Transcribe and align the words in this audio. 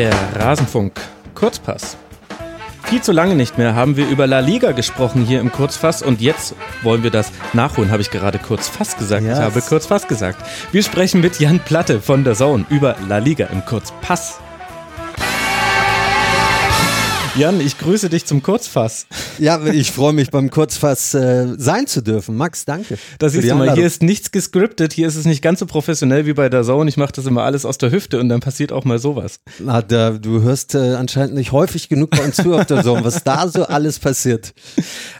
Der 0.00 0.14
Rasenfunk 0.34 0.98
Kurzpass. 1.34 1.98
Viel 2.84 3.02
zu 3.02 3.12
lange 3.12 3.34
nicht 3.34 3.58
mehr 3.58 3.74
haben 3.74 3.98
wir 3.98 4.08
über 4.08 4.26
La 4.26 4.40
Liga 4.40 4.72
gesprochen 4.72 5.26
hier 5.26 5.40
im 5.40 5.52
Kurzfass 5.52 6.02
und 6.02 6.22
jetzt 6.22 6.54
wollen 6.82 7.02
wir 7.02 7.10
das 7.10 7.30
nachholen, 7.52 7.90
habe 7.90 8.00
ich 8.00 8.10
gerade 8.10 8.38
kurz 8.38 8.66
fast 8.66 8.96
gesagt. 8.96 9.24
Yes. 9.24 9.36
Ich 9.36 9.44
habe 9.44 9.60
kurz 9.60 9.84
fast 9.84 10.08
gesagt. 10.08 10.42
Wir 10.72 10.82
sprechen 10.82 11.20
mit 11.20 11.38
Jan 11.38 11.60
Platte 11.60 12.00
von 12.00 12.24
der 12.24 12.34
Zone 12.34 12.64
über 12.70 12.96
La 13.10 13.18
Liga 13.18 13.48
im 13.48 13.62
Kurzpass. 13.66 14.38
Jan, 17.34 17.60
ich 17.60 17.76
grüße 17.76 18.08
dich 18.08 18.24
zum 18.24 18.42
Kurzfass. 18.42 19.06
Ja, 19.40 19.64
ich 19.64 19.90
freue 19.90 20.12
mich 20.12 20.30
beim 20.30 20.50
Kurzfass 20.50 21.14
äh, 21.14 21.54
sein 21.56 21.86
zu 21.86 22.02
dürfen. 22.02 22.36
Max, 22.36 22.66
danke. 22.66 22.98
Da 23.18 23.28
siehst 23.30 23.50
du 23.50 23.54
mal, 23.54 23.74
hier 23.74 23.86
ist 23.86 24.02
nichts 24.02 24.30
gescriptet, 24.30 24.92
hier 24.92 25.08
ist 25.08 25.16
es 25.16 25.24
nicht 25.24 25.40
ganz 25.40 25.60
so 25.60 25.66
professionell 25.66 26.26
wie 26.26 26.34
bei 26.34 26.50
der 26.50 26.62
Zone. 26.62 26.88
Ich 26.90 26.98
mache 26.98 27.12
das 27.12 27.24
immer 27.24 27.42
alles 27.42 27.64
aus 27.64 27.78
der 27.78 27.90
Hüfte 27.90 28.20
und 28.20 28.28
dann 28.28 28.40
passiert 28.40 28.70
auch 28.70 28.84
mal 28.84 28.98
sowas. 28.98 29.40
Na, 29.58 29.80
da, 29.80 30.10
du 30.10 30.42
hörst 30.42 30.74
äh, 30.74 30.94
anscheinend 30.94 31.34
nicht 31.34 31.52
häufig 31.52 31.88
genug 31.88 32.10
bei 32.10 32.22
uns 32.22 32.36
zu 32.36 32.54
auf 32.54 32.66
der 32.66 32.82
Zone, 32.84 33.02
was 33.02 33.24
da 33.24 33.48
so 33.48 33.64
alles 33.64 33.98
passiert. 33.98 34.52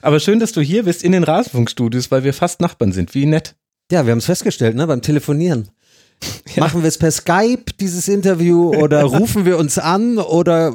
Aber 0.03 0.21
schön, 0.21 0.39
dass 0.39 0.53
du 0.53 0.61
hier 0.61 0.85
bist 0.85 1.03
in 1.03 1.13
den 1.13 1.25
Rasenfunkstudios, 1.25 2.11
weil 2.11 2.23
wir 2.23 2.35
fast 2.35 2.61
Nachbarn 2.61 2.93
sind. 2.93 3.15
Wie 3.15 3.25
nett. 3.25 3.57
Ja, 3.91 4.05
wir 4.05 4.13
haben 4.13 4.19
es 4.19 4.27
festgestellt, 4.27 4.77
ne, 4.77 4.87
beim 4.87 5.01
Telefonieren. 5.01 5.69
Ja. 6.55 6.65
Machen 6.65 6.83
wir 6.83 6.89
es 6.89 6.99
per 6.99 7.11
Skype, 7.11 7.73
dieses 7.81 8.07
Interview, 8.07 8.75
oder 8.77 9.03
rufen 9.05 9.47
wir 9.47 9.57
uns 9.57 9.79
an 9.79 10.19
oder 10.19 10.75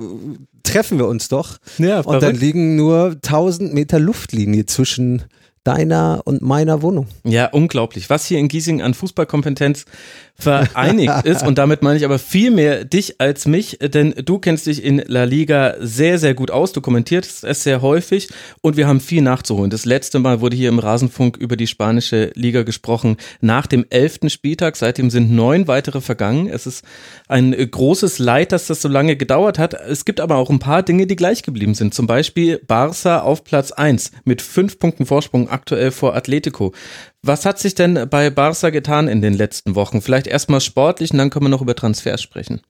treffen 0.65 0.97
wir 0.97 1.07
uns 1.07 1.29
doch. 1.29 1.57
Ja, 1.77 2.01
und 2.01 2.21
dann 2.21 2.35
liegen 2.35 2.75
nur 2.75 3.17
1000 3.23 3.73
Meter 3.73 3.99
Luftlinie 3.99 4.65
zwischen 4.65 5.23
deiner 5.63 6.21
und 6.25 6.41
meiner 6.41 6.81
Wohnung. 6.81 7.07
Ja, 7.23 7.47
unglaublich. 7.47 8.09
Was 8.09 8.25
hier 8.25 8.37
in 8.37 8.47
Giesing 8.47 8.81
an 8.81 8.93
Fußballkompetenz 8.93 9.85
vereinigt 10.37 11.25
ist. 11.25 11.43
Und 11.43 11.57
damit 11.57 11.81
meine 11.81 11.97
ich 11.97 12.05
aber 12.05 12.19
viel 12.19 12.51
mehr 12.51 12.83
dich 12.83 13.19
als 13.19 13.45
mich, 13.45 13.79
denn 13.81 14.13
du 14.23 14.39
kennst 14.39 14.67
dich 14.67 14.83
in 14.83 15.01
La 15.07 15.23
Liga 15.23 15.75
sehr, 15.79 16.19
sehr 16.19 16.33
gut 16.33 16.51
aus. 16.51 16.73
Du 16.73 16.81
kommentierst 16.81 17.43
es 17.43 17.63
sehr 17.63 17.81
häufig 17.81 18.29
und 18.61 18.77
wir 18.77 18.87
haben 18.87 18.99
viel 18.99 19.21
nachzuholen. 19.21 19.69
Das 19.69 19.85
letzte 19.85 20.19
Mal 20.19 20.41
wurde 20.41 20.57
hier 20.57 20.69
im 20.69 20.79
Rasenfunk 20.79 21.37
über 21.37 21.55
die 21.55 21.67
spanische 21.67 22.31
Liga 22.35 22.63
gesprochen 22.63 23.17
nach 23.39 23.65
dem 23.65 23.85
elften 23.89 24.29
Spieltag. 24.29 24.75
Seitdem 24.75 25.09
sind 25.09 25.31
neun 25.31 25.67
weitere 25.67 26.01
vergangen. 26.01 26.47
Es 26.47 26.67
ist 26.67 26.83
ein 27.27 27.51
großes 27.51 28.19
Leid, 28.19 28.51
dass 28.51 28.67
das 28.67 28.81
so 28.81 28.89
lange 28.89 29.15
gedauert 29.15 29.57
hat. 29.57 29.73
Es 29.73 30.05
gibt 30.05 30.19
aber 30.19 30.35
auch 30.35 30.49
ein 30.49 30.59
paar 30.59 30.83
Dinge, 30.83 31.07
die 31.07 31.15
gleich 31.15 31.43
geblieben 31.43 31.75
sind. 31.75 31.93
Zum 31.93 32.07
Beispiel 32.07 32.59
Barca 32.67 33.21
auf 33.21 33.43
Platz 33.43 33.71
eins 33.71 34.11
mit 34.25 34.41
fünf 34.41 34.79
Punkten 34.79 35.05
Vorsprung 35.05 35.49
aktuell 35.49 35.91
vor 35.91 36.15
Atletico. 36.15 36.73
Was 37.27 37.43
hat 37.43 37.57
sich 37.57 37.73
denn 37.73 38.07
bei 38.07 38.29
Barca 38.29 38.69
getan 38.69 39.07
in 39.07 39.19
den 39.19 39.33
letzten 39.33 39.73
Wochen? 39.73 40.01
Vielleicht 40.01 40.27
erstmal 40.27 40.61
sportlich 40.61 41.11
und 41.11 41.17
dann 41.17 41.31
können 41.31 41.45
wir 41.45 41.49
noch 41.49 41.63
über 41.63 41.75
Transfers 41.75 42.21
sprechen. 42.21 42.61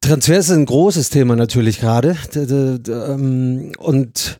Transfers 0.00 0.50
ist 0.50 0.56
ein 0.56 0.66
großes 0.66 1.10
Thema 1.10 1.34
natürlich 1.34 1.80
gerade. 1.80 2.16
Ähm, 2.36 3.72
und 3.78 4.38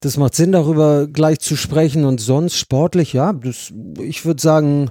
das 0.00 0.18
macht 0.18 0.36
Sinn, 0.36 0.52
darüber 0.52 1.08
gleich 1.08 1.40
zu 1.40 1.56
sprechen. 1.56 2.04
Und 2.04 2.20
sonst 2.20 2.56
sportlich, 2.58 3.12
ja, 3.12 3.32
das, 3.32 3.72
ich 3.98 4.24
würde 4.24 4.40
sagen, 4.40 4.90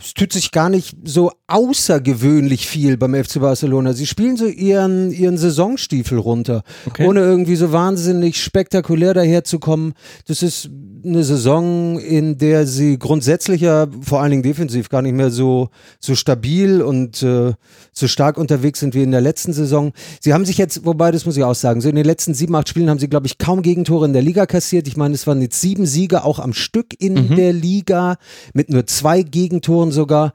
es 0.00 0.14
tut 0.14 0.32
sich 0.32 0.52
gar 0.52 0.68
nicht 0.68 0.96
so 1.02 1.32
außergewöhnlich 1.48 2.68
viel 2.68 2.96
beim 2.96 3.14
FC 3.14 3.40
Barcelona. 3.40 3.94
Sie 3.94 4.06
spielen 4.06 4.36
so 4.36 4.46
ihren, 4.46 5.10
ihren 5.10 5.36
Saisonstiefel 5.36 6.18
runter, 6.18 6.62
okay. 6.86 7.04
ohne 7.04 7.20
irgendwie 7.20 7.56
so 7.56 7.72
wahnsinnig 7.72 8.40
spektakulär 8.40 9.12
daherzukommen. 9.12 9.94
Das 10.28 10.42
ist 10.42 10.70
eine 11.04 11.24
Saison, 11.24 11.98
in 11.98 12.38
der 12.38 12.66
sie 12.66 12.98
grundsätzlich 12.98 13.60
ja 13.60 13.88
vor 14.00 14.20
allen 14.20 14.30
Dingen 14.30 14.42
defensiv 14.42 14.88
gar 14.88 15.02
nicht 15.02 15.14
mehr 15.14 15.30
so, 15.30 15.70
so 15.98 16.14
stabil 16.14 16.80
und 16.80 17.22
äh, 17.22 17.54
so 17.92 18.06
stark 18.06 18.38
unterwegs 18.38 18.80
sind 18.80 18.94
wie 18.94 19.02
in 19.02 19.10
der 19.10 19.20
letzten 19.20 19.52
Saison. 19.52 19.92
Sie 20.20 20.32
haben 20.32 20.44
sich 20.44 20.58
jetzt, 20.58 20.84
wobei, 20.84 21.10
das 21.10 21.26
muss 21.26 21.36
ich 21.36 21.42
auch 21.42 21.54
sagen, 21.54 21.80
so 21.80 21.88
in 21.88 21.96
den 21.96 22.04
letzten 22.04 22.34
sieben, 22.34 22.54
acht 22.54 22.68
Spielen 22.68 22.90
haben 22.90 22.98
sie, 22.98 23.08
glaube 23.08 23.26
ich, 23.26 23.38
kaum 23.38 23.62
Gegentore 23.62 24.06
in 24.06 24.12
der 24.12 24.22
Liga 24.22 24.46
kassiert. 24.46 24.86
Ich 24.86 24.96
meine, 24.96 25.14
es 25.14 25.26
waren 25.26 25.42
jetzt 25.42 25.60
sieben 25.60 25.86
Siege 25.86 26.24
auch 26.24 26.38
am 26.38 26.52
Stück 26.52 26.94
in 27.00 27.14
mhm. 27.14 27.36
der 27.36 27.52
Liga, 27.52 28.16
mit 28.52 28.70
nur 28.70 28.86
zwei 28.86 29.22
Gegentoren 29.22 29.87
sogar. 29.92 30.32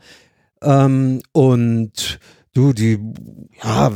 Ähm, 0.61 1.21
und 1.31 2.19
Du, 2.55 2.71
die, 2.71 2.99
ja, 3.63 3.91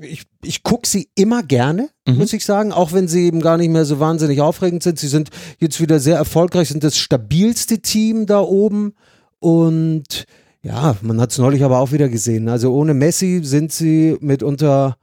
ich, 0.00 0.24
ich 0.44 0.62
gucke 0.62 0.86
sie 0.86 1.08
immer 1.14 1.42
gerne, 1.42 1.88
mhm. 2.06 2.18
muss 2.18 2.34
ich 2.34 2.44
sagen, 2.44 2.70
auch 2.70 2.92
wenn 2.92 3.08
sie 3.08 3.24
eben 3.24 3.40
gar 3.40 3.56
nicht 3.56 3.70
mehr 3.70 3.86
so 3.86 4.00
wahnsinnig 4.00 4.42
aufregend 4.42 4.82
sind. 4.82 4.98
Sie 4.98 5.08
sind 5.08 5.30
jetzt 5.58 5.80
wieder 5.80 5.98
sehr 5.98 6.16
erfolgreich, 6.16 6.68
sind 6.68 6.84
das 6.84 6.98
stabilste 6.98 7.78
Team 7.78 8.26
da 8.26 8.40
oben 8.40 8.92
und 9.38 10.26
ja, 10.62 10.94
man 11.00 11.22
hat 11.22 11.32
es 11.32 11.38
neulich 11.38 11.64
aber 11.64 11.78
auch 11.78 11.90
wieder 11.92 12.10
gesehen. 12.10 12.50
Also 12.50 12.74
ohne 12.74 12.92
Messi 12.92 13.40
sind 13.42 13.72
sie 13.72 14.18
mitunter 14.20 14.98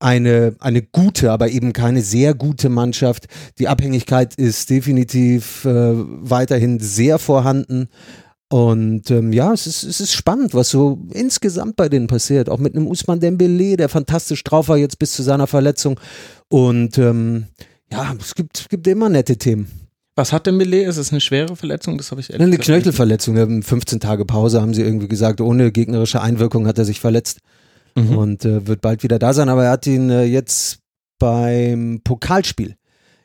eine, 0.00 0.56
eine 0.58 0.80
gute, 0.80 1.32
aber 1.32 1.50
eben 1.50 1.74
keine 1.74 2.00
sehr 2.00 2.32
gute 2.32 2.70
Mannschaft. 2.70 3.26
Die 3.58 3.68
Abhängigkeit 3.68 4.34
ist 4.36 4.70
definitiv 4.70 5.66
äh, 5.66 5.92
weiterhin 5.94 6.80
sehr 6.80 7.18
vorhanden. 7.18 7.88
Und 8.50 9.10
ähm, 9.10 9.32
ja, 9.32 9.52
es 9.52 9.66
ist, 9.66 9.82
es 9.82 10.00
ist 10.00 10.14
spannend, 10.14 10.54
was 10.54 10.70
so 10.70 11.06
insgesamt 11.12 11.76
bei 11.76 11.88
denen 11.88 12.06
passiert. 12.06 12.48
Auch 12.48 12.58
mit 12.58 12.74
einem 12.74 12.86
Usman 12.86 13.20
Dembele, 13.20 13.76
der 13.76 13.90
fantastisch 13.90 14.42
drauf 14.42 14.68
war 14.68 14.78
jetzt 14.78 14.98
bis 14.98 15.12
zu 15.12 15.22
seiner 15.22 15.46
Verletzung. 15.46 16.00
Und 16.48 16.96
ähm, 16.96 17.46
ja, 17.92 18.14
es 18.18 18.34
gibt, 18.34 18.58
es 18.58 18.68
gibt 18.68 18.86
immer 18.86 19.10
nette 19.10 19.36
Themen. 19.36 19.70
Was 20.16 20.32
hat 20.32 20.46
Dembele? 20.46 20.82
Ist 20.82 20.96
es 20.96 21.12
eine 21.12 21.20
schwere 21.20 21.56
Verletzung? 21.56 21.98
Das 21.98 22.10
habe 22.10 22.22
ich 22.22 22.34
Eine 22.34 22.56
Knöchelverletzung. 22.56 23.62
15 23.62 24.00
Tage 24.00 24.24
Pause 24.24 24.62
haben 24.62 24.72
sie 24.72 24.82
irgendwie 24.82 25.08
gesagt. 25.08 25.42
Ohne 25.42 25.70
gegnerische 25.70 26.22
Einwirkung 26.22 26.66
hat 26.66 26.78
er 26.78 26.86
sich 26.86 27.00
verletzt 27.00 27.40
mhm. 27.94 28.16
und 28.16 28.44
äh, 28.46 28.66
wird 28.66 28.80
bald 28.80 29.02
wieder 29.02 29.18
da 29.18 29.34
sein. 29.34 29.50
Aber 29.50 29.64
er 29.64 29.72
hat 29.72 29.86
ihn 29.86 30.08
äh, 30.08 30.24
jetzt 30.24 30.78
beim 31.18 32.00
Pokalspiel 32.02 32.76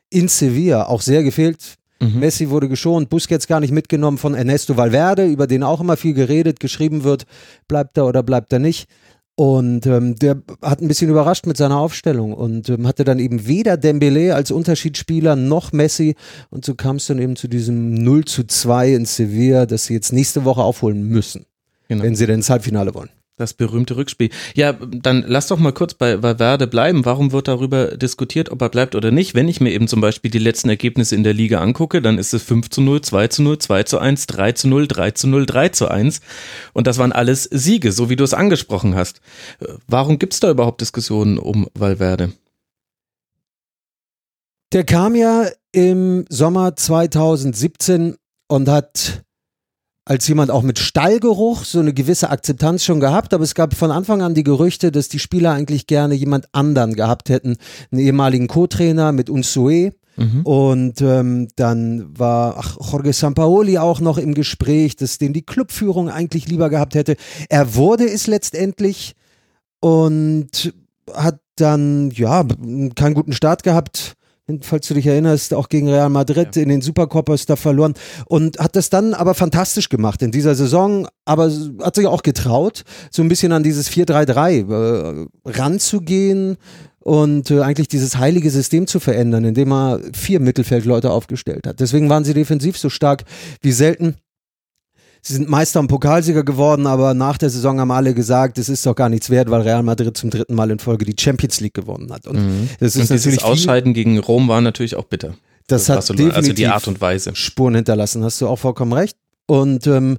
in 0.09 0.27
Sevilla 0.27 0.85
auch 0.87 1.01
sehr 1.01 1.23
gefehlt 1.23 1.77
Mhm. 2.03 2.19
Messi 2.19 2.49
wurde 2.49 2.69
geschont, 2.69 3.09
Busquets 3.09 3.47
gar 3.47 3.59
nicht 3.59 3.71
mitgenommen 3.71 4.17
von 4.17 4.33
Ernesto 4.33 4.77
Valverde, 4.77 5.25
über 5.25 5.47
den 5.47 5.63
auch 5.63 5.81
immer 5.81 5.97
viel 5.97 6.13
geredet, 6.13 6.59
geschrieben 6.59 7.03
wird, 7.03 7.25
bleibt 7.67 7.97
er 7.97 8.05
oder 8.05 8.23
bleibt 8.23 8.51
er 8.53 8.59
nicht. 8.59 8.87
Und 9.35 9.87
ähm, 9.87 10.13
der 10.15 10.43
hat 10.61 10.81
ein 10.81 10.87
bisschen 10.87 11.09
überrascht 11.09 11.47
mit 11.47 11.57
seiner 11.57 11.77
Aufstellung 11.77 12.33
und 12.33 12.69
ähm, 12.69 12.85
hatte 12.85 13.03
dann 13.03 13.17
eben 13.17 13.47
weder 13.47 13.77
Dembele 13.77 14.35
als 14.35 14.51
Unterschiedsspieler 14.51 15.35
noch 15.35 15.71
Messi. 15.71 16.15
Und 16.51 16.65
so 16.65 16.75
kam 16.75 16.97
es 16.97 17.07
dann 17.07 17.17
eben 17.17 17.35
zu 17.35 17.47
diesem 17.47 17.95
0 17.95 18.25
zu 18.25 18.43
2 18.43 18.93
in 18.93 19.05
Sevilla, 19.05 19.65
das 19.65 19.85
sie 19.85 19.95
jetzt 19.95 20.13
nächste 20.13 20.45
Woche 20.45 20.61
aufholen 20.61 21.07
müssen, 21.07 21.45
genau. 21.87 22.03
wenn 22.03 22.15
sie 22.15 22.27
denn 22.27 22.35
ins 22.35 22.49
Halbfinale 22.51 22.93
wollen. 22.93 23.09
Das 23.35 23.55
berühmte 23.55 23.95
Rückspiel. 23.95 24.29
Ja, 24.53 24.73
dann 24.73 25.23
lass 25.27 25.47
doch 25.47 25.57
mal 25.57 25.71
kurz 25.71 25.95
bei 25.95 26.21
Valverde 26.21 26.67
bleiben. 26.67 27.03
Warum 27.03 27.31
wird 27.31 27.47
darüber 27.47 27.97
diskutiert, 27.97 28.51
ob 28.51 28.61
er 28.61 28.69
bleibt 28.69 28.93
oder 28.93 29.09
nicht? 29.09 29.33
Wenn 29.33 29.47
ich 29.47 29.59
mir 29.59 29.71
eben 29.71 29.87
zum 29.87 30.01
Beispiel 30.01 30.29
die 30.29 30.37
letzten 30.37 30.69
Ergebnisse 30.69 31.15
in 31.15 31.23
der 31.23 31.33
Liga 31.33 31.59
angucke, 31.59 31.99
dann 31.99 32.19
ist 32.19 32.35
es 32.35 32.43
5 32.43 32.69
zu 32.69 32.81
0, 32.81 33.01
2 33.01 33.27
zu 33.29 33.41
0, 33.41 33.57
2 33.57 33.83
zu 33.83 33.97
1, 33.97 34.27
3 34.27 34.51
zu 34.51 34.67
0, 34.67 34.87
3 34.87 35.11
zu 35.11 35.27
0, 35.27 35.45
3 35.47 35.69
zu 35.69 35.87
1. 35.87 36.21
Und 36.73 36.85
das 36.85 36.99
waren 36.99 37.11
alles 37.11 37.45
Siege, 37.45 37.91
so 37.91 38.11
wie 38.11 38.15
du 38.15 38.23
es 38.23 38.35
angesprochen 38.35 38.93
hast. 38.93 39.19
Warum 39.87 40.19
gibt 40.19 40.33
es 40.33 40.39
da 40.39 40.51
überhaupt 40.51 40.81
Diskussionen 40.81 41.39
um 41.39 41.67
Valverde? 41.73 42.33
Der 44.73 44.83
kam 44.83 45.15
ja 45.15 45.47
im 45.71 46.25
Sommer 46.29 46.75
2017 46.75 48.15
und 48.47 48.69
hat 48.69 49.23
als 50.05 50.27
jemand 50.27 50.51
auch 50.51 50.63
mit 50.63 50.79
Stallgeruch 50.79 51.63
so 51.63 51.79
eine 51.79 51.93
gewisse 51.93 52.29
Akzeptanz 52.29 52.83
schon 52.83 52.99
gehabt, 52.99 53.33
aber 53.33 53.43
es 53.43 53.55
gab 53.55 53.73
von 53.73 53.91
Anfang 53.91 54.21
an 54.21 54.33
die 54.33 54.43
Gerüchte, 54.43 54.91
dass 54.91 55.07
die 55.07 55.19
Spieler 55.19 55.53
eigentlich 55.53 55.87
gerne 55.87 56.13
jemand 56.13 56.47
anderen 56.51 56.93
gehabt 56.93 57.29
hätten, 57.29 57.57
einen 57.91 58.01
ehemaligen 58.01 58.47
Co-Trainer 58.47 59.11
mit 59.13 59.29
Unsue. 59.29 59.93
Mhm. 60.17 60.41
Und 60.43 61.01
ähm, 61.01 61.47
dann 61.55 62.17
war 62.17 62.57
ach, 62.57 62.77
Jorge 62.91 63.13
Sampaoli 63.13 63.77
auch 63.77 63.99
noch 63.99 64.17
im 64.17 64.33
Gespräch, 64.33 64.95
dass 64.95 65.17
den 65.17 65.33
die 65.33 65.45
Clubführung 65.45 66.09
eigentlich 66.09 66.47
lieber 66.47 66.69
gehabt 66.69 66.95
hätte. 66.95 67.15
Er 67.49 67.75
wurde 67.75 68.07
es 68.07 68.27
letztendlich 68.27 69.15
und 69.79 70.73
hat 71.11 71.39
dann 71.55 72.11
ja 72.11 72.45
keinen 72.95 73.13
guten 73.13 73.33
Start 73.33 73.63
gehabt 73.63 74.15
falls 74.61 74.87
du 74.87 74.93
dich 74.93 75.07
erinnerst, 75.07 75.53
auch 75.53 75.69
gegen 75.69 75.89
Real 75.89 76.09
Madrid 76.09 76.55
ja. 76.55 76.61
in 76.61 76.69
den 76.69 76.81
Supercopas 76.81 77.45
da 77.45 77.55
verloren 77.55 77.93
und 78.25 78.59
hat 78.59 78.75
das 78.75 78.89
dann 78.89 79.13
aber 79.13 79.33
fantastisch 79.33 79.89
gemacht 79.89 80.21
in 80.21 80.31
dieser 80.31 80.55
Saison, 80.55 81.07
aber 81.25 81.51
hat 81.81 81.95
sich 81.95 82.07
auch 82.07 82.23
getraut, 82.23 82.83
so 83.09 83.21
ein 83.21 83.29
bisschen 83.29 83.51
an 83.53 83.63
dieses 83.63 83.89
4-3-3 83.89 85.23
äh, 85.23 85.27
ranzugehen 85.45 86.57
und 86.99 87.51
äh, 87.51 87.61
eigentlich 87.61 87.87
dieses 87.87 88.17
heilige 88.17 88.49
System 88.49 88.87
zu 88.87 88.99
verändern, 88.99 89.45
indem 89.45 89.71
er 89.71 89.99
vier 90.13 90.39
Mittelfeldleute 90.39 91.11
aufgestellt 91.11 91.67
hat. 91.67 91.79
Deswegen 91.79 92.09
waren 92.09 92.25
sie 92.25 92.33
defensiv 92.33 92.77
so 92.77 92.89
stark 92.89 93.23
wie 93.61 93.71
selten. 93.71 94.15
Sie 95.25 95.35
sind 95.35 95.49
Meister 95.49 95.79
und 95.79 95.87
Pokalsieger 95.87 96.43
geworden, 96.43 96.85
aber 96.85 97.13
nach 97.13 97.37
der 97.37 97.49
Saison 97.49 97.79
haben 97.79 97.91
alle 97.91 98.13
gesagt, 98.13 98.57
es 98.57 98.67
ist 98.67 98.85
doch 98.85 98.93
gar 98.93 99.07
nichts 99.07 99.29
wert, 99.29 99.49
weil 99.49 99.61
Real 99.61 99.81
Madrid 99.81 100.17
zum 100.17 100.29
dritten 100.29 100.53
Mal 100.53 100.69
in 100.69 100.79
Folge 100.79 101.05
die 101.05 101.15
Champions 101.17 101.61
League 101.61 101.73
gewonnen 101.73 102.11
hat. 102.11 102.27
Und 102.27 102.35
mhm. 102.35 102.69
das 102.81 102.97
ist 102.97 103.09
und 103.09 103.15
natürlich 103.15 103.41
Ausscheiden 103.41 103.93
gegen 103.93 104.19
Rom 104.19 104.49
war 104.49 104.59
natürlich 104.59 104.97
auch 104.97 105.05
bitter. 105.05 105.35
Das, 105.67 105.85
das 105.85 106.09
hat 106.09 106.19
definitiv 106.19 106.35
also 106.35 106.53
die 106.53 106.67
Art 106.67 106.87
und 106.89 106.99
Weise 106.99 107.33
Spuren 107.35 107.75
hinterlassen. 107.75 108.21
Hast 108.21 108.41
du 108.41 108.49
auch 108.49 108.59
vollkommen 108.59 108.91
recht. 108.91 109.15
Und 109.45 109.87
ähm, 109.87 110.17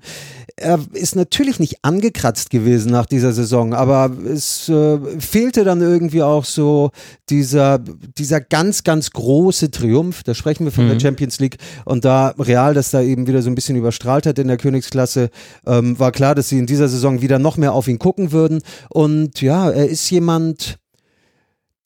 er 0.56 0.78
ist 0.92 1.16
natürlich 1.16 1.58
nicht 1.58 1.78
angekratzt 1.82 2.50
gewesen 2.50 2.92
nach 2.92 3.06
dieser 3.06 3.32
Saison, 3.32 3.74
aber 3.74 4.10
es 4.24 4.68
äh, 4.68 4.98
fehlte 5.18 5.64
dann 5.64 5.80
irgendwie 5.80 6.22
auch 6.22 6.44
so 6.44 6.90
dieser, 7.28 7.78
dieser 7.78 8.40
ganz, 8.40 8.84
ganz 8.84 9.10
große 9.10 9.70
Triumph. 9.70 10.22
Da 10.22 10.34
sprechen 10.34 10.64
wir 10.64 10.72
von 10.72 10.84
mhm. 10.84 10.90
der 10.90 11.00
Champions 11.00 11.40
League 11.40 11.56
und 11.84 12.04
da 12.04 12.34
Real 12.38 12.74
das 12.74 12.90
da 12.90 13.02
eben 13.02 13.26
wieder 13.26 13.42
so 13.42 13.50
ein 13.50 13.56
bisschen 13.56 13.76
überstrahlt 13.76 14.26
hat 14.26 14.38
in 14.38 14.48
der 14.48 14.56
Königsklasse, 14.56 15.30
ähm, 15.66 15.98
war 15.98 16.12
klar, 16.12 16.34
dass 16.34 16.48
sie 16.48 16.58
in 16.58 16.66
dieser 16.66 16.88
Saison 16.88 17.20
wieder 17.20 17.38
noch 17.38 17.56
mehr 17.56 17.72
auf 17.72 17.88
ihn 17.88 17.98
gucken 17.98 18.30
würden. 18.30 18.60
Und 18.90 19.40
ja, 19.40 19.70
er 19.70 19.88
ist 19.88 20.08
jemand, 20.10 20.78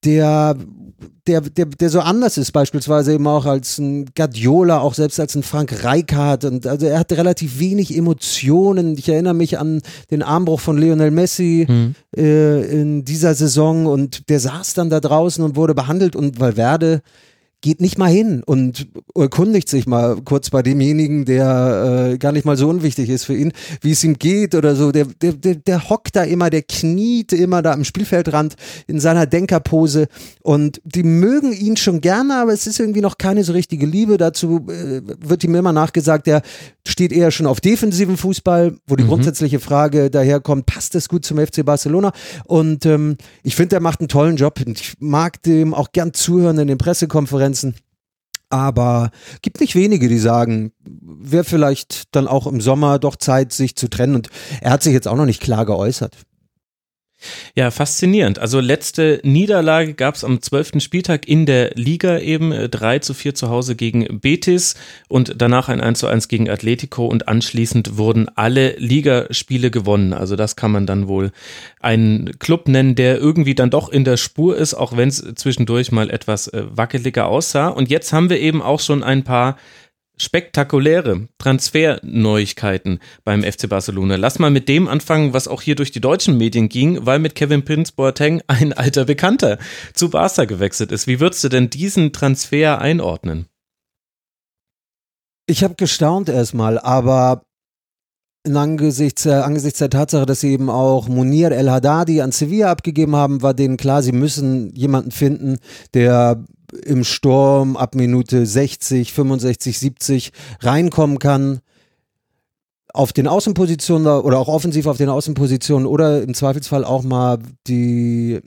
der 0.05 0.57
der, 1.29 1.43
der, 1.43 1.67
der 1.67 1.91
so 1.91 2.01
anders 2.01 2.39
ist, 2.39 2.53
beispielsweise 2.53 3.13
eben 3.13 3.27
auch 3.27 3.45
als 3.45 3.79
ein 3.79 4.07
Guardiola, 4.17 4.81
auch 4.81 4.95
selbst 4.95 5.21
als 5.21 5.35
ein 5.35 5.43
Frank 5.43 5.85
Rijkaard. 5.85 6.45
Und 6.45 6.67
also 6.67 6.87
er 6.87 6.99
hat 6.99 7.13
relativ 7.13 7.59
wenig 7.59 7.95
Emotionen. 7.97 8.97
Ich 8.97 9.09
erinnere 9.09 9.35
mich 9.35 9.59
an 9.59 9.83
den 10.11 10.23
Armbruch 10.23 10.61
von 10.61 10.79
Lionel 10.79 11.11
Messi 11.11 11.67
mhm. 11.69 11.95
äh, 12.17 12.63
in 12.63 13.05
dieser 13.05 13.35
Saison 13.35 13.87
und 13.87 14.29
der 14.31 14.41
saß 14.41 14.75
dann 14.75 14.91
da 14.91 15.01
draußen 15.01 15.45
und 15.45 15.55
wurde 15.55 15.75
behandelt 15.75 16.17
und 16.17 16.41
Valverde 16.41 17.03
geht 17.61 17.81
nicht 17.81 17.99
mal 17.99 18.11
hin 18.11 18.43
und 18.47 18.87
erkundigt 19.17 19.69
sich 19.69 19.87
mal 19.87 20.21
kurz 20.25 20.51
bei 20.51 20.63
demjenigen, 20.63 21.25
der 21.25 22.11
äh, 22.13 22.19
gar 22.19 22.31
nicht 22.31 22.45
mal 22.45 22.57
so 22.57 22.69
unwichtig 22.69 23.09
ist 23.09 23.25
für 23.25 23.37
ihn, 23.37 23.53
wie 23.81 23.91
es 23.91 24.05
ihm 24.05 24.15
geht 24.15 24.55
oder 24.55 24.77
so. 24.77 24.93
Der, 24.93 25.07
der, 25.07 25.33
der, 25.33 25.57
der 25.57 25.89
hockt 25.89 26.15
da 26.15 26.23
immer, 26.23 26.51
der 26.51 26.63
kniet 26.63 27.33
immer 27.33 27.61
da 27.61 27.73
am 27.73 27.83
Spielfeldrand 27.83 28.55
in 28.87 29.01
seiner 29.01 29.27
Denkerpose 29.27 30.07
und 30.43 30.81
die 30.85 31.03
mögen 31.03 31.53
ihn 31.53 31.77
schon 31.77 32.01
gerne, 32.01 32.37
aber 32.37 32.53
es 32.53 32.69
ist 32.69 32.79
irgendwie 32.79 33.01
noch 33.01 33.19
keine 33.19 33.43
so 33.43 33.53
richtige 33.53 33.87
Liebe. 33.87 34.19
Dazu 34.19 34.67
äh, 34.69 35.03
wird 35.19 35.43
ihm 35.43 35.57
immer 35.57 35.73
nachgesagt, 35.73 36.29
der 36.29 36.43
steht 36.87 37.13
eher 37.13 37.33
schon 37.33 37.47
auf 37.47 37.61
defensiven 37.61 38.17
Fußball, 38.17 38.77
wo 38.87 38.95
die 38.95 39.03
mhm. 39.03 39.09
grundsätzliche 39.09 39.59
Frage 39.59 40.11
daherkommt, 40.11 40.67
passt 40.67 40.95
das 40.95 41.09
gut 41.09 41.25
zum 41.25 41.39
FC 41.39 41.65
Barcelona? 41.65 42.13
Und 42.45 42.87
ähm, 42.87 43.17
ich 43.43 43.57
finde, 43.57 43.77
er 43.77 43.81
macht 43.81 44.01
einen 44.01 44.09
tollen 44.09 44.37
Job 44.37 44.61
und 44.65 44.81
ich 44.81 44.95
mag 45.01 45.43
dem 45.43 45.75
auch 45.75 45.91
gern 45.91 46.15
zuhören 46.15 46.59
in 46.59 46.69
den 46.69 46.79
Pressekonferenzen. 46.79 47.48
Aber 48.51 49.11
gibt 49.43 49.61
nicht 49.61 49.75
wenige, 49.75 50.09
die 50.09 50.19
sagen, 50.19 50.73
wäre 50.81 51.45
vielleicht 51.45 52.15
dann 52.15 52.27
auch 52.27 52.47
im 52.47 52.61
Sommer 52.61 52.99
doch 52.99 53.17
Zeit, 53.17 53.53
sich 53.53 53.77
zu 53.77 53.89
trennen. 53.89 54.15
Und 54.15 54.29
er 54.61 54.71
hat 54.71 54.83
sich 54.83 54.95
jetzt 54.95 55.07
auch 55.07 55.17
noch 55.17 55.27
nicht 55.27 55.43
klar 55.43 55.67
geäußert. 55.67 56.17
Ja, 57.55 57.73
faszinierend. 57.73 58.39
Also 58.39 58.61
letzte 58.61 59.21
Niederlage 59.25 59.95
gab 59.95 60.15
es 60.15 60.23
am 60.23 60.41
12. 60.41 60.81
Spieltag 60.81 61.27
in 61.27 61.47
der 61.47 61.73
Liga 61.75 62.19
eben 62.19 62.53
3 62.71 62.97
äh, 62.97 63.01
zu 63.01 63.15
4 63.15 63.35
zu 63.35 63.49
Hause 63.49 63.75
gegen 63.75 64.21
Betis 64.21 64.77
und 65.09 65.35
danach 65.37 65.69
ein 65.69 65.81
1 65.81 65.99
zu 65.99 66.07
1 66.07 66.29
gegen 66.29 66.49
Atletico 66.49 67.07
und 67.07 67.27
anschließend 67.27 67.97
wurden 67.97 68.29
alle 68.37 68.77
Ligaspiele 68.77 69.71
gewonnen. 69.71 70.13
Also 70.13 70.37
das 70.37 70.55
kann 70.55 70.71
man 70.71 70.87
dann 70.87 71.09
wohl 71.09 71.33
einen 71.81 72.39
Club 72.39 72.69
nennen, 72.69 72.95
der 72.95 73.19
irgendwie 73.19 73.55
dann 73.57 73.71
doch 73.71 73.89
in 73.89 74.05
der 74.05 74.17
Spur 74.17 74.57
ist, 74.57 74.75
auch 74.75 74.97
wenn 74.97 75.09
es 75.09 75.25
zwischendurch 75.35 75.91
mal 75.91 76.11
etwas 76.11 76.47
äh, 76.49 76.65
wackeliger 76.71 77.27
aussah. 77.27 77.69
Und 77.69 77.91
jetzt 77.91 78.13
haben 78.13 78.31
wir 78.31 78.39
eben 78.39 78.63
auch 78.63 78.81
schon 78.81 79.03
ein 79.03 79.25
paar 79.25 79.57
spektakuläre 80.19 81.29
Transferneuigkeiten 81.39 83.01
beim 83.25 83.43
FC 83.43 83.69
Barcelona. 83.69 84.17
Lass 84.17 84.39
mal 84.39 84.51
mit 84.51 84.69
dem 84.69 84.89
anfangen, 84.89 85.33
was 85.33 85.49
auch 85.49 85.63
hier 85.63 85.75
durch 85.75 85.91
die 85.91 86.01
deutschen 86.01 86.37
Medien 86.37 86.69
ging, 86.69 87.07
weil 87.07 87.19
mit 87.19 87.35
Kevin 87.35 87.65
Prince 87.65 87.93
Boateng 87.95 88.43
ein 88.47 88.73
alter 88.73 89.05
Bekannter 89.05 89.59
zu 89.95 90.11
Barca 90.11 90.45
gewechselt 90.45 90.93
ist. 90.93 91.07
Wie 91.07 91.21
würdest 91.21 91.45
du 91.45 91.49
denn 91.49 91.71
diesen 91.71 92.13
Transfer 92.13 92.81
einordnen? 92.81 93.47
Ich 95.47 95.65
habe 95.65 95.77
gestaunt 95.77 96.29
erstmal, 96.29 96.79
aber 96.79 97.43
angesichts, 98.47 99.27
äh, 99.27 99.33
angesichts 99.33 99.79
der 99.79 99.91
Tatsache, 99.91 100.27
dass 100.27 100.41
sie 100.41 100.53
eben 100.53 100.71
auch 100.71 101.09
Munir 101.09 101.53
El 101.53 101.71
Haddadi 101.71 102.21
an 102.21 102.33
Sevilla 102.33 102.71
abgegeben 102.71 103.17
haben, 103.17 103.43
war 103.43 103.55
denen 103.55 103.77
klar, 103.77 104.03
sie 104.03 104.13
müssen 104.13 104.75
jemanden 104.75 105.11
finden, 105.11 105.59
der 105.95 106.45
im 106.85 107.05
Sturm 107.05 107.77
ab 107.77 107.95
Minute 107.95 108.47
60, 108.47 109.13
65, 109.13 109.79
70 109.79 110.33
reinkommen 110.61 111.19
kann 111.19 111.61
auf 112.93 113.13
den 113.13 113.29
Außenpositionen 113.29 114.07
oder 114.07 114.39
auch 114.39 114.49
offensiv 114.49 114.87
auf 114.87 114.97
den 114.97 115.09
Außenpositionen 115.09 115.87
oder 115.87 116.23
im 116.23 116.35
Zweifelsfall 116.35 116.85
auch 116.85 117.03
mal 117.03 117.39
die 117.67 118.41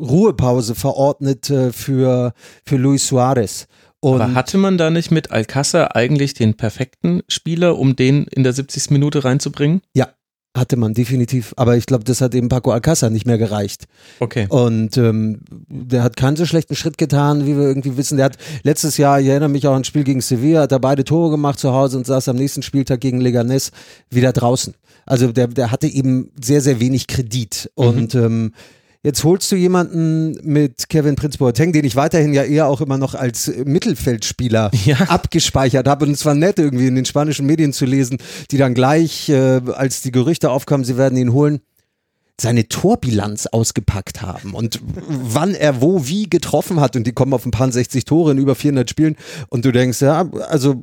Ruhepause 0.00 0.74
verordnet 0.74 1.46
für, 1.72 2.32
für 2.64 2.76
Luis 2.76 3.06
Suarez. 3.06 3.66
Und 4.00 4.20
Aber 4.20 4.34
hatte 4.34 4.58
man 4.58 4.78
da 4.78 4.90
nicht 4.90 5.10
mit 5.10 5.32
Alcázar 5.32 5.96
eigentlich 5.96 6.34
den 6.34 6.56
perfekten 6.56 7.22
Spieler, 7.28 7.78
um 7.78 7.96
den 7.96 8.26
in 8.26 8.44
der 8.44 8.52
70. 8.52 8.90
Minute 8.90 9.24
reinzubringen? 9.24 9.80
Ja, 9.92 10.08
hatte 10.56 10.76
man 10.76 10.94
definitiv, 10.94 11.54
aber 11.56 11.76
ich 11.76 11.86
glaube, 11.86 12.04
das 12.04 12.20
hat 12.20 12.34
eben 12.34 12.48
Paco 12.48 12.72
Alcázar 12.72 13.10
nicht 13.10 13.26
mehr 13.26 13.38
gereicht. 13.38 13.86
Okay. 14.18 14.46
Und 14.48 14.96
ähm, 14.96 15.40
der 15.68 16.02
hat 16.02 16.16
keinen 16.16 16.36
so 16.36 16.46
schlechten 16.46 16.74
Schritt 16.74 16.98
getan, 16.98 17.46
wie 17.46 17.56
wir 17.56 17.64
irgendwie 17.64 17.96
wissen. 17.96 18.16
Der 18.16 18.26
hat 18.26 18.38
letztes 18.62 18.96
Jahr, 18.96 19.20
ich 19.20 19.28
erinnere 19.28 19.48
mich 19.48 19.66
auch 19.66 19.72
an 19.72 19.82
ein 19.82 19.84
Spiel 19.84 20.04
gegen 20.04 20.20
Sevilla, 20.20 20.62
hat 20.62 20.72
er 20.72 20.80
beide 20.80 21.04
Tore 21.04 21.30
gemacht 21.30 21.58
zu 21.58 21.72
Hause 21.72 21.98
und 21.98 22.06
saß 22.06 22.28
am 22.28 22.36
nächsten 22.36 22.62
Spieltag 22.62 23.00
gegen 23.00 23.20
Leganés 23.20 23.70
wieder 24.10 24.32
draußen. 24.32 24.74
Also 25.06 25.32
der, 25.32 25.48
der 25.48 25.70
hatte 25.70 25.86
eben 25.86 26.30
sehr, 26.42 26.60
sehr 26.60 26.80
wenig 26.80 27.06
Kredit. 27.06 27.70
Mhm. 27.76 27.84
Und 27.84 28.14
ähm, 28.14 28.52
Jetzt 29.04 29.22
holst 29.22 29.50
du 29.52 29.56
jemanden 29.56 30.36
mit 30.42 30.88
Kevin 30.88 31.14
Prince 31.14 31.38
Boateng, 31.38 31.72
den 31.72 31.84
ich 31.84 31.94
weiterhin 31.94 32.32
ja 32.32 32.42
eher 32.42 32.66
auch 32.66 32.80
immer 32.80 32.98
noch 32.98 33.14
als 33.14 33.52
Mittelfeldspieler 33.64 34.72
ja. 34.84 34.96
abgespeichert 34.96 35.86
habe. 35.86 36.04
Und 36.04 36.12
es 36.12 36.24
war 36.24 36.34
nett, 36.34 36.58
irgendwie 36.58 36.88
in 36.88 36.96
den 36.96 37.04
spanischen 37.04 37.46
Medien 37.46 37.72
zu 37.72 37.84
lesen, 37.84 38.18
die 38.50 38.58
dann 38.58 38.74
gleich, 38.74 39.28
äh, 39.28 39.60
als 39.72 40.02
die 40.02 40.10
Gerüchte 40.10 40.50
aufkamen, 40.50 40.84
sie 40.84 40.96
werden 40.96 41.16
ihn 41.16 41.32
holen, 41.32 41.60
seine 42.40 42.68
Torbilanz 42.68 43.46
ausgepackt 43.46 44.22
haben 44.22 44.54
und 44.54 44.80
wann 45.08 45.54
er 45.54 45.80
wo 45.80 46.06
wie 46.06 46.30
getroffen 46.30 46.80
hat 46.80 46.94
und 46.94 47.04
die 47.04 47.12
kommen 47.12 47.32
auf 47.32 47.44
ein 47.44 47.50
paar 47.50 47.70
60 47.70 48.04
Tore 48.04 48.30
in 48.30 48.38
über 48.38 48.54
400 48.54 48.88
Spielen 48.88 49.16
und 49.48 49.64
du 49.64 49.72
denkst, 49.72 50.00
ja, 50.02 50.28
also 50.48 50.76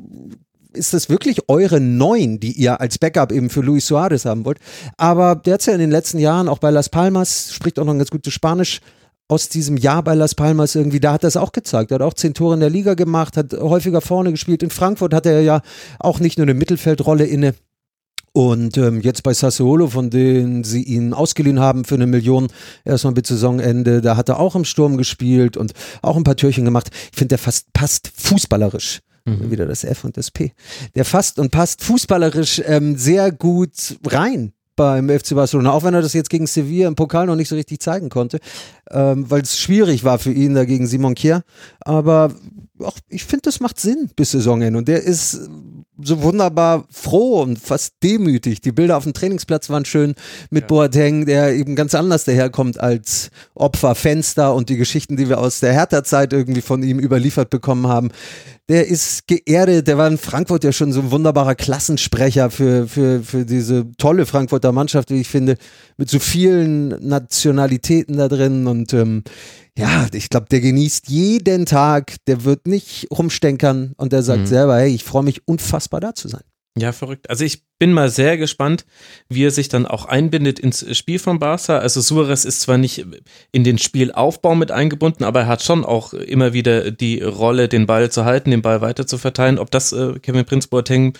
ist 0.75 0.93
das 0.93 1.09
wirklich 1.09 1.49
eure 1.49 1.79
Neun, 1.79 2.39
die 2.39 2.51
ihr 2.51 2.79
als 2.79 2.97
Backup 2.97 3.31
eben 3.31 3.49
für 3.49 3.61
Luis 3.61 3.87
Suarez 3.87 4.25
haben 4.25 4.45
wollt. 4.45 4.59
Aber 4.97 5.35
der 5.35 5.55
hat 5.55 5.65
ja 5.65 5.73
in 5.73 5.79
den 5.79 5.91
letzten 5.91 6.19
Jahren 6.19 6.47
auch 6.47 6.59
bei 6.59 6.71
Las 6.71 6.89
Palmas, 6.89 7.53
spricht 7.53 7.79
auch 7.79 7.85
noch 7.85 7.93
ein 7.93 7.99
ganz 7.99 8.11
gutes 8.11 8.33
Spanisch, 8.33 8.81
aus 9.27 9.49
diesem 9.49 9.77
Jahr 9.77 10.03
bei 10.03 10.13
Las 10.13 10.35
Palmas 10.35 10.75
irgendwie, 10.75 10.99
da 10.99 11.13
hat 11.13 11.23
er 11.23 11.29
es 11.29 11.37
auch 11.37 11.51
gezeigt. 11.51 11.91
Er 11.91 11.95
hat 11.95 12.01
auch 12.01 12.13
zehn 12.13 12.33
Tore 12.33 12.53
in 12.53 12.59
der 12.59 12.69
Liga 12.69 12.93
gemacht, 12.93 13.37
hat 13.37 13.53
häufiger 13.53 14.01
vorne 14.01 14.31
gespielt. 14.31 14.61
In 14.61 14.69
Frankfurt 14.69 15.13
hat 15.13 15.25
er 15.25 15.41
ja 15.41 15.61
auch 15.99 16.19
nicht 16.19 16.37
nur 16.37 16.45
eine 16.45 16.53
Mittelfeldrolle 16.53 17.25
inne. 17.25 17.55
Und 18.33 18.77
ähm, 18.77 18.99
jetzt 18.99 19.23
bei 19.23 19.33
Sassuolo, 19.33 19.87
von 19.87 20.09
denen 20.09 20.63
sie 20.65 20.83
ihn 20.83 21.13
ausgeliehen 21.13 21.59
haben 21.59 21.85
für 21.85 21.95
eine 21.95 22.05
Million, 22.05 22.47
erstmal 22.83 23.13
bis 23.13 23.29
Saisonende, 23.29 24.01
da 24.01 24.17
hat 24.17 24.27
er 24.29 24.39
auch 24.39 24.55
im 24.55 24.65
Sturm 24.65 24.97
gespielt 24.97 25.55
und 25.55 25.71
auch 26.01 26.17
ein 26.17 26.25
paar 26.25 26.35
Türchen 26.35 26.65
gemacht. 26.65 26.89
Ich 27.11 27.17
finde, 27.17 27.29
der 27.29 27.37
fast 27.37 27.71
passt 27.71 28.11
fußballerisch 28.13 28.99
Mhm. 29.25 29.51
Wieder 29.51 29.65
das 29.65 29.83
F 29.83 30.03
und 30.03 30.17
das 30.17 30.31
P. 30.31 30.53
Der 30.93 31.03
fasst 31.03 31.39
und 31.39 31.51
passt 31.51 31.83
fußballerisch 31.83 32.61
ähm, 32.65 32.95
sehr 32.97 33.31
gut 33.31 33.97
rein 34.05 34.53
beim 34.75 35.09
FC 35.09 35.35
Barcelona, 35.35 35.71
auch 35.71 35.83
wenn 35.83 35.93
er 35.93 36.01
das 36.01 36.13
jetzt 36.13 36.29
gegen 36.29 36.47
Sevilla 36.47 36.87
im 36.87 36.95
Pokal 36.95 37.25
noch 37.25 37.35
nicht 37.35 37.49
so 37.49 37.55
richtig 37.55 37.79
zeigen 37.79 38.09
konnte, 38.09 38.39
ähm, 38.91 39.29
weil 39.29 39.41
es 39.41 39.57
schwierig 39.57 40.03
war 40.03 40.19
für 40.19 40.31
ihn 40.31 40.53
da 40.53 40.65
gegen 40.65 40.85
Simon 40.85 41.15
Kier. 41.15 41.43
Aber 41.79 42.33
auch, 42.79 42.97
ich 43.07 43.23
finde, 43.23 43.43
das 43.43 43.59
macht 43.59 43.79
Sinn 43.79 44.09
bis 44.15 44.31
Saisonende. 44.31 44.77
Und 44.77 44.87
der 44.87 45.03
ist 45.03 45.49
so 46.01 46.21
wunderbar 46.21 46.85
froh 46.91 47.41
und 47.41 47.57
fast 47.57 47.93
demütig. 48.03 48.59
Die 48.59 48.73
Bilder 48.73 48.97
auf 48.97 49.03
dem 49.03 49.13
Trainingsplatz 49.13 49.69
waren 49.69 49.85
schön 49.85 50.15
mit 50.49 50.63
ja. 50.63 50.67
Boateng, 50.67 51.25
der 51.25 51.53
eben 51.53 51.75
ganz 51.75 51.95
anders 51.95 52.25
daherkommt 52.25 52.79
als 52.79 53.29
Opfer 53.53 53.95
Fenster 53.95 54.53
und 54.53 54.67
die 54.67 54.75
Geschichten, 54.75 55.15
die 55.15 55.29
wir 55.29 55.39
aus 55.39 55.61
der 55.61 55.71
Hertha-Zeit 55.71 56.33
irgendwie 56.33 56.61
von 56.61 56.83
ihm 56.83 56.99
überliefert 56.99 57.49
bekommen 57.49 57.87
haben. 57.87 58.11
Der 58.67 58.87
ist 58.87 59.27
geerdet, 59.27 59.87
der 59.87 59.99
war 59.99 60.07
in 60.07 60.17
Frankfurt 60.17 60.63
ja 60.63 60.71
schon 60.71 60.91
so 60.91 60.99
ein 61.01 61.11
wunderbarer 61.11 61.53
Klassensprecher 61.53 62.49
für, 62.49 62.87
für, 62.87 63.21
für 63.21 63.45
diese 63.45 63.91
tolle 63.97 64.25
Frankfurter 64.25 64.71
Mannschaft, 64.71 65.11
wie 65.11 65.21
ich 65.21 65.27
finde, 65.27 65.57
mit 65.97 66.09
so 66.09 66.17
vielen 66.17 66.87
Nationalitäten 67.07 68.17
da 68.17 68.27
drin 68.27 68.65
und 68.65 68.91
ähm, 68.93 69.23
ja, 69.77 70.07
ich 70.13 70.29
glaube, 70.29 70.47
der 70.49 70.61
genießt 70.61 71.09
jeden 71.09 71.65
Tag, 71.67 72.15
der 72.25 72.43
wird 72.43 72.65
nicht 72.65 73.07
rumstenkern 73.11 73.93
und 73.97 74.13
der 74.13 74.23
sagt 74.23 74.41
mhm. 74.41 74.47
selber, 74.47 74.77
hey, 74.77 74.95
ich 74.95 75.03
freue 75.03 75.23
mich 75.23 75.47
unfassbar 75.47 75.99
da 75.99 76.15
zu 76.15 76.27
sein. 76.27 76.43
Ja, 76.77 76.91
verrückt. 76.91 77.29
Also 77.29 77.45
ich 77.45 77.63
bin 77.79 77.93
mal 77.93 78.09
sehr 78.09 78.37
gespannt, 78.37 78.85
wie 79.29 79.45
er 79.45 79.51
sich 79.51 79.69
dann 79.69 79.85
auch 79.85 80.05
einbindet 80.05 80.59
ins 80.59 80.85
Spiel 80.97 81.19
von 81.19 81.39
Barca. 81.39 81.77
Also 81.77 82.01
Suarez 82.01 82.43
ist 82.43 82.59
zwar 82.61 82.77
nicht 82.77 83.05
in 83.53 83.63
den 83.63 83.77
Spielaufbau 83.77 84.55
mit 84.55 84.71
eingebunden, 84.71 85.23
aber 85.23 85.41
er 85.41 85.47
hat 85.47 85.63
schon 85.63 85.85
auch 85.85 86.13
immer 86.13 86.51
wieder 86.51 86.91
die 86.91 87.21
Rolle, 87.21 87.69
den 87.69 87.85
Ball 87.85 88.11
zu 88.11 88.25
halten, 88.25 88.51
den 88.51 88.61
Ball 88.61 88.81
weiter 88.81 89.07
zu 89.07 89.17
verteilen. 89.17 89.57
Ob 89.57 89.71
das 89.71 89.93
äh, 89.93 90.19
Kevin 90.19 90.43
Prince 90.43 90.67
Boateng 90.67 91.13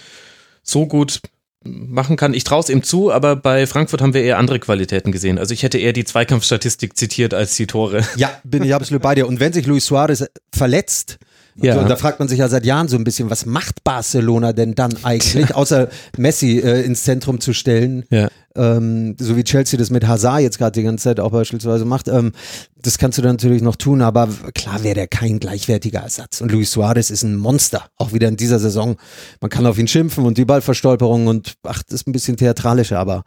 so 0.62 0.88
gut 0.88 1.22
machen 1.64 2.16
kann. 2.16 2.34
Ich 2.34 2.44
traue 2.44 2.60
es 2.60 2.70
ihm 2.70 2.84
zu, 2.84 3.12
aber 3.12 3.36
bei 3.36 3.66
Frankfurt 3.66 4.02
haben 4.02 4.14
wir 4.14 4.24
eher 4.24 4.38
andere 4.38 4.60
Qualitäten 4.60 5.12
gesehen. 5.12 5.40
Also 5.40 5.54
ich 5.54 5.64
hätte 5.64 5.78
eher 5.78 5.94
die 5.94 6.04
Zweikampfstatistik 6.04 6.96
zitiert 6.96 7.34
als 7.34 7.56
die 7.56 7.66
Tore. 7.66 8.06
Ja, 8.18 8.30
bin 8.44 8.64
ich 8.64 8.74
absolut 8.74 9.02
bei 9.02 9.16
dir. 9.16 9.28
Und 9.28 9.40
wenn 9.40 9.54
sich 9.54 9.66
Luis 9.66 9.86
Suarez 9.86 10.26
verletzt, 10.54 11.18
Ja. 11.58 11.80
Und 11.80 11.90
da 11.90 11.96
fragt 11.96 12.20
man 12.20 12.28
sich 12.28 12.40
ja 12.40 12.50
seit 12.50 12.66
Jahren 12.66 12.90
so 12.90 12.98
ein 12.98 13.06
bisschen, 13.06 13.30
was 13.30 13.46
macht 13.46 13.84
Barcelona 13.86 14.52
denn 14.52 14.76
dann 14.76 14.94
eigentlich, 15.04 15.56
außer 15.56 15.88
Messi 16.18 16.60
äh, 16.60 16.82
ins 16.82 17.04
Zentrum 17.04 17.40
zu 17.40 17.54
stellen, 17.54 18.04
ja. 18.10 18.28
ähm, 18.56 19.16
so 19.18 19.38
wie 19.38 19.44
Chelsea 19.44 19.80
das 19.80 19.90
mit 19.90 20.06
Hazard 20.06 20.42
jetzt 20.42 20.58
gerade 20.58 20.74
die 20.74 20.84
ganze 20.84 21.06
Zeit 21.06 21.20
auch 21.22 21.32
beispielsweise 21.32 21.86
macht. 21.86 22.10
Ähm, 22.10 22.34
das 22.76 22.98
kannst 22.98 23.18
du 23.18 23.22
dann 23.22 23.36
natürlich 23.36 23.62
noch 23.62 23.78
tun, 23.78 24.02
aber 24.02 24.28
klar 24.54 24.84
wäre 24.84 24.96
der 24.96 25.08
kein 25.08 25.40
gleichwertiger 25.40 26.02
Ersatz. 26.02 26.42
Und 26.42 26.52
Luis 26.52 26.72
Suarez 26.72 27.10
ist 27.10 27.24
ein 27.24 27.38
Monster, 27.38 27.86
auch 27.98 28.12
wieder 28.12 28.28
in 28.28 28.36
dieser 28.36 28.60
Saison. 28.60 28.98
Man 29.40 29.50
kann 29.50 29.66
auf 29.66 29.78
ihn 29.78 29.88
schimpfen 29.88 30.26
und 30.26 30.38
die 30.38 30.46
Ballverstolperung 30.46 31.28
und 31.28 31.56
ach, 31.64 31.84
das 31.84 32.02
ist 32.02 32.08
ein 32.08 32.12
bisschen 32.12 32.36
theatralischer, 32.36 33.00
aber 33.00 33.24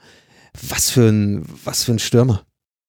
was 0.69 0.91
für 0.91 1.09
ein, 1.09 1.47
was 1.65 1.85
für 1.85 1.93
ein 1.93 1.99
Stürmer. 1.99 2.43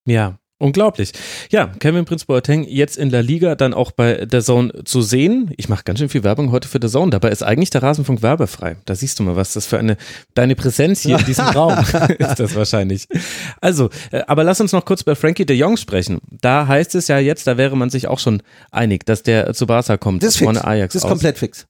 Ja, 0.05 0.37
Unglaublich. 0.61 1.13
Ja, 1.51 1.67
Kevin 1.79 2.03
Prince 2.03 2.25
Boateng 2.25 2.65
jetzt 2.65 2.97
in 2.97 3.11
der 3.11 3.23
Liga 3.23 3.55
dann 3.55 3.73
auch 3.73 3.91
bei 3.91 4.25
der 4.25 4.41
Zone 4.41 4.83
zu 4.83 5.01
sehen. 5.01 5.53
Ich 5.55 5.69
mache 5.69 5.85
ganz 5.85 5.99
schön 5.99 6.09
viel 6.09 6.25
Werbung 6.25 6.51
heute 6.51 6.67
für 6.67 6.81
der 6.81 6.89
Zone. 6.89 7.11
Dabei 7.11 7.29
ist 7.29 7.43
eigentlich 7.43 7.69
der 7.69 7.81
Rasenfunk 7.81 8.21
werbefrei. 8.21 8.75
Da 8.83 8.93
siehst 8.93 9.17
du 9.19 9.23
mal, 9.23 9.37
was 9.37 9.53
das 9.53 9.65
für 9.65 9.79
eine 9.79 9.95
deine 10.33 10.57
Präsenz 10.57 10.99
hier 10.99 11.17
in 11.17 11.25
diesem 11.25 11.45
Raum 11.55 11.77
ist 12.19 12.39
das 12.39 12.55
wahrscheinlich. 12.55 13.07
Also, 13.61 13.89
äh, 14.11 14.21
aber 14.27 14.43
lass 14.43 14.59
uns 14.59 14.73
noch 14.73 14.83
kurz 14.83 15.01
bei 15.01 15.15
Frankie 15.15 15.45
de 15.45 15.55
Jong 15.55 15.77
sprechen. 15.77 16.19
Da 16.29 16.67
heißt 16.67 16.93
es 16.95 17.07
ja 17.07 17.19
jetzt, 17.19 17.47
da 17.47 17.55
wäre 17.55 17.77
man 17.77 17.89
sich 17.89 18.09
auch 18.09 18.19
schon 18.19 18.43
einig, 18.69 19.05
dass 19.05 19.23
der 19.23 19.53
zu 19.53 19.65
Barca 19.65 19.95
kommt. 19.95 20.23
Das 20.23 20.35
ist 20.35 20.37
fix. 20.39 20.57
Ajax 20.57 20.91
das 20.91 21.03
ist 21.03 21.05
aus. 21.05 21.11
komplett 21.11 21.37
fix. 21.37 21.67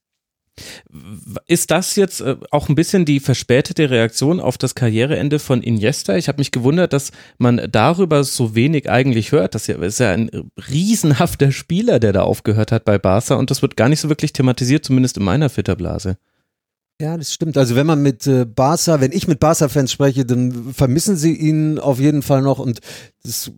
Ist 1.46 1.70
das 1.70 1.96
jetzt 1.96 2.20
äh, 2.20 2.36
auch 2.50 2.68
ein 2.68 2.74
bisschen 2.74 3.04
die 3.04 3.20
verspätete 3.20 3.90
Reaktion 3.90 4.40
auf 4.40 4.58
das 4.58 4.74
Karriereende 4.74 5.38
von 5.38 5.62
Iniesta? 5.62 6.16
Ich 6.16 6.28
habe 6.28 6.38
mich 6.38 6.50
gewundert, 6.50 6.92
dass 6.92 7.12
man 7.38 7.68
darüber 7.70 8.24
so 8.24 8.54
wenig 8.54 8.90
eigentlich 8.90 9.32
hört. 9.32 9.54
Das 9.54 9.68
ist 9.68 10.00
ja 10.00 10.10
ein 10.10 10.30
riesenhafter 10.68 11.52
Spieler, 11.52 12.00
der 12.00 12.12
da 12.12 12.22
aufgehört 12.22 12.72
hat 12.72 12.84
bei 12.84 12.98
Barca 12.98 13.34
und 13.34 13.50
das 13.50 13.62
wird 13.62 13.76
gar 13.76 13.88
nicht 13.88 14.00
so 14.00 14.08
wirklich 14.08 14.32
thematisiert, 14.32 14.84
zumindest 14.84 15.16
in 15.16 15.24
meiner 15.24 15.48
Filterblase. 15.48 16.16
Ja, 17.00 17.16
das 17.16 17.32
stimmt. 17.32 17.56
Also 17.56 17.76
wenn 17.76 17.86
man 17.86 18.02
mit 18.02 18.26
äh, 18.26 18.44
Barca, 18.44 19.00
wenn 19.00 19.12
ich 19.12 19.26
mit 19.26 19.40
Barca-Fans 19.40 19.90
spreche, 19.90 20.26
dann 20.26 20.74
vermissen 20.74 21.16
sie 21.16 21.34
ihn 21.34 21.78
auf 21.78 21.98
jeden 21.98 22.20
Fall 22.20 22.42
noch 22.42 22.58
und 22.58 22.80
das 23.22 23.52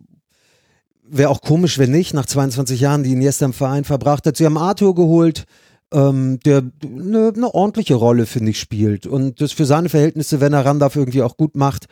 wäre 1.03 1.29
auch 1.29 1.41
komisch, 1.41 1.77
wenn 1.77 1.91
nicht, 1.91 2.13
nach 2.13 2.25
22 2.25 2.79
Jahren, 2.79 3.03
die 3.03 3.11
Iniesta 3.11 3.45
im 3.45 3.53
Verein 3.53 3.83
verbracht 3.83 4.25
hat. 4.25 4.37
Sie 4.37 4.45
haben 4.45 4.57
Arthur 4.57 4.95
geholt, 4.95 5.43
ähm, 5.93 6.39
der 6.45 6.63
eine 6.83 7.31
ne 7.31 7.53
ordentliche 7.53 7.95
Rolle, 7.95 8.25
finde 8.25 8.51
ich, 8.51 8.59
spielt 8.59 9.05
und 9.05 9.41
das 9.41 9.51
für 9.51 9.65
seine 9.65 9.89
Verhältnisse, 9.89 10.41
wenn 10.41 10.53
er 10.53 10.65
Randolph 10.65 10.95
irgendwie 10.95 11.21
auch 11.21 11.37
gut 11.37 11.55
macht. 11.55 11.85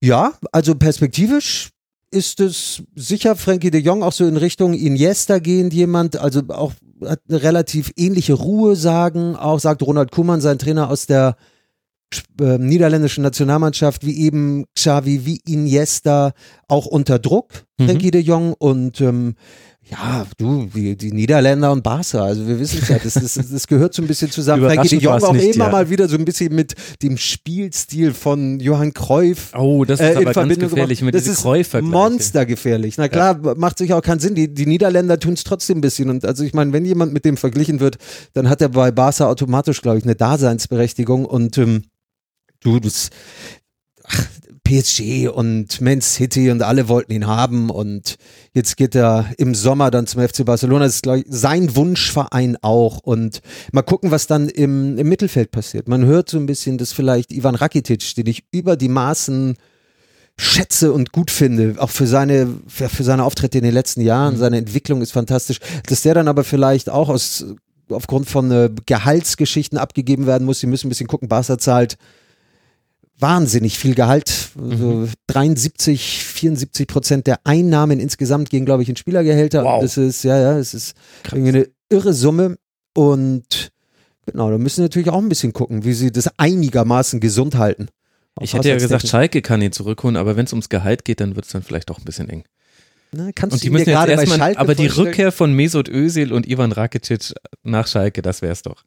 Ja, 0.00 0.32
also 0.52 0.74
perspektivisch 0.74 1.70
ist 2.10 2.40
es 2.40 2.82
sicher 2.94 3.36
Frankie 3.36 3.70
de 3.70 3.80
Jong 3.80 4.02
auch 4.02 4.12
so 4.12 4.26
in 4.26 4.36
Richtung 4.36 4.74
Iniesta 4.74 5.38
gehend 5.38 5.74
jemand, 5.74 6.16
also 6.16 6.42
auch 6.48 6.72
hat 7.04 7.20
eine 7.28 7.42
relativ 7.42 7.92
ähnliche 7.96 8.34
Ruhe 8.34 8.76
sagen, 8.76 9.36
auch 9.36 9.60
sagt 9.60 9.82
Ronald 9.82 10.10
Kuhmann, 10.10 10.40
sein 10.40 10.58
Trainer 10.58 10.90
aus 10.90 11.06
der 11.06 11.36
äh, 12.40 12.58
niederländischen 12.58 13.22
Nationalmannschaft, 13.22 14.06
wie 14.06 14.18
eben 14.18 14.64
Xavi, 14.74 15.26
wie 15.26 15.40
Iniesta, 15.46 16.32
auch 16.66 16.86
unter 16.86 17.18
Druck, 17.18 17.64
Frankie 17.78 18.06
mhm. 18.06 18.12
de 18.12 18.20
Jong 18.22 18.54
und 18.54 19.00
ähm, 19.00 19.34
ja, 19.90 20.26
du, 20.36 20.68
die, 20.74 20.96
die 20.96 21.12
Niederländer 21.12 21.72
und 21.72 21.82
Barca, 21.82 22.22
also 22.22 22.46
wir 22.46 22.60
wissen 22.60 22.80
es 22.82 22.88
ja, 22.88 22.98
das, 22.98 23.14
das, 23.14 23.34
das 23.34 23.66
gehört 23.66 23.94
so 23.94 24.02
ein 24.02 24.08
bisschen 24.08 24.30
zusammen. 24.30 24.64
Frankie 24.64 24.88
de 24.88 24.98
Jong 24.98 25.22
auch 25.22 25.32
nicht, 25.32 25.54
immer 25.54 25.66
ja. 25.66 25.70
mal 25.70 25.88
wieder 25.88 26.08
so 26.08 26.16
ein 26.16 26.26
bisschen 26.26 26.54
mit 26.54 26.74
dem 27.02 27.16
Spielstil 27.16 28.12
von 28.12 28.60
Johann 28.60 28.92
Cruyff. 28.92 29.54
Oh, 29.56 29.86
das 29.86 30.00
ist 30.00 30.06
äh, 30.06 30.16
aber 30.16 30.32
ganz 30.32 30.58
gefährlich 30.58 31.00
mit 31.00 31.14
Das 31.14 31.26
ist 31.26 31.44
monstergefährlich. 31.80 32.98
Na 32.98 33.08
klar, 33.08 33.40
ja. 33.42 33.54
macht 33.54 33.78
sich 33.78 33.94
auch 33.94 34.02
keinen 34.02 34.20
Sinn. 34.20 34.34
Die, 34.34 34.52
die 34.52 34.66
Niederländer 34.66 35.18
tun 35.18 35.32
es 35.32 35.44
trotzdem 35.44 35.78
ein 35.78 35.80
bisschen. 35.80 36.10
Und 36.10 36.24
also 36.24 36.44
ich 36.44 36.52
meine, 36.52 36.72
wenn 36.74 36.84
jemand 36.84 37.14
mit 37.14 37.24
dem 37.24 37.38
verglichen 37.38 37.80
wird, 37.80 37.96
dann 38.34 38.50
hat 38.50 38.60
er 38.60 38.68
bei 38.68 38.90
Barca 38.90 39.26
automatisch, 39.26 39.80
glaube 39.80 39.98
ich, 39.98 40.04
eine 40.04 40.16
Daseinsberechtigung. 40.16 41.24
Und 41.24 41.56
ähm, 41.56 41.84
du, 42.60 42.78
das, 42.78 43.08
ach, 44.04 44.26
PSG 44.68 45.28
und 45.28 45.80
Man 45.80 46.02
City 46.02 46.50
und 46.50 46.62
alle 46.62 46.88
wollten 46.88 47.12
ihn 47.12 47.26
haben 47.26 47.70
und 47.70 48.16
jetzt 48.52 48.76
geht 48.76 48.94
er 48.94 49.30
im 49.38 49.54
Sommer 49.54 49.90
dann 49.90 50.06
zum 50.06 50.20
FC 50.20 50.44
Barcelona. 50.44 50.84
Das 50.84 50.96
ist 50.96 51.06
ich, 51.06 51.24
sein 51.26 51.74
Wunschverein 51.74 52.58
auch 52.60 52.98
und 52.98 53.40
mal 53.72 53.80
gucken, 53.80 54.10
was 54.10 54.26
dann 54.26 54.50
im, 54.50 54.98
im 54.98 55.08
Mittelfeld 55.08 55.52
passiert. 55.52 55.88
Man 55.88 56.04
hört 56.04 56.28
so 56.28 56.36
ein 56.36 56.44
bisschen, 56.44 56.76
dass 56.76 56.92
vielleicht 56.92 57.32
Ivan 57.32 57.54
Rakitic, 57.54 58.14
den 58.14 58.26
ich 58.26 58.44
über 58.52 58.76
die 58.76 58.90
Maßen 58.90 59.56
schätze 60.36 60.92
und 60.92 61.12
gut 61.12 61.30
finde, 61.30 61.76
auch 61.78 61.90
für 61.90 62.06
seine, 62.06 62.48
für, 62.66 62.90
für 62.90 63.04
seine 63.04 63.24
Auftritte 63.24 63.56
in 63.56 63.64
den 63.64 63.74
letzten 63.74 64.02
Jahren, 64.02 64.34
mhm. 64.34 64.38
seine 64.38 64.58
Entwicklung 64.58 65.00
ist 65.00 65.12
fantastisch, 65.12 65.60
dass 65.86 66.02
der 66.02 66.12
dann 66.12 66.28
aber 66.28 66.44
vielleicht 66.44 66.90
auch 66.90 67.08
aus 67.08 67.46
aufgrund 67.88 68.28
von 68.28 68.50
äh, 68.50 68.68
Gehaltsgeschichten 68.84 69.78
abgegeben 69.78 70.26
werden 70.26 70.44
muss. 70.44 70.60
Sie 70.60 70.66
müssen 70.66 70.88
ein 70.88 70.90
bisschen 70.90 71.06
gucken, 71.06 71.28
Barca 71.28 71.56
zahlt 71.56 71.96
wahnsinnig 73.18 73.78
viel 73.78 73.94
Gehalt. 73.94 74.50
Mhm. 74.56 75.10
73, 75.26 76.24
74 76.24 76.86
Prozent 76.86 77.26
der 77.26 77.40
Einnahmen 77.44 78.00
insgesamt 78.00 78.50
gehen, 78.50 78.64
glaube 78.64 78.82
ich, 78.82 78.88
in 78.88 78.96
Spielergehälter. 78.96 79.64
Wow. 79.64 79.82
Das 79.82 79.96
ist, 79.96 80.22
ja, 80.24 80.38
ja, 80.38 80.58
es 80.58 80.74
ist 80.74 80.94
irgendwie 81.32 81.48
eine 81.48 81.68
irre 81.88 82.12
Summe. 82.12 82.58
Und 82.94 83.72
genau, 84.26 84.50
da 84.50 84.58
müssen 84.58 84.76
sie 84.76 84.82
natürlich 84.82 85.10
auch 85.10 85.22
ein 85.22 85.28
bisschen 85.28 85.52
gucken, 85.52 85.84
wie 85.84 85.92
sie 85.92 86.10
das 86.10 86.30
einigermaßen 86.38 87.20
gesund 87.20 87.56
halten. 87.56 87.88
Ich 88.40 88.54
hätte 88.54 88.68
ja 88.68 88.76
gesagt, 88.76 89.08
Schalke 89.08 89.42
kann 89.42 89.60
ihn 89.62 89.72
zurückholen, 89.72 90.16
aber 90.16 90.36
wenn 90.36 90.44
es 90.44 90.52
ums 90.52 90.68
Gehalt 90.68 91.04
geht, 91.04 91.20
dann 91.20 91.34
wird 91.34 91.46
es 91.46 91.52
dann 91.52 91.62
vielleicht 91.62 91.90
auch 91.90 91.98
ein 91.98 92.04
bisschen 92.04 92.28
eng. 92.28 92.44
Na, 93.12 93.30
kannst 93.32 93.54
und 93.54 93.62
die 93.62 93.70
müssen 93.70 93.88
jetzt 93.88 94.08
erstmal, 94.08 94.56
aber 94.56 94.74
die 94.74 94.86
Rückkehr 94.86 95.32
von 95.32 95.52
Mesut 95.52 95.88
Özil 95.88 96.32
und 96.32 96.46
Ivan 96.46 96.72
Rakitic 96.72 97.32
nach 97.62 97.86
Schalke, 97.86 98.20
das 98.20 98.42
wär's 98.42 98.62
doch. 98.62 98.84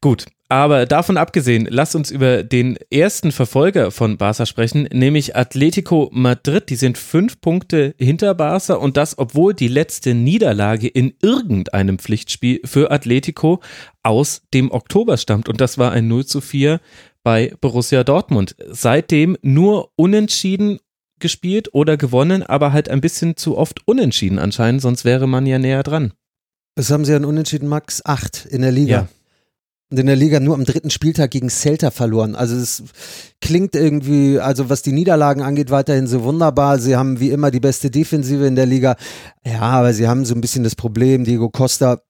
Gut, 0.00 0.26
aber 0.50 0.84
davon 0.84 1.16
abgesehen, 1.16 1.68
lass 1.70 1.94
uns 1.94 2.10
über 2.10 2.42
den 2.42 2.76
ersten 2.90 3.30
Verfolger 3.30 3.92
von 3.92 4.16
Barca 4.16 4.46
sprechen, 4.46 4.88
nämlich 4.92 5.36
Atletico 5.36 6.08
Madrid. 6.12 6.70
Die 6.70 6.76
sind 6.76 6.98
fünf 6.98 7.40
Punkte 7.40 7.94
hinter 7.98 8.34
Barca 8.34 8.74
und 8.74 8.96
das, 8.96 9.16
obwohl 9.16 9.54
die 9.54 9.68
letzte 9.68 10.12
Niederlage 10.14 10.88
in 10.88 11.14
irgendeinem 11.22 12.00
Pflichtspiel 12.00 12.60
für 12.64 12.90
Atletico 12.90 13.60
aus 14.02 14.42
dem 14.52 14.72
Oktober 14.72 15.18
stammt. 15.18 15.48
Und 15.48 15.60
das 15.60 15.78
war 15.78 15.92
ein 15.92 16.08
0 16.08 16.26
zu 16.26 16.40
4 16.40 16.80
bei 17.22 17.52
Borussia 17.60 18.02
Dortmund. 18.02 18.56
Seitdem 18.70 19.36
nur 19.42 19.92
unentschieden 19.94 20.80
gespielt 21.20 21.72
oder 21.72 21.96
gewonnen, 21.96 22.42
aber 22.42 22.72
halt 22.72 22.88
ein 22.88 23.00
bisschen 23.00 23.36
zu 23.36 23.56
oft 23.56 23.86
unentschieden 23.86 24.38
anscheinend, 24.38 24.82
sonst 24.82 25.04
wäre 25.04 25.26
man 25.26 25.46
ja 25.46 25.58
näher 25.58 25.82
dran. 25.82 26.12
Das 26.74 26.90
haben 26.90 27.04
sie 27.04 27.14
an 27.14 27.24
Unentschieden 27.24 27.68
Max 27.68 28.04
8 28.04 28.46
in 28.46 28.62
der 28.62 28.72
Liga. 28.72 28.92
Ja. 28.92 29.08
Und 29.90 29.98
in 29.98 30.06
der 30.06 30.16
Liga 30.16 30.38
nur 30.38 30.54
am 30.54 30.64
dritten 30.64 30.90
Spieltag 30.90 31.32
gegen 31.32 31.50
Celta 31.50 31.90
verloren. 31.90 32.36
Also 32.36 32.54
es 32.54 32.84
klingt 33.40 33.74
irgendwie, 33.74 34.38
also 34.38 34.70
was 34.70 34.82
die 34.82 34.92
Niederlagen 34.92 35.42
angeht, 35.42 35.70
weiterhin 35.70 36.06
so 36.06 36.22
wunderbar. 36.22 36.78
Sie 36.78 36.94
haben 36.94 37.18
wie 37.18 37.30
immer 37.30 37.50
die 37.50 37.58
beste 37.58 37.90
Defensive 37.90 38.46
in 38.46 38.54
der 38.54 38.66
Liga. 38.66 38.96
Ja, 39.44 39.62
aber 39.62 39.92
sie 39.92 40.06
haben 40.06 40.24
so 40.24 40.34
ein 40.34 40.40
bisschen 40.40 40.62
das 40.62 40.76
Problem, 40.76 41.24
Diego 41.24 41.50
Costa 41.50 42.00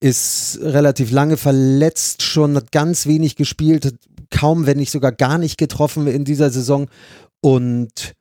ist 0.00 0.58
relativ 0.62 1.10
lange 1.10 1.36
verletzt, 1.36 2.22
schon 2.22 2.56
hat 2.56 2.72
ganz 2.72 3.06
wenig 3.06 3.36
gespielt, 3.36 3.94
kaum, 4.30 4.66
wenn 4.66 4.78
nicht 4.78 4.90
sogar 4.90 5.12
gar 5.12 5.38
nicht 5.38 5.58
getroffen 5.58 6.06
in 6.06 6.24
dieser 6.24 6.50
Saison. 6.50 6.88
Und 7.42 8.14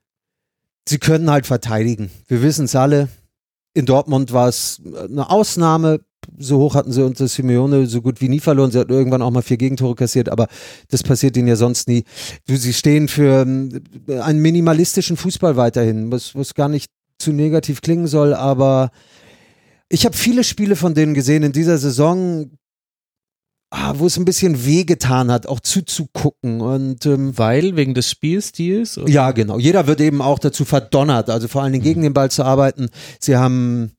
sie 0.89 0.98
können 0.98 1.29
halt 1.29 1.46
verteidigen. 1.46 2.10
Wir 2.27 2.41
wissen 2.41 2.65
es 2.65 2.75
alle. 2.75 3.10
In 3.74 3.86
Dortmund 3.86 4.34
war 4.34 4.50
es 4.50 4.81
eine 4.86 5.29
Ausnahme. 5.29 6.01
So 6.38 6.58
hoch 6.60 6.75
hatten 6.75 6.91
sie 6.91 7.03
unter 7.03 7.27
Simeone 7.27 7.88
so 7.88 8.01
gut 8.01 8.19
wie 8.22 8.29
nie 8.29 8.39
verloren. 8.39 8.72
Sie 8.72 8.79
hatten 8.79 8.91
irgendwann 8.91 9.22
auch 9.22 9.31
mal 9.31 9.41
vier 9.41 9.58
Gegentore 9.58 9.96
kassiert, 9.96 10.29
aber 10.29 10.48
das 10.89 11.03
passiert 11.03 11.38
ihnen 11.38 11.48
ja 11.48 11.55
sonst 11.55 11.88
nie. 11.88 12.03
Sie 12.46 12.74
stehen 12.74 13.08
für 13.08 13.41
ähm, 13.41 13.81
einen 14.08 14.39
minimalistischen 14.39 15.17
Fußball 15.17 15.55
weiterhin, 15.55 16.12
was, 16.12 16.36
was 16.36 16.53
gar 16.53 16.67
nicht 16.67 16.91
zu 17.19 17.31
negativ 17.31 17.81
klingen 17.81 18.08
soll, 18.08 18.34
aber 18.34 18.91
ich 19.89 20.05
habe 20.05 20.15
viele 20.15 20.43
Spiele 20.43 20.75
von 20.75 20.93
denen 20.93 21.13
gesehen 21.13 21.43
in 21.43 21.51
dieser 21.51 21.77
Saison, 21.77 22.51
ah, 23.71 23.93
wo 23.97 24.07
es 24.07 24.17
ein 24.17 24.25
bisschen 24.25 24.65
wehgetan 24.65 25.31
hat, 25.31 25.47
auch 25.47 25.59
zuzugucken. 25.59 26.61
Und, 26.61 27.05
ähm, 27.05 27.38
Weil, 27.38 27.75
wegen 27.75 27.93
des 27.93 28.09
Spielstils? 28.09 28.97
Oder? 28.97 29.09
Ja, 29.09 29.31
genau. 29.31 29.59
Jeder 29.59 29.88
wird 29.88 30.01
eben 30.01 30.21
auch 30.21 30.39
dazu 30.39 30.65
verdonnert, 30.65 31.29
also 31.29 31.47
vor 31.47 31.63
allen 31.63 31.73
Dingen 31.73 31.83
gegen 31.83 32.01
mhm. 32.01 32.05
den 32.05 32.13
Ball 32.13 32.31
zu 32.31 32.43
arbeiten. 32.43 32.89
Sie 33.19 33.38
haben 33.38 33.91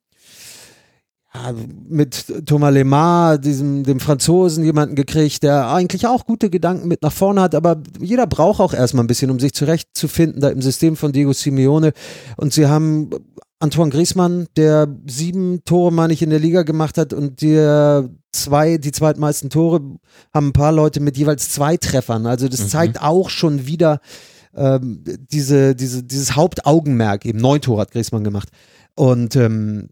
ja, 1.32 1.54
mit 1.88 2.46
Thomas 2.46 2.74
Lemar, 2.74 3.38
diesem, 3.38 3.84
dem 3.84 4.00
Franzosen, 4.00 4.64
jemanden 4.64 4.96
gekriegt, 4.96 5.44
der 5.44 5.68
eigentlich 5.68 6.06
auch 6.06 6.26
gute 6.26 6.50
Gedanken 6.50 6.88
mit 6.88 7.02
nach 7.02 7.12
vorne 7.12 7.40
hat, 7.40 7.54
aber 7.54 7.80
jeder 8.00 8.26
braucht 8.26 8.60
auch 8.60 8.74
erstmal 8.74 9.04
ein 9.04 9.08
bisschen, 9.08 9.30
um 9.30 9.38
sich 9.38 9.52
zurechtzufinden, 9.52 10.40
da 10.40 10.48
im 10.48 10.60
System 10.60 10.96
von 10.96 11.12
Diego 11.12 11.32
Simeone. 11.32 11.92
Und 12.36 12.52
sie 12.52 12.66
haben 12.66 13.10
Antoine 13.60 13.90
Griezmann, 13.90 14.48
der 14.56 14.88
sieben 15.06 15.62
Tore, 15.64 15.92
meine 15.92 16.14
ich, 16.14 16.22
in 16.22 16.30
der 16.30 16.38
Liga 16.38 16.62
gemacht 16.62 16.96
hat 16.96 17.12
und 17.12 17.42
der 17.42 18.08
zwei, 18.32 18.78
die 18.78 18.90
zweitmeisten 18.90 19.50
Tore 19.50 19.80
haben 20.32 20.48
ein 20.48 20.52
paar 20.52 20.72
Leute 20.72 21.00
mit 21.00 21.18
jeweils 21.18 21.50
zwei 21.50 21.76
Treffern. 21.76 22.26
Also 22.26 22.48
das 22.48 22.60
mhm. 22.60 22.68
zeigt 22.68 23.02
auch 23.02 23.28
schon 23.28 23.66
wieder 23.66 24.00
ähm, 24.54 25.04
diese, 25.30 25.74
diese, 25.74 26.02
dieses 26.02 26.36
Hauptaugenmerk. 26.36 27.26
Eben 27.26 27.38
neun 27.38 27.60
Tore 27.60 27.82
hat 27.82 27.92
Griezmann 27.92 28.24
gemacht. 28.24 28.48
Und 28.94 29.36
ähm, 29.36 29.90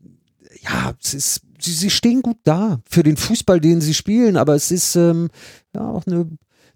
ja, 0.62 0.94
es 1.02 1.12
ist 1.14 1.42
sie, 1.60 1.72
sie 1.72 1.90
stehen 1.90 2.22
gut 2.22 2.38
da 2.44 2.80
für 2.88 3.02
den 3.02 3.16
Fußball, 3.16 3.60
den 3.60 3.80
sie 3.80 3.94
spielen, 3.94 4.36
aber 4.36 4.54
es 4.54 4.70
ist 4.70 4.96
ähm, 4.96 5.28
ja 5.74 5.88
auch 5.90 6.06
eine 6.06 6.26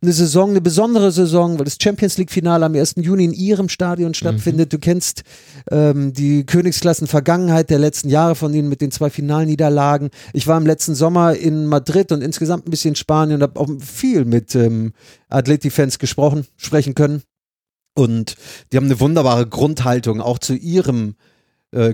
eine 0.03 0.13
Saison, 0.13 0.51
eine 0.51 0.61
besondere 0.61 1.13
Saison, 1.13 1.59
weil 1.59 1.65
das 1.65 1.79
Champions 1.81 2.19
League-Finale 2.19 2.67
am 2.67 2.75
1. 2.75 2.95
Juni 2.97 3.25
in 3.25 3.33
ihrem 3.33 3.69
Stadion 3.69 4.15
stattfindet. 4.15 4.73
Mhm. 4.73 4.77
Du 4.77 4.79
kennst 4.81 5.23
ähm, 5.71 6.13
die 6.13 6.45
Königsklassen-Vergangenheit 6.45 7.71
der 7.71 7.79
letzten 7.79 8.09
Jahre 8.09 8.35
von 8.35 8.53
ihnen 8.53 8.69
mit 8.69 8.81
den 8.81 8.91
zwei 8.91 9.11
Finalniederlagen. 9.11 10.11
Ich 10.33 10.49
war 10.49 10.59
im 10.59 10.67
letzten 10.67 10.97
Sommer 10.97 11.37
in 11.37 11.67
Madrid 11.67 12.11
und 12.11 12.21
insgesamt 12.21 12.67
ein 12.67 12.71
bisschen 12.71 12.91
in 12.91 12.97
Spanien 12.97 13.37
und 13.37 13.43
habe 13.43 13.61
auch 13.61 13.69
viel 13.79 14.25
mit 14.25 14.55
ähm, 14.57 14.93
Atleti-Fans 15.29 16.01
gesprochen, 16.01 16.47
sprechen 16.57 16.95
können. 16.95 17.23
Und 17.95 18.37
die 18.73 18.79
haben 18.79 18.87
eine 18.87 18.99
wunderbare 18.99 19.47
Grundhaltung 19.47 20.21
auch 20.21 20.39
zu 20.39 20.55
ihrem 20.55 21.11
äh, 21.11 21.32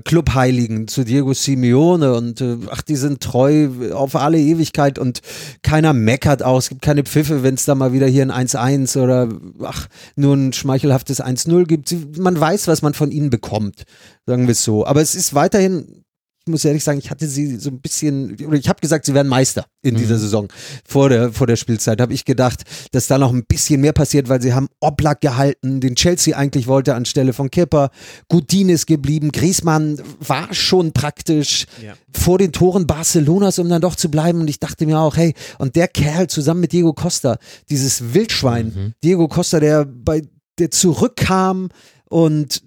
Clubheiligen 0.04 0.88
zu 0.88 1.04
Diego 1.04 1.32
Simeone 1.32 2.14
und 2.14 2.40
äh, 2.40 2.56
ach, 2.70 2.82
die 2.82 2.96
sind 2.96 3.20
treu 3.20 3.68
auf 3.92 4.16
alle 4.16 4.38
Ewigkeit 4.38 4.98
und 4.98 5.20
keiner 5.62 5.92
meckert 5.92 6.42
auch. 6.42 6.58
Es 6.58 6.68
gibt 6.68 6.82
keine 6.82 7.04
Pfiffe, 7.04 7.44
wenn 7.44 7.54
es 7.54 7.64
da 7.64 7.74
mal 7.74 7.92
wieder 7.92 8.06
hier 8.06 8.28
ein 8.28 8.48
1-1 8.48 9.00
oder 9.00 9.28
ach, 9.62 9.86
nur 10.16 10.34
ein 10.34 10.52
schmeichelhaftes 10.52 11.22
1-0 11.22 11.64
gibt. 11.66 12.18
Man 12.18 12.38
weiß, 12.38 12.66
was 12.66 12.82
man 12.82 12.94
von 12.94 13.12
ihnen 13.12 13.30
bekommt, 13.30 13.84
sagen 14.26 14.46
wir 14.48 14.52
es 14.52 14.64
so. 14.64 14.84
Aber 14.84 15.00
es 15.00 15.14
ist 15.14 15.34
weiterhin 15.34 16.04
muss 16.48 16.64
ehrlich 16.64 16.84
sagen, 16.84 16.98
ich 16.98 17.10
hatte 17.10 17.26
sie 17.26 17.56
so 17.56 17.70
ein 17.70 17.80
bisschen, 17.80 18.36
oder 18.46 18.56
ich 18.56 18.68
habe 18.68 18.80
gesagt, 18.80 19.06
sie 19.06 19.14
werden 19.14 19.28
Meister 19.28 19.66
in 19.82 19.94
mhm. 19.94 19.98
dieser 19.98 20.18
Saison. 20.18 20.48
Vor 20.86 21.08
der, 21.08 21.32
vor 21.32 21.46
der 21.46 21.56
Spielzeit 21.56 22.00
habe 22.00 22.12
ich 22.12 22.24
gedacht, 22.24 22.62
dass 22.92 23.06
da 23.06 23.18
noch 23.18 23.32
ein 23.32 23.44
bisschen 23.44 23.80
mehr 23.80 23.92
passiert, 23.92 24.28
weil 24.28 24.42
sie 24.42 24.54
haben 24.54 24.68
Oblak 24.80 25.20
gehalten, 25.20 25.80
den 25.80 25.94
Chelsea 25.94 26.36
eigentlich 26.36 26.66
wollte 26.66 26.94
anstelle 26.94 27.32
von 27.32 27.50
Kipper. 27.50 27.90
Gudin 28.28 28.68
ist 28.68 28.86
geblieben, 28.86 29.32
Griezmann 29.32 30.00
war 30.20 30.52
schon 30.52 30.92
praktisch 30.92 31.66
ja. 31.84 31.94
vor 32.12 32.38
den 32.38 32.52
Toren 32.52 32.86
Barcelonas, 32.86 33.58
um 33.58 33.68
dann 33.68 33.82
doch 33.82 33.96
zu 33.96 34.10
bleiben. 34.10 34.40
Und 34.40 34.48
ich 34.48 34.60
dachte 34.60 34.86
mir 34.86 34.98
auch, 34.98 35.16
hey, 35.16 35.34
und 35.58 35.76
der 35.76 35.88
Kerl 35.88 36.28
zusammen 36.28 36.60
mit 36.60 36.72
Diego 36.72 36.92
Costa, 36.92 37.38
dieses 37.70 38.14
Wildschwein, 38.14 38.66
mhm. 38.66 38.94
Diego 39.02 39.28
Costa, 39.28 39.60
der 39.60 39.84
bei 39.84 40.22
der 40.58 40.70
zurückkam 40.70 41.68
und 42.08 42.62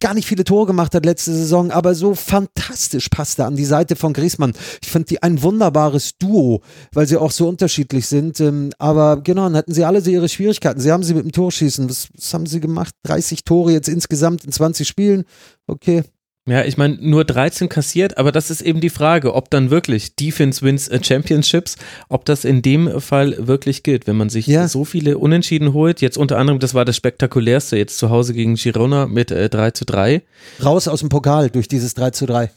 gar 0.00 0.14
nicht 0.14 0.28
viele 0.28 0.44
Tore 0.44 0.66
gemacht 0.66 0.94
hat 0.94 1.04
letzte 1.04 1.32
Saison, 1.32 1.70
aber 1.70 1.94
so 1.94 2.14
fantastisch 2.14 3.08
passte 3.08 3.44
an 3.44 3.56
die 3.56 3.64
Seite 3.64 3.96
von 3.96 4.12
Griezmann. 4.12 4.52
Ich 4.82 4.90
fand 4.90 5.10
die 5.10 5.22
ein 5.22 5.42
wunderbares 5.42 6.18
Duo, 6.18 6.62
weil 6.92 7.06
sie 7.06 7.16
auch 7.16 7.30
so 7.30 7.48
unterschiedlich 7.48 8.06
sind. 8.06 8.40
Ähm, 8.40 8.70
aber 8.78 9.22
genau, 9.22 9.44
dann 9.44 9.56
hatten 9.56 9.72
sie 9.72 9.84
alle 9.84 10.00
so 10.00 10.10
ihre 10.10 10.28
Schwierigkeiten. 10.28 10.80
Sie 10.80 10.92
haben 10.92 11.02
sie 11.02 11.14
mit 11.14 11.24
dem 11.24 11.32
Torschießen, 11.32 11.88
was, 11.88 12.08
was 12.14 12.34
haben 12.34 12.46
sie 12.46 12.60
gemacht? 12.60 12.94
30 13.04 13.44
Tore 13.44 13.72
jetzt 13.72 13.88
insgesamt 13.88 14.44
in 14.44 14.52
20 14.52 14.86
Spielen. 14.86 15.24
Okay, 15.66 16.02
ja, 16.46 16.62
ich 16.62 16.76
meine, 16.76 16.98
nur 17.00 17.24
13 17.24 17.70
kassiert, 17.70 18.18
aber 18.18 18.30
das 18.30 18.50
ist 18.50 18.60
eben 18.60 18.80
die 18.80 18.90
Frage, 18.90 19.34
ob 19.34 19.50
dann 19.50 19.70
wirklich 19.70 20.14
Defense 20.14 20.60
wins 20.60 20.90
Championships, 21.02 21.76
ob 22.10 22.26
das 22.26 22.44
in 22.44 22.60
dem 22.60 23.00
Fall 23.00 23.34
wirklich 23.46 23.82
gilt, 23.82 24.06
wenn 24.06 24.16
man 24.16 24.28
sich 24.28 24.46
ja. 24.46 24.68
so 24.68 24.84
viele 24.84 25.16
Unentschieden 25.16 25.72
holt. 25.72 26.02
Jetzt 26.02 26.18
unter 26.18 26.36
anderem, 26.36 26.58
das 26.58 26.74
war 26.74 26.84
das 26.84 26.96
spektakulärste, 26.96 27.78
jetzt 27.78 27.96
zu 27.96 28.10
Hause 28.10 28.34
gegen 28.34 28.56
Girona 28.56 29.06
mit 29.06 29.30
äh, 29.30 29.48
3 29.48 29.70
zu 29.70 29.86
3. 29.86 30.22
Raus 30.62 30.86
aus 30.86 31.00
dem 31.00 31.08
Pokal 31.08 31.48
durch 31.48 31.66
dieses 31.66 31.94
3 31.94 32.10
zu 32.10 32.26
3. 32.26 32.50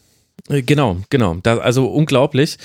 Äh, 0.49 0.63
genau, 0.63 0.97
genau. 1.09 1.35
Da, 1.41 1.59
also 1.59 1.87
unglaublich. 1.87 2.57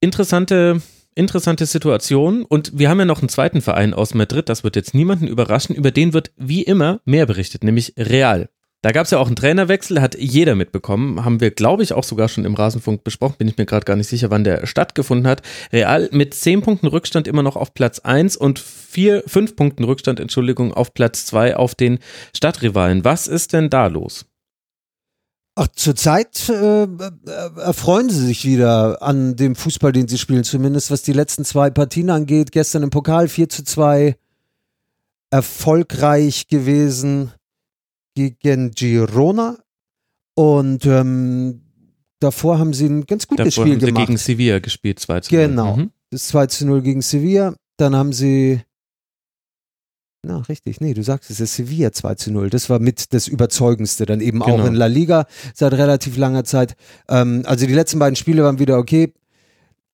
Interessante 0.00 0.82
interessante 1.14 1.66
Situation. 1.66 2.44
Und 2.44 2.78
wir 2.78 2.88
haben 2.88 2.98
ja 2.98 3.04
noch 3.04 3.20
einen 3.20 3.28
zweiten 3.28 3.60
Verein 3.60 3.94
aus 3.94 4.14
Madrid, 4.14 4.48
das 4.48 4.64
wird 4.64 4.76
jetzt 4.76 4.94
niemanden 4.94 5.26
überraschen, 5.26 5.74
über 5.74 5.90
den 5.90 6.12
wird 6.12 6.30
wie 6.36 6.62
immer 6.62 7.00
mehr 7.04 7.26
berichtet, 7.26 7.64
nämlich 7.64 7.94
Real. 7.98 8.48
Da 8.82 8.92
gab 8.92 9.04
es 9.04 9.10
ja 9.10 9.18
auch 9.18 9.26
einen 9.26 9.36
Trainerwechsel, 9.36 10.00
hat 10.00 10.16
jeder 10.18 10.54
mitbekommen. 10.54 11.22
Haben 11.22 11.40
wir, 11.40 11.50
glaube 11.50 11.82
ich, 11.82 11.92
auch 11.92 12.04
sogar 12.04 12.28
schon 12.28 12.46
im 12.46 12.54
Rasenfunk 12.54 13.04
besprochen. 13.04 13.34
Bin 13.36 13.46
ich 13.46 13.58
mir 13.58 13.66
gerade 13.66 13.84
gar 13.84 13.96
nicht 13.96 14.08
sicher, 14.08 14.30
wann 14.30 14.42
der 14.42 14.66
stattgefunden 14.66 15.26
hat. 15.26 15.42
Real 15.70 16.08
mit 16.12 16.32
zehn 16.32 16.62
Punkten 16.62 16.86
Rückstand 16.86 17.28
immer 17.28 17.42
noch 17.42 17.56
auf 17.56 17.74
Platz 17.74 17.98
eins 17.98 18.38
und 18.38 18.58
vier, 18.58 19.22
fünf 19.26 19.54
Punkten 19.54 19.84
Rückstand, 19.84 20.18
Entschuldigung, 20.18 20.72
auf 20.72 20.94
Platz 20.94 21.26
zwei 21.26 21.56
auf 21.56 21.74
den 21.74 21.98
Stadtrivalen. 22.34 23.04
Was 23.04 23.26
ist 23.26 23.52
denn 23.52 23.68
da 23.68 23.86
los? 23.86 24.24
Ach, 25.56 25.68
zurzeit 25.74 26.48
äh, 26.48 26.86
erfreuen 27.58 28.08
sie 28.08 28.24
sich 28.24 28.46
wieder 28.46 29.02
an 29.02 29.36
dem 29.36 29.56
Fußball, 29.56 29.92
den 29.92 30.08
sie 30.08 30.16
spielen, 30.16 30.44
zumindest 30.44 30.90
was 30.90 31.02
die 31.02 31.12
letzten 31.12 31.44
zwei 31.44 31.68
Partien 31.68 32.08
angeht. 32.08 32.50
Gestern 32.50 32.82
im 32.84 32.90
Pokal 32.90 33.28
4 33.28 33.50
zu 33.50 33.62
2 33.62 34.16
erfolgreich 35.30 36.46
gewesen 36.48 37.32
gegen 38.14 38.70
Girona 38.72 39.58
und 40.34 40.86
ähm, 40.86 41.62
davor 42.20 42.58
haben 42.58 42.72
sie 42.72 42.86
ein 42.86 43.06
ganz 43.06 43.26
gutes 43.26 43.54
davor 43.54 43.64
Spiel 43.64 43.74
haben 43.74 43.80
sie 43.80 43.86
gemacht. 43.86 44.06
gegen 44.06 44.18
Sevilla 44.18 44.58
gespielt, 44.60 44.98
2 44.98 45.20
zu 45.20 45.34
0. 45.34 45.46
Genau, 45.46 45.76
mhm. 45.76 45.90
das 46.10 46.28
2 46.28 46.46
zu 46.46 46.66
0 46.66 46.82
gegen 46.82 47.02
Sevilla. 47.02 47.54
Dann 47.76 47.96
haben 47.96 48.12
sie, 48.12 48.60
na 50.22 50.38
richtig, 50.38 50.80
nee, 50.80 50.94
du 50.94 51.02
sagst 51.02 51.30
es 51.30 51.40
ist 51.40 51.56
Sevilla 51.56 51.92
2 51.92 52.14
zu 52.14 52.32
0. 52.32 52.50
Das 52.50 52.70
war 52.70 52.78
mit 52.78 53.12
das 53.12 53.26
Überzeugendste, 53.26 54.06
dann 54.06 54.20
eben 54.20 54.40
genau. 54.40 54.60
auch 54.60 54.66
in 54.66 54.74
La 54.74 54.86
Liga 54.86 55.26
seit 55.54 55.72
relativ 55.72 56.16
langer 56.16 56.44
Zeit. 56.44 56.76
Ähm, 57.08 57.42
also 57.46 57.66
die 57.66 57.74
letzten 57.74 57.98
beiden 57.98 58.16
Spiele 58.16 58.44
waren 58.44 58.58
wieder 58.58 58.78
okay. 58.78 59.12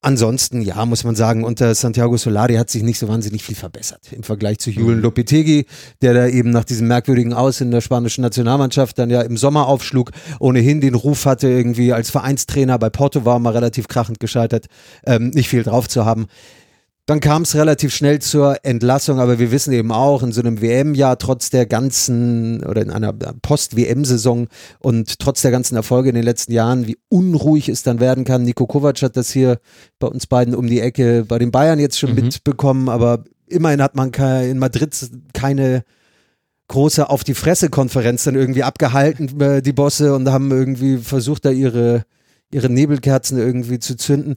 Ansonsten, 0.02 0.62
ja, 0.62 0.84
muss 0.86 1.02
man 1.04 1.16
sagen, 1.16 1.42
unter 1.42 1.74
Santiago 1.74 2.16
Solari 2.16 2.54
hat 2.54 2.70
sich 2.70 2.82
nicht 2.82 2.98
so 2.98 3.08
wahnsinnig 3.08 3.42
viel 3.42 3.56
verbessert 3.56 4.12
im 4.12 4.22
Vergleich 4.22 4.58
zu 4.58 4.70
Julen 4.70 4.98
mhm. 4.98 5.02
Lopetegui, 5.02 5.66
der 6.00 6.14
da 6.14 6.26
eben 6.28 6.50
nach 6.50 6.64
diesem 6.64 6.86
merkwürdigen 6.86 7.32
Aus 7.32 7.60
in 7.60 7.70
der 7.70 7.80
spanischen 7.80 8.22
Nationalmannschaft 8.22 8.98
dann 8.98 9.10
ja 9.10 9.22
im 9.22 9.36
Sommer 9.36 9.66
aufschlug, 9.66 10.12
ohnehin 10.38 10.80
den 10.80 10.94
Ruf 10.94 11.24
hatte, 11.26 11.48
irgendwie 11.48 11.92
als 11.92 12.10
Vereinstrainer 12.10 12.78
bei 12.78 12.90
Porto 12.90 13.24
war 13.24 13.38
mal 13.38 13.52
relativ 13.52 13.88
krachend 13.88 14.20
gescheitert, 14.20 14.66
ähm, 15.04 15.30
nicht 15.30 15.48
viel 15.48 15.64
drauf 15.64 15.88
zu 15.88 16.04
haben. 16.04 16.26
Dann 17.06 17.20
kam 17.20 17.42
es 17.42 17.54
relativ 17.54 17.94
schnell 17.94 18.20
zur 18.20 18.64
Entlassung, 18.64 19.20
aber 19.20 19.38
wir 19.38 19.52
wissen 19.52 19.72
eben 19.72 19.92
auch, 19.92 20.24
in 20.24 20.32
so 20.32 20.40
einem 20.40 20.60
WM-Jahr, 20.60 21.18
trotz 21.18 21.50
der 21.50 21.64
ganzen 21.64 22.64
oder 22.64 22.82
in 22.82 22.90
einer 22.90 23.12
Post-WM-Saison 23.12 24.48
und 24.80 25.20
trotz 25.20 25.42
der 25.42 25.52
ganzen 25.52 25.76
Erfolge 25.76 26.08
in 26.08 26.16
den 26.16 26.24
letzten 26.24 26.52
Jahren, 26.52 26.88
wie 26.88 26.98
unruhig 27.08 27.68
es 27.68 27.84
dann 27.84 28.00
werden 28.00 28.24
kann. 28.24 28.42
Nico 28.42 28.66
Kovac 28.66 29.00
hat 29.02 29.16
das 29.16 29.30
hier 29.30 29.60
bei 30.00 30.08
uns 30.08 30.26
beiden 30.26 30.52
um 30.52 30.66
die 30.66 30.80
Ecke 30.80 31.24
bei 31.24 31.38
den 31.38 31.52
Bayern 31.52 31.78
jetzt 31.78 31.96
schon 31.96 32.10
mhm. 32.10 32.16
mitbekommen, 32.16 32.88
aber 32.88 33.22
immerhin 33.46 33.82
hat 33.82 33.94
man 33.94 34.10
in 34.42 34.58
Madrid 34.58 34.92
keine 35.32 35.84
große 36.66 37.08
auf 37.08 37.22
die 37.22 37.34
Fresse-Konferenz 37.34 38.24
dann 38.24 38.34
irgendwie 38.34 38.64
abgehalten, 38.64 39.40
äh, 39.40 39.62
die 39.62 39.72
Bosse, 39.72 40.12
und 40.12 40.28
haben 40.28 40.50
irgendwie 40.50 40.98
versucht, 40.98 41.44
da 41.44 41.50
ihre 41.50 42.02
ihre 42.50 42.70
Nebelkerzen 42.70 43.38
irgendwie 43.38 43.78
zu 43.78 43.96
zünden. 43.96 44.36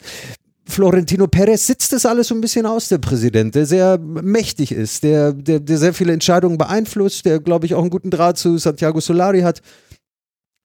Florentino 0.70 1.28
Perez 1.28 1.66
sitzt 1.66 1.94
das 1.94 2.06
alles 2.06 2.28
so 2.28 2.36
ein 2.36 2.42
bisschen 2.42 2.66
aus, 2.66 2.88
der 2.88 3.00
Präsident, 3.00 3.56
der 3.56 3.66
sehr 3.66 3.98
mächtig 3.98 4.72
ist, 4.72 5.04
der, 5.04 5.34
der, 5.34 5.60
der 5.60 5.78
sehr 5.78 5.94
viele 5.94 6.14
Entscheidungen 6.14 6.58
beeinflusst, 6.58 7.26
der, 7.26 7.40
glaube 7.40 7.66
ich, 7.66 7.74
auch 7.74 7.82
einen 7.82 7.90
guten 7.90 8.12
Draht 8.12 8.38
zu 8.38 8.58
Santiago 8.58 9.00
Solari 9.00 9.42
hat. 9.42 9.62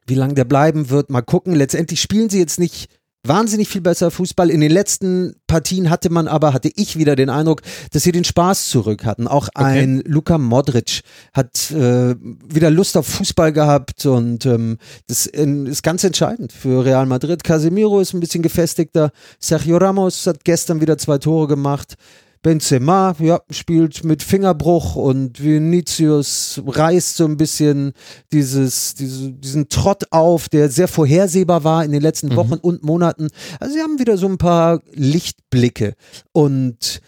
Wie 0.06 0.14
lange 0.14 0.34
der 0.34 0.44
bleiben 0.44 0.90
wird, 0.90 1.08
mal 1.10 1.22
gucken. 1.22 1.54
Letztendlich 1.54 2.00
spielen 2.02 2.28
sie 2.28 2.38
jetzt 2.38 2.58
nicht 2.58 2.88
wahnsinnig 3.24 3.68
viel 3.68 3.80
besser 3.80 4.10
Fußball. 4.10 4.50
In 4.50 4.60
den 4.60 4.70
letzten 4.70 5.34
Partien 5.46 5.90
hatte 5.90 6.10
man 6.10 6.28
aber, 6.28 6.52
hatte 6.52 6.70
ich 6.74 6.98
wieder 6.98 7.16
den 7.16 7.30
Eindruck, 7.30 7.62
dass 7.92 8.02
sie 8.02 8.12
den 8.12 8.24
Spaß 8.24 8.68
zurück 8.68 9.04
hatten. 9.04 9.26
Auch 9.26 9.48
okay. 9.54 9.64
ein 9.64 10.02
Luka 10.06 10.38
Modric 10.38 11.00
hat 11.32 11.70
äh, 11.70 12.14
wieder 12.20 12.70
Lust 12.70 12.96
auf 12.96 13.06
Fußball 13.06 13.52
gehabt 13.52 14.06
und 14.06 14.46
ähm, 14.46 14.78
das 15.08 15.26
ist 15.26 15.82
ganz 15.82 16.04
entscheidend 16.04 16.52
für 16.52 16.84
Real 16.84 17.06
Madrid. 17.06 17.42
Casemiro 17.44 18.00
ist 18.00 18.14
ein 18.14 18.20
bisschen 18.20 18.42
gefestigter. 18.42 19.10
Sergio 19.38 19.78
Ramos 19.78 20.26
hat 20.26 20.44
gestern 20.44 20.80
wieder 20.80 20.98
zwei 20.98 21.18
Tore 21.18 21.48
gemacht. 21.48 21.96
Benzema, 22.44 23.16
ja, 23.20 23.40
spielt 23.50 24.04
mit 24.04 24.22
Fingerbruch 24.22 24.96
und 24.96 25.42
Vinicius 25.42 26.62
reißt 26.64 27.16
so 27.16 27.24
ein 27.24 27.38
bisschen 27.38 27.94
dieses, 28.32 28.94
diese, 28.94 29.32
diesen 29.32 29.70
Trott 29.70 30.04
auf, 30.10 30.50
der 30.50 30.68
sehr 30.68 30.86
vorhersehbar 30.86 31.64
war 31.64 31.84
in 31.84 31.90
den 31.90 32.02
letzten 32.02 32.28
mhm. 32.28 32.36
Wochen 32.36 32.54
und 32.54 32.84
Monaten. 32.84 33.28
Also 33.58 33.74
sie 33.74 33.80
haben 33.80 33.98
wieder 33.98 34.18
so 34.18 34.28
ein 34.28 34.36
paar 34.36 34.80
Lichtblicke 34.92 35.94
und 36.32 37.00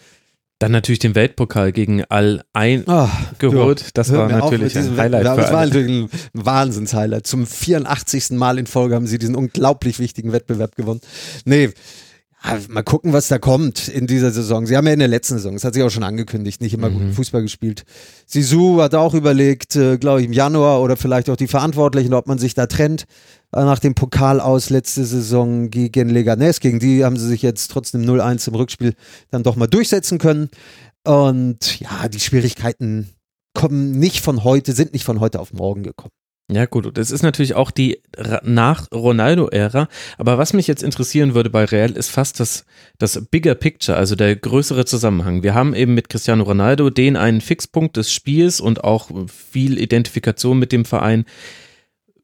dann 0.59 0.71
natürlich 0.71 0.97
den 0.97 1.13
Weltpokal 1.13 1.71
gegen 1.71 2.03
All 2.05 2.43
ein 2.53 2.83
oh, 2.87 3.07
geholt. 3.37 3.95
Das 3.95 4.11
war 4.11 4.27
natürlich 4.27 4.75
ein 4.75 4.97
Highlight. 4.97 5.23
Ja, 5.23 5.35
das 5.35 5.53
war 5.53 5.65
natürlich 5.65 5.87
ein 5.87 6.09
Wahnsinns-Highlight. 6.33 7.27
Zum 7.27 7.45
84. 7.45 8.31
Mal 8.31 8.57
in 8.57 8.65
Folge 8.65 8.95
haben 8.95 9.05
sie 9.05 9.19
diesen 9.19 9.35
unglaublich 9.35 9.99
wichtigen 9.99 10.31
Wettbewerb 10.31 10.75
gewonnen. 10.75 11.01
Nee, 11.45 11.69
mal 12.69 12.83
gucken, 12.83 13.13
was 13.13 13.27
da 13.27 13.39
kommt 13.39 13.87
in 13.87 14.07
dieser 14.07 14.31
Saison. 14.31 14.65
Sie 14.65 14.75
haben 14.77 14.87
ja 14.87 14.93
in 14.93 14.99
der 14.99 15.07
letzten 15.07 15.35
Saison, 15.35 15.53
das 15.53 15.63
hat 15.63 15.73
sich 15.73 15.83
auch 15.83 15.89
schon 15.89 16.03
angekündigt, 16.03 16.61
nicht 16.61 16.73
immer 16.73 16.89
mhm. 16.89 16.93
guten 16.93 17.13
Fußball 17.13 17.41
gespielt. 17.41 17.83
Sisu 18.25 18.81
hat 18.81 18.95
auch 18.95 19.13
überlegt, 19.13 19.75
äh, 19.75 19.97
glaube 19.97 20.21
ich, 20.21 20.27
im 20.27 20.33
Januar 20.33 20.81
oder 20.81 20.97
vielleicht 20.97 21.29
auch 21.29 21.35
die 21.35 21.47
Verantwortlichen, 21.47 22.13
ob 22.13 22.27
man 22.27 22.37
sich 22.37 22.53
da 22.53 22.67
trennt. 22.67 23.05
Äh, 23.53 23.63
nach 23.63 23.79
dem 23.79 23.95
Pokal 23.95 24.39
aus 24.39 24.69
letzte 24.69 25.05
Saison 25.05 25.69
gegen 25.69 26.09
Leganés. 26.09 26.59
Gegen 26.59 26.79
die 26.79 27.05
haben 27.05 27.17
sie 27.17 27.27
sich 27.27 27.41
jetzt 27.41 27.69
trotzdem 27.71 28.01
0-1 28.01 28.47
im 28.49 28.55
Rückspiel 28.55 28.93
dann 29.31 29.43
doch 29.43 29.55
mal 29.55 29.67
durchsetzen 29.67 30.17
können. 30.17 30.49
Und 31.03 31.79
ja, 31.79 32.07
die 32.09 32.19
Schwierigkeiten 32.19 33.09
kommen 33.53 33.97
nicht 33.97 34.21
von 34.21 34.43
heute, 34.43 34.73
sind 34.73 34.93
nicht 34.93 35.05
von 35.05 35.19
heute 35.19 35.39
auf 35.39 35.53
morgen 35.53 35.83
gekommen. 35.83 36.11
Ja, 36.49 36.65
gut, 36.65 36.97
das 36.97 37.11
ist 37.11 37.23
natürlich 37.23 37.55
auch 37.55 37.71
die 37.71 38.01
nach 38.41 38.89
Ronaldo-Ära. 38.93 39.89
Aber 40.17 40.37
was 40.37 40.53
mich 40.53 40.67
jetzt 40.67 40.81
interessieren 40.81 41.33
würde 41.33 41.49
bei 41.49 41.65
Real 41.65 41.91
ist 41.91 42.09
fast 42.09 42.39
das, 42.39 42.65
das 42.97 43.25
Bigger 43.29 43.53
Picture, 43.53 43.97
also 43.97 44.15
der 44.15 44.33
größere 44.37 44.85
Zusammenhang. 44.85 45.43
Wir 45.43 45.53
haben 45.53 45.75
eben 45.75 45.93
mit 45.93 46.07
Cristiano 46.07 46.43
Ronaldo 46.43 46.89
den 46.89 47.17
einen 47.17 47.41
Fixpunkt 47.41 47.97
des 47.97 48.13
Spiels 48.13 48.61
und 48.61 48.85
auch 48.85 49.11
viel 49.27 49.77
Identifikation 49.77 50.57
mit 50.57 50.71
dem 50.71 50.85
Verein 50.85 51.25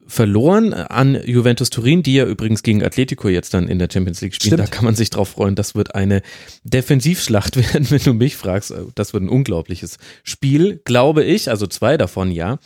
verloren 0.06 0.72
an 0.72 1.18
Juventus 1.24 1.70
Turin, 1.70 2.02
die 2.02 2.14
ja 2.14 2.26
übrigens 2.26 2.62
gegen 2.62 2.82
Atletico 2.82 3.28
jetzt 3.28 3.54
dann 3.54 3.68
in 3.68 3.78
der 3.78 3.88
Champions 3.92 4.20
League 4.20 4.34
spielen. 4.34 4.54
Stimmt. 4.54 4.68
Da 4.68 4.74
kann 4.74 4.84
man 4.84 4.94
sich 4.94 5.10
drauf 5.10 5.30
freuen. 5.30 5.54
Das 5.54 5.74
wird 5.74 5.94
eine 5.94 6.22
Defensivschlacht 6.62 7.56
werden, 7.74 7.90
wenn 7.90 8.02
du 8.02 8.14
mich 8.14 8.36
fragst. 8.36 8.72
Das 8.94 9.12
wird 9.12 9.22
ein 9.22 9.28
unglaubliches 9.28 9.98
Spiel, 10.22 10.80
glaube 10.84 11.24
ich. 11.24 11.50
Also 11.50 11.66
zwei 11.66 11.96
davon, 11.96 12.30
ja. 12.30 12.58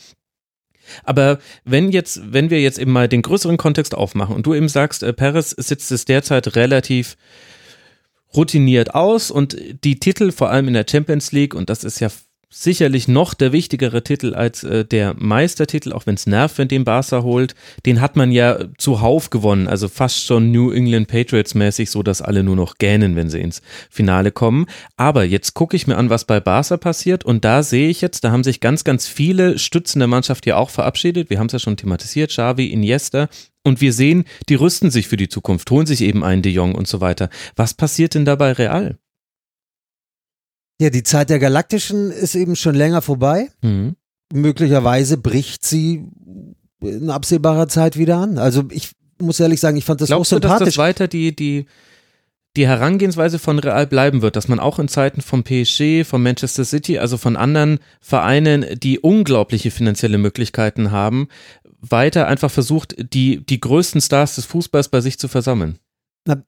Aber 1.03 1.39
wenn 1.65 1.91
jetzt, 1.91 2.21
wenn 2.33 2.49
wir 2.49 2.61
jetzt 2.61 2.79
eben 2.79 2.91
mal 2.91 3.07
den 3.07 3.21
größeren 3.21 3.57
Kontext 3.57 3.95
aufmachen 3.95 4.35
und 4.35 4.45
du 4.45 4.53
eben 4.53 4.69
sagst, 4.69 5.03
äh, 5.03 5.13
Perez 5.13 5.51
sitzt 5.51 5.91
es 5.91 6.05
derzeit 6.05 6.55
relativ 6.55 7.17
routiniert 8.35 8.93
aus 8.93 9.31
und 9.31 9.57
die 9.83 9.99
Titel 9.99 10.31
vor 10.31 10.49
allem 10.51 10.67
in 10.67 10.73
der 10.73 10.85
Champions 10.89 11.31
League 11.31 11.55
und 11.55 11.69
das 11.69 11.83
ist 11.83 11.99
ja 11.99 12.09
sicherlich 12.51 13.07
noch 13.07 13.33
der 13.33 13.51
wichtigere 13.51 14.03
Titel 14.03 14.33
als 14.33 14.63
äh, 14.63 14.83
der 14.83 15.13
Meistertitel, 15.17 15.93
auch 15.93 16.07
wenn 16.07 16.15
es 16.15 16.25
nervt, 16.25 16.57
wenn 16.57 16.67
den 16.67 16.83
Barca 16.83 17.21
holt. 17.21 17.53
Den 17.85 18.01
hat 18.01 18.15
man 18.15 18.31
ja 18.31 18.59
zuhauf 18.77 19.29
gewonnen, 19.29 19.67
also 19.67 19.87
fast 19.87 20.25
schon 20.25 20.51
New 20.51 20.71
England 20.71 21.07
Patriots 21.07 21.53
mäßig, 21.53 21.91
so 21.91 22.01
dass 22.01 22.21
alle 22.21 22.43
nur 22.43 22.55
noch 22.55 22.77
gähnen, 22.77 23.15
wenn 23.15 23.29
sie 23.29 23.39
ins 23.39 23.61
Finale 23.89 24.31
kommen. 24.31 24.65
Aber 24.97 25.23
jetzt 25.23 25.53
gucke 25.53 25.75
ich 25.75 25.85
mir 25.85 25.97
an, 25.97 26.09
was 26.09 26.25
bei 26.25 26.39
Barca 26.39 26.77
passiert 26.77 27.23
und 27.23 27.45
da 27.45 27.61
sehe 27.61 27.89
ich 27.89 28.01
jetzt, 28.01 28.23
da 28.23 28.31
haben 28.31 28.43
sich 28.43 28.59
ganz, 28.59 28.83
ganz 28.83 29.07
viele 29.07 29.59
Stützen 29.59 29.99
der 29.99 30.07
Mannschaft 30.07 30.45
hier 30.45 30.57
auch 30.57 30.71
verabschiedet. 30.71 31.29
Wir 31.29 31.39
haben 31.39 31.47
es 31.47 31.53
ja 31.53 31.59
schon 31.59 31.77
thematisiert, 31.77 32.31
Xavi, 32.31 32.67
Iniesta. 32.67 33.29
Und 33.63 33.81
wir 33.81 33.93
sehen, 33.93 34.23
die 34.47 34.55
rüsten 34.55 34.89
sich 34.89 35.07
für 35.07 35.17
die 35.17 35.29
Zukunft, 35.29 35.69
holen 35.69 35.85
sich 35.85 36.01
eben 36.01 36.23
einen 36.23 36.41
De 36.41 36.51
Jong 36.51 36.75
und 36.75 36.87
so 36.87 37.01
weiter. 37.01 37.29
Was 37.55 37.73
passiert 37.73 38.15
denn 38.15 38.25
dabei 38.25 38.53
real? 38.53 38.97
Ja, 40.79 40.89
die 40.89 41.03
Zeit 41.03 41.29
der 41.29 41.39
Galaktischen 41.39 42.11
ist 42.11 42.35
eben 42.35 42.55
schon 42.55 42.75
länger 42.75 43.01
vorbei. 43.01 43.49
Mhm. 43.61 43.95
Möglicherweise 44.31 45.17
bricht 45.17 45.65
sie 45.65 46.07
in 46.81 47.09
absehbarer 47.09 47.67
Zeit 47.67 47.97
wieder 47.97 48.17
an. 48.17 48.37
Also 48.37 48.63
ich 48.71 48.91
muss 49.19 49.39
ehrlich 49.39 49.59
sagen, 49.59 49.75
ich 49.75 49.85
fand 49.85 50.01
das 50.01 50.07
Glaubst 50.07 50.33
auch 50.33 50.37
sympathisch. 50.37 50.59
Du, 50.59 50.65
dass 50.65 50.75
das 50.75 50.77
weiter 50.77 51.07
die, 51.07 51.35
die, 51.35 51.65
die 52.55 52.67
Herangehensweise 52.67 53.39
von 53.39 53.59
Real 53.59 53.87
bleiben 53.87 54.21
wird, 54.21 54.35
dass 54.35 54.47
man 54.47 54.59
auch 54.59 54.79
in 54.79 54.87
Zeiten 54.87 55.21
von 55.21 55.43
PSG, 55.43 56.05
von 56.05 56.23
Manchester 56.23 56.63
City, 56.63 56.97
also 56.99 57.17
von 57.17 57.35
anderen 57.35 57.79
Vereinen, 57.99 58.65
die 58.79 58.99
unglaubliche 58.99 59.71
finanzielle 59.71 60.17
Möglichkeiten 60.17 60.91
haben, 60.91 61.27
weiter 61.81 62.27
einfach 62.27 62.51
versucht, 62.51 62.95
die, 63.13 63.45
die 63.45 63.59
größten 63.59 63.99
Stars 64.01 64.35
des 64.35 64.45
Fußballs 64.45 64.89
bei 64.89 65.01
sich 65.01 65.19
zu 65.19 65.27
versammeln? 65.27 65.77
Na, 66.25 66.41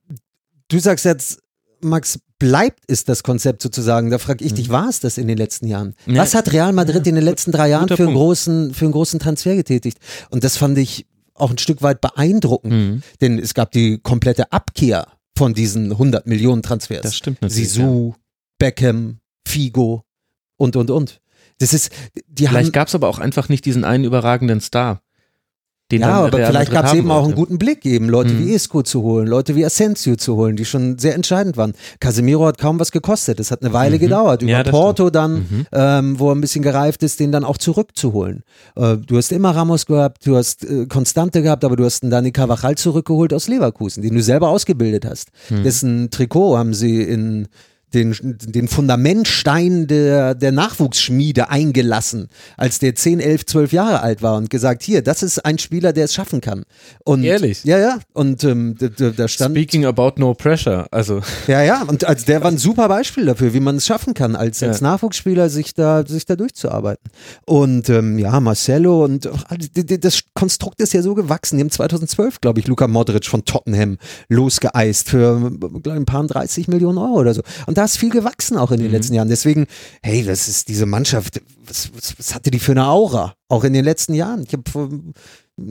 du 0.70 0.80
sagst 0.80 1.06
jetzt, 1.06 1.41
Max, 1.84 2.20
bleibt 2.39 2.86
ist 2.88 3.10
das 3.10 3.24
Konzept 3.24 3.62
sozusagen. 3.62 4.10
Da 4.10 4.17
frage 4.17 4.44
ich 4.44 4.54
dich, 4.54 4.70
mhm. 4.70 4.74
war 4.74 4.89
es 4.89 5.00
das 5.00 5.17
in 5.17 5.28
den 5.28 5.38
letzten 5.38 5.67
Jahren? 5.67 5.96
Ja. 6.08 6.22
Was 6.22 6.34
hat 6.34 6.52
Real 6.52 6.74
Madrid 6.74 7.06
in 7.08 7.15
den 7.15 7.24
letzten 7.24 7.52
drei 7.52 7.70
Jahren 7.70 7.88
für 7.88 8.04
einen, 8.04 8.15
großen, 8.15 8.74
für 8.74 8.86
einen 8.86 8.94
großen 8.94 9.20
Transfer 9.20 9.56
getätigt? 9.56 10.00
Und 10.30 10.44
das 10.44 10.58
fand 10.58 10.78
ich 10.78 11.06
auch 11.36 11.52
ein 11.52 11.58
Stück 11.58 11.82
weit 11.82 12.02
beeindruckend, 12.02 12.74
mhm. 12.74 13.04
denn 13.22 13.39
es 13.39 13.54
gab 13.54 13.72
die 13.72 14.00
komplette 14.00 14.52
Abkehr 14.52 15.08
von 15.38 15.54
diesen 15.54 15.91
100 15.91 16.28
Millionen 16.28 16.62
Transfers. 16.62 17.02
Das 17.02 17.15
stimmt 17.15 17.41
natürlich. 17.41 17.70
Sisu, 17.70 18.10
ja. 18.10 18.15
Beckham, 18.60 19.20
Figo 19.48 20.04
und, 20.58 20.76
und, 20.76 20.89
und. 20.91 21.22
Das 21.60 21.74
ist, 21.74 21.91
die 22.28 22.48
Vielleicht 22.48 22.74
gab 22.74 22.88
es 22.88 22.96
aber 22.96 23.08
auch 23.08 23.20
einfach 23.20 23.50
nicht 23.50 23.65
diesen 23.65 23.84
einen 23.84 24.04
überragenden 24.04 24.62
Star 24.62 25.02
ja, 25.99 26.25
aber 26.25 26.38
vielleicht 26.45 26.71
gab 26.71 26.86
es 26.86 26.93
eben 26.93 27.12
auch 27.12 27.25
einen 27.25 27.36
guten 27.36 27.58
Blick, 27.58 27.86
eben 27.86 28.10
Leute 28.10 28.34
mhm. 28.34 28.45
wie 28.45 28.54
Isco 28.54 28.82
zu 28.84 29.01
holen, 29.01 29.27
Leute 29.27 29.56
wie 29.56 29.65
Asensio 29.65 30.15
zu 30.15 30.36
holen, 30.36 30.56
die 30.56 30.65
schon 30.65 30.97
sehr 30.97 31.15
entscheidend 31.15 31.58
waren. 31.58 31.73
Casemiro 31.99 32.45
hat 32.45 32.58
kaum 32.58 32.80
was 32.80 32.91
gekostet. 32.91 33.39
Es 33.39 33.51
hat 33.51 33.63
eine 33.63 33.73
Weile 33.73 33.97
mhm. 33.97 34.01
gedauert. 34.01 34.41
Über 34.41 34.51
ja, 34.51 34.63
Porto 34.63 35.04
stimmt. 35.04 35.15
dann, 35.15 35.34
mhm. 35.34 35.65
ähm, 35.71 36.19
wo 36.19 36.30
er 36.30 36.36
ein 36.36 36.41
bisschen 36.41 36.63
gereift 36.63 37.04
ist, 37.04 37.19
den 37.19 37.32
dann 37.32 37.43
auch 37.43 37.58
zurückzuholen. 37.58 38.43
Äh, 38.75 38.97
du 38.97 39.17
hast 39.17 39.32
immer 39.32 39.56
Ramos 39.56 39.86
gehabt, 39.86 40.25
du 40.25 40.36
hast 40.36 40.63
äh, 40.63 40.86
Konstante 40.88 41.41
gehabt, 41.41 41.63
aber 41.63 41.75
du 41.75 41.86
hast 41.86 42.04
einen 42.04 42.12
Dani 42.12 42.32
Carvajal 42.32 42.75
zurückgeholt 42.75 43.34
aus 43.34 43.47
Leverkusen, 43.47 44.01
den 44.04 44.13
du 44.13 44.21
selber 44.21 44.49
ausgebildet 44.49 45.06
hast. 45.06 45.30
Mhm. 45.49 45.63
Dessen 45.63 46.10
Trikot 46.12 46.58
haben 46.58 46.73
sie 46.73 47.01
in 47.01 47.47
den, 47.93 48.15
den 48.21 48.67
Fundamentstein 48.67 49.88
der, 49.88 50.36
der 50.36 50.51
Nachwuchsschmiede 50.51 51.49
eingelassen, 51.49 52.27
als 52.58 52.80
der 52.80 52.95
10, 52.95 53.19
11, 53.19 53.45
12 53.45 53.73
Jahre 53.73 54.01
alt 54.01 54.21
war 54.21 54.38
und 54.38 54.49
gesagt, 54.49 54.84
hier, 54.84 55.01
das 55.01 55.23
ist 55.23 55.45
ein 55.45 55.58
Spieler, 55.58 55.93
der 55.93 56.06
es 56.06 56.13
schaffen 56.13 56.41
kann. 56.41 56.63
Und, 57.04 57.23
Ehrlich? 57.23 57.63
Ja, 57.63 57.77
ja. 57.80 57.99
Und 58.13 58.43
ähm, 58.43 58.75
da, 58.80 59.10
da 59.10 59.27
stand. 59.27 59.56
Speaking 59.56 59.86
about 59.86 60.13
no 60.17 60.34
pressure, 60.34 60.88
also. 60.91 61.21
Ja, 61.47 61.62
ja. 61.62 61.84
Und 61.84 62.06
als 62.06 62.25
der 62.25 62.41
war 62.41 62.51
ein 62.51 62.58
super 62.58 62.88
Beispiel 62.88 63.25
dafür, 63.25 63.54
wie 63.54 63.60
man 63.60 63.77
es 63.77 63.86
schaffen 63.86 64.13
kann, 64.13 64.36
als, 64.36 64.60
ja. 64.62 64.69
als 64.69 64.82
Nachwuchsspieler 64.82 65.49
sich 65.49 65.73
da, 65.73 66.06
sich 66.06 66.25
da 66.25 66.36
durchzuarbeiten. 66.36 67.12
Und 67.45 67.89
ähm, 67.89 68.17
ja, 68.17 68.39
Marcelo 68.39 69.04
und 69.04 69.30
das 69.99 70.21
Konstrukt 70.34 70.80
ist 70.82 70.93
ja 70.93 71.01
so 71.01 71.13
gewachsen. 71.13 71.58
Die 71.58 71.63
haben 71.63 71.71
2012, 71.71 72.41
glaube 72.41 72.60
ich, 72.60 72.67
Luka 72.67 72.88
Modric 72.88 73.25
von 73.25 73.45
Tottenham 73.45 73.97
losgeeist 74.30 75.10
für 75.10 75.51
glaub, 75.60 75.95
ein 75.95 76.06
paar 76.06 76.25
30 76.25 76.67
Millionen 76.67 76.97
Euro 76.97 77.19
oder 77.19 77.34
so. 77.34 77.41
Und 77.65 77.77
da 77.82 77.86
ist 77.86 77.98
viel 77.98 78.12
gewachsen 78.12 78.58
auch 78.58 78.70
in 78.70 78.78
den 78.78 78.88
mhm. 78.88 78.94
letzten 78.94 79.15
Jahren. 79.15 79.30
Deswegen, 79.30 79.65
hey, 80.04 80.28
was 80.28 80.48
ist 80.48 80.67
diese 80.67 80.86
Mannschaft, 80.86 81.41
was, 81.65 81.89
was, 81.96 82.13
was, 82.20 82.36
hatte 82.36 82.52
die 82.52 82.60
für 82.60 82.74
eine 82.74 82.86
Aura? 82.86 83.34
Auch 83.50 83.63
in 83.63 83.74
den 83.74 83.84
letzten 83.84 84.13
Jahren. 84.13 84.44
Ich 84.44 84.54
habe 84.54 84.70
vor, 84.70 84.89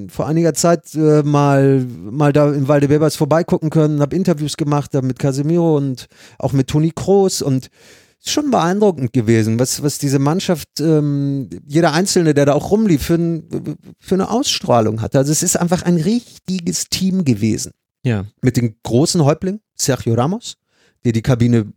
vor, 0.09 0.27
einiger 0.27 0.53
Zeit 0.53 0.93
äh, 0.97 1.23
mal, 1.23 1.87
mal 2.01 2.33
da 2.33 2.53
in 2.53 2.67
Waldebebers 2.67 3.15
vorbeigucken 3.15 3.71
können, 3.71 4.01
habe 4.01 4.17
Interviews 4.17 4.57
gemacht 4.57 4.93
da 4.93 5.03
mit 5.03 5.21
Casemiro 5.21 5.77
und 5.77 6.07
auch 6.41 6.53
mit 6.53 6.67
Toni 6.67 6.91
Kroos 6.91 7.43
und 7.43 7.71
ist 8.19 8.31
schon 8.33 8.51
beeindruckend 8.51 9.13
gewesen, 9.13 9.61
was, 9.61 9.85
was 9.85 9.99
diese 9.99 10.19
Mannschaft, 10.19 10.81
ähm, 10.81 11.49
jeder 11.65 11.93
Einzelne, 11.93 12.35
der 12.35 12.47
da 12.47 12.55
auch 12.55 12.73
rumlief, 12.73 13.05
für, 13.05 13.15
ein, 13.15 13.77
für 14.01 14.17
eine 14.17 14.31
Ausstrahlung 14.31 15.01
hatte. 15.01 15.19
Also 15.19 15.31
es 15.31 15.45
ist 15.45 15.57
einfach 15.57 15.83
ein 15.83 15.97
richtiges 15.97 16.89
Team 16.91 17.25
gewesen. 17.25 17.71
Ja. 18.05 18.25
Mit 18.43 18.57
dem 18.57 18.75
großen 18.83 19.25
Häuptling, 19.25 19.61
Sergio 19.77 20.15
Ramos, 20.15 20.57
der 21.05 21.13
die 21.13 21.23
Kabine 21.23 21.73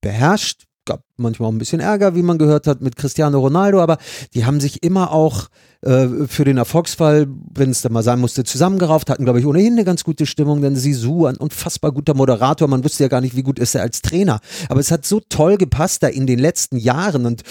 beherrscht. 0.00 0.64
Gab 0.86 1.04
manchmal 1.16 1.48
auch 1.48 1.52
ein 1.52 1.58
bisschen 1.58 1.80
Ärger, 1.80 2.14
wie 2.14 2.22
man 2.22 2.38
gehört 2.38 2.66
hat, 2.66 2.80
mit 2.80 2.96
Cristiano 2.96 3.38
Ronaldo, 3.38 3.80
aber 3.80 3.98
die 4.34 4.46
haben 4.46 4.60
sich 4.60 4.82
immer 4.82 5.12
auch 5.12 5.48
äh, 5.82 6.08
für 6.26 6.44
den 6.44 6.56
Erfolgsfall, 6.56 7.26
wenn 7.54 7.70
es 7.70 7.82
da 7.82 7.90
mal 7.90 8.02
sein 8.02 8.18
musste, 8.18 8.44
zusammengerauft, 8.44 9.10
hatten, 9.10 9.24
glaube 9.24 9.40
ich, 9.40 9.46
ohnehin 9.46 9.74
eine 9.74 9.84
ganz 9.84 10.04
gute 10.04 10.26
Stimmung. 10.26 10.62
Denn 10.62 10.76
Sisu, 10.76 11.26
ein 11.26 11.36
unfassbar 11.36 11.92
guter 11.92 12.14
Moderator, 12.14 12.66
man 12.66 12.82
wusste 12.82 13.04
ja 13.04 13.08
gar 13.08 13.20
nicht, 13.20 13.36
wie 13.36 13.42
gut 13.42 13.58
ist 13.58 13.74
er 13.74 13.82
als 13.82 14.00
Trainer. 14.00 14.40
Aber 14.68 14.80
es 14.80 14.90
hat 14.90 15.04
so 15.04 15.20
toll 15.20 15.58
gepasst 15.58 16.02
da 16.02 16.08
in 16.08 16.26
den 16.26 16.38
letzten 16.38 16.76
Jahren 16.76 17.26
und 17.26 17.42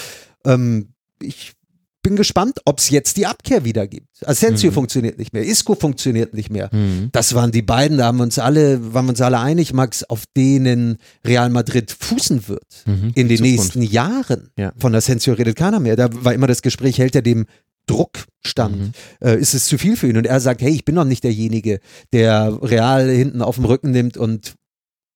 ähm, 0.46 0.94
ich 1.22 1.54
bin 2.02 2.16
gespannt, 2.16 2.60
ob 2.66 2.80
es 2.80 2.90
jetzt 2.90 3.18
die 3.18 3.26
Abkehr 3.26 3.66
wieder 3.66 3.88
gibt. 3.88 4.08
Asensio 4.26 4.72
mhm. 4.72 4.76
funktioniert 4.76 5.18
nicht 5.18 5.34
mehr, 5.34 5.46
Isco 5.46 5.76
funktioniert 5.76 6.34
nicht 6.34 6.50
mehr. 6.50 6.70
Mhm. 6.72 7.10
Das 7.12 7.34
waren 7.34 7.52
die 7.52 7.62
beiden, 7.62 7.98
da 7.98 8.06
haben 8.06 8.18
wir 8.18 8.24
uns 8.24 8.40
alle, 8.40 8.94
waren 8.94 9.06
wir 9.06 9.12
uns 9.12 9.22
alle 9.22 9.40
einig, 9.40 9.74
Max, 9.74 10.04
auf 10.04 10.24
denen 10.36 10.98
Real 11.26 11.50
Madrid 11.50 11.96
fußen 11.98 12.48
wird 12.48 12.84
mhm. 12.86 13.12
in 13.16 13.28
den 13.28 13.38
Zukunft. 13.38 13.42
nächsten 13.42 13.82
Jahren. 13.82 14.50
Ja. 14.58 14.72
Von 14.78 14.96
Asensio 14.96 15.34
redet 15.34 15.56
keiner 15.56 15.80
mehr. 15.80 15.96
Da 15.96 16.10
war 16.12 16.34
immer 16.34 16.48
das 16.48 16.62
Gespräch, 16.62 16.98
hält 17.00 17.16
er 17.16 17.22
dem 17.22 17.46
Druck 17.86 18.26
stand. 18.42 18.80
Mhm. 18.80 18.92
Äh, 19.22 19.40
ist 19.40 19.54
es 19.54 19.66
zu 19.66 19.78
viel 19.78 19.98
für 19.98 20.08
ihn? 20.08 20.18
Und 20.18 20.28
er 20.28 20.40
sagt, 20.40 20.62
hey, 20.62 20.72
ich 20.72 20.86
bin 20.86 20.96
noch 20.96 21.06
nicht 21.06 21.24
derjenige, 21.24 21.80
der 22.14 22.58
Real 22.62 23.10
hinten 23.10 23.42
auf 23.42 23.56
dem 23.56 23.66
Rücken 23.66 23.92
nimmt 23.92 24.16
und 24.16 24.54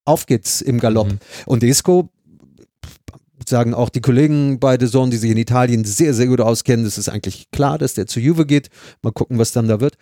auf 0.06 0.26
geht's 0.26 0.60
im 0.62 0.80
Galopp. 0.80 1.12
Mhm. 1.12 1.20
Und 1.46 1.64
Isco 1.64 2.10
sagen 3.50 3.74
auch 3.74 3.90
die 3.90 4.02
Kollegen 4.02 4.60
bei 4.60 4.78
The 4.80 4.90
Zone, 4.90 5.12
die 5.12 5.18
sich 5.18 5.32
in 5.32 5.38
Italien 5.38 5.86
sehr, 5.86 6.14
sehr 6.14 6.28
gut 6.28 6.42
auskennen, 6.42 6.86
das 6.86 6.98
ist 6.98 7.10
eigentlich 7.10 7.50
klar, 7.52 7.78
dass 7.78 7.94
der 7.94 8.08
zu 8.08 8.20
Juve 8.20 8.46
geht. 8.46 8.70
Mal 9.02 9.12
gucken, 9.12 9.38
was 9.38 9.52
dann 9.52 9.68
da 9.68 9.80
wird, 9.80 9.96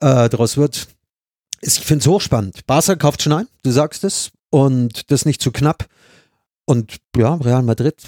äh, 0.00 0.28
daraus 0.28 0.56
wird. 0.56 0.88
Ich 1.60 1.80
finde 1.80 2.02
es 2.02 2.06
hochspannend. 2.06 2.66
Barca 2.66 2.94
kauft 2.94 3.22
schon 3.22 3.32
ein, 3.32 3.48
du 3.62 3.70
sagst 3.70 4.04
es, 4.04 4.30
und 4.50 5.10
das 5.10 5.24
nicht 5.24 5.42
zu 5.42 5.52
knapp. 5.52 5.86
Und 6.64 6.98
ja, 7.16 7.34
Real 7.34 7.62
Madrid 7.62 8.02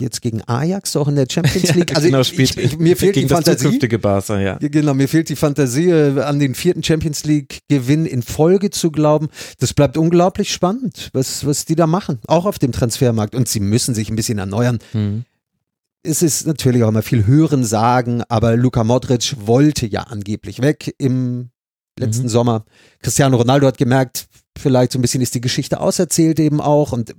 jetzt 0.00 0.22
gegen 0.22 0.42
Ajax 0.46 0.96
auch 0.96 1.08
in 1.08 1.16
der 1.16 1.26
Champions 1.30 1.74
League. 1.74 1.94
Also 1.94 2.06
genau, 2.06 2.20
ich, 2.20 2.38
ich, 2.38 2.78
mir 2.78 2.96
fehlt 2.96 3.16
die 3.16 3.28
Fantasie. 3.28 3.78
Barca, 3.98 4.40
ja. 4.40 4.58
Genau, 4.60 4.94
mir 4.94 5.08
fehlt 5.08 5.28
die 5.28 5.36
Fantasie, 5.36 5.90
äh, 5.90 6.20
an 6.20 6.38
den 6.38 6.54
vierten 6.54 6.82
Champions 6.82 7.24
League 7.24 7.60
Gewinn 7.68 8.06
in 8.06 8.22
Folge 8.22 8.70
zu 8.70 8.90
glauben. 8.90 9.28
Das 9.58 9.74
bleibt 9.74 9.96
unglaublich 9.96 10.52
spannend, 10.52 11.10
was, 11.12 11.46
was 11.46 11.64
die 11.64 11.74
da 11.74 11.86
machen, 11.86 12.20
auch 12.26 12.46
auf 12.46 12.58
dem 12.58 12.72
Transfermarkt. 12.72 13.34
Und 13.34 13.48
sie 13.48 13.60
müssen 13.60 13.94
sich 13.94 14.10
ein 14.10 14.16
bisschen 14.16 14.38
erneuern. 14.38 14.78
Mhm. 14.92 15.24
Es 16.02 16.22
ist 16.22 16.46
natürlich 16.46 16.82
auch 16.82 16.88
immer 16.88 17.02
viel 17.02 17.26
Hören 17.26 17.64
sagen, 17.64 18.22
aber 18.28 18.56
Luka 18.56 18.84
Modric 18.84 19.36
wollte 19.44 19.86
ja 19.86 20.04
angeblich 20.04 20.62
weg 20.62 20.94
im 20.96 21.50
letzten 21.98 22.24
mhm. 22.24 22.28
Sommer. 22.28 22.64
Cristiano 23.02 23.36
Ronaldo 23.36 23.66
hat 23.66 23.76
gemerkt, 23.78 24.26
vielleicht 24.58 24.92
so 24.92 24.98
ein 24.98 25.02
bisschen 25.02 25.20
ist 25.20 25.34
die 25.34 25.40
Geschichte 25.40 25.80
auserzählt 25.80 26.40
eben 26.40 26.60
auch 26.60 26.92
und 26.92 27.10
äh, 27.10 27.14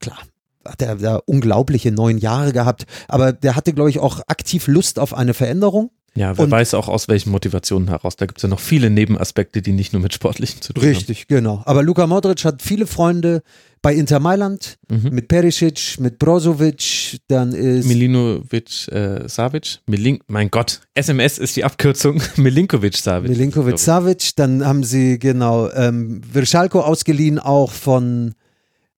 klar, 0.00 0.18
hat 0.66 0.82
er 0.82 0.96
da 0.96 1.16
unglaubliche 1.26 1.92
neun 1.92 2.18
Jahre 2.18 2.52
gehabt, 2.52 2.84
aber 3.08 3.32
der 3.32 3.56
hatte, 3.56 3.72
glaube 3.72 3.90
ich, 3.90 3.98
auch 3.98 4.20
aktiv 4.28 4.66
Lust 4.66 4.98
auf 4.98 5.14
eine 5.14 5.34
Veränderung. 5.34 5.90
Ja, 6.16 6.36
wer 6.38 6.44
und, 6.44 6.50
weiß 6.50 6.74
auch 6.74 6.88
aus 6.88 7.08
welchen 7.08 7.30
Motivationen 7.30 7.88
heraus. 7.88 8.14
Da 8.16 8.26
gibt 8.26 8.38
es 8.38 8.42
ja 8.42 8.48
noch 8.48 8.60
viele 8.60 8.88
Nebenaspekte, 8.88 9.62
die 9.62 9.72
nicht 9.72 9.92
nur 9.92 10.00
mit 10.00 10.14
Sportlichen 10.14 10.62
zu 10.62 10.72
tun 10.72 10.84
richtig, 10.84 11.02
haben. 11.02 11.10
Richtig, 11.10 11.26
genau. 11.26 11.62
Aber 11.64 11.82
Luka 11.82 12.06
Modric 12.06 12.44
hat 12.44 12.62
viele 12.62 12.86
Freunde 12.86 13.42
bei 13.82 13.94
Inter 13.94 14.18
Mailand, 14.18 14.78
mhm. 14.88 15.10
mit 15.10 15.28
Perisic, 15.28 16.00
mit 16.00 16.18
Brozovic, 16.18 17.20
dann 17.28 17.52
ist 17.52 17.86
Milinovic 17.86 18.88
äh, 18.88 19.28
Savic, 19.28 19.80
Milink, 19.86 20.22
mein 20.26 20.50
Gott, 20.50 20.80
SMS 20.94 21.36
ist 21.36 21.54
die 21.56 21.64
Abkürzung 21.64 22.22
Milinkovic 22.36 22.96
Savic. 22.96 23.30
Milinkovic 23.30 23.78
Savic, 23.78 24.36
dann 24.36 24.64
haben 24.64 24.84
sie 24.84 25.18
genau 25.18 25.70
ähm, 25.72 26.22
Virchalko 26.32 26.80
ausgeliehen, 26.80 27.38
auch 27.38 27.72
von 27.72 28.34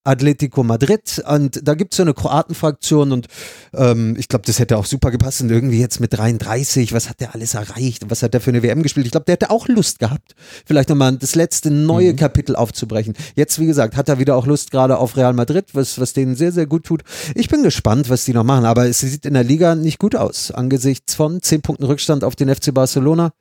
Atletico 0.06 0.62
Madrid 0.62 1.22
und 1.28 1.66
da 1.66 1.74
gibt 1.74 1.92
es 1.92 1.96
so 1.98 2.02
eine 2.02 2.14
Kroatenfraktion 2.14 3.12
und 3.12 3.26
ähm, 3.74 4.16
ich 4.18 4.28
glaube, 4.28 4.44
das 4.46 4.58
hätte 4.58 4.78
auch 4.78 4.86
super 4.86 5.10
gepasst 5.10 5.40
und 5.40 5.50
irgendwie 5.50 5.80
jetzt 5.80 6.00
mit 6.00 6.16
33, 6.16 6.92
was 6.92 7.08
hat 7.08 7.20
der 7.20 7.34
alles 7.34 7.54
erreicht 7.54 8.02
und 8.02 8.10
was 8.10 8.22
hat 8.22 8.34
der 8.34 8.40
für 8.40 8.50
eine 8.50 8.62
WM 8.62 8.82
gespielt? 8.82 9.06
Ich 9.06 9.12
glaube, 9.12 9.24
der 9.24 9.34
hätte 9.34 9.50
auch 9.50 9.68
Lust 9.68 9.98
gehabt, 9.98 10.34
vielleicht 10.64 10.88
nochmal 10.88 11.16
das 11.16 11.34
letzte 11.34 11.70
neue 11.70 12.12
mhm. 12.12 12.16
Kapitel 12.16 12.56
aufzubrechen. 12.56 13.14
Jetzt, 13.34 13.58
wie 13.58 13.66
gesagt, 13.66 13.96
hat 13.96 14.08
er 14.08 14.18
wieder 14.18 14.36
auch 14.36 14.46
Lust 14.46 14.70
gerade 14.70 14.98
auf 14.98 15.16
Real 15.16 15.32
Madrid, 15.32 15.66
was, 15.72 16.00
was 16.00 16.12
denen 16.12 16.36
sehr, 16.36 16.52
sehr 16.52 16.66
gut 16.66 16.84
tut. 16.84 17.02
Ich 17.34 17.48
bin 17.48 17.62
gespannt, 17.62 18.08
was 18.08 18.24
die 18.24 18.32
noch 18.32 18.44
machen, 18.44 18.64
aber 18.64 18.86
es 18.86 19.00
sieht 19.00 19.26
in 19.26 19.34
der 19.34 19.44
Liga 19.44 19.74
nicht 19.74 19.98
gut 19.98 20.16
aus, 20.16 20.50
angesichts 20.50 21.14
von 21.14 21.42
10 21.42 21.62
Punkten 21.62 21.84
Rückstand 21.84 22.24
auf 22.24 22.36
den 22.36 22.54
FC 22.54 22.72
Barcelona. 22.72 23.32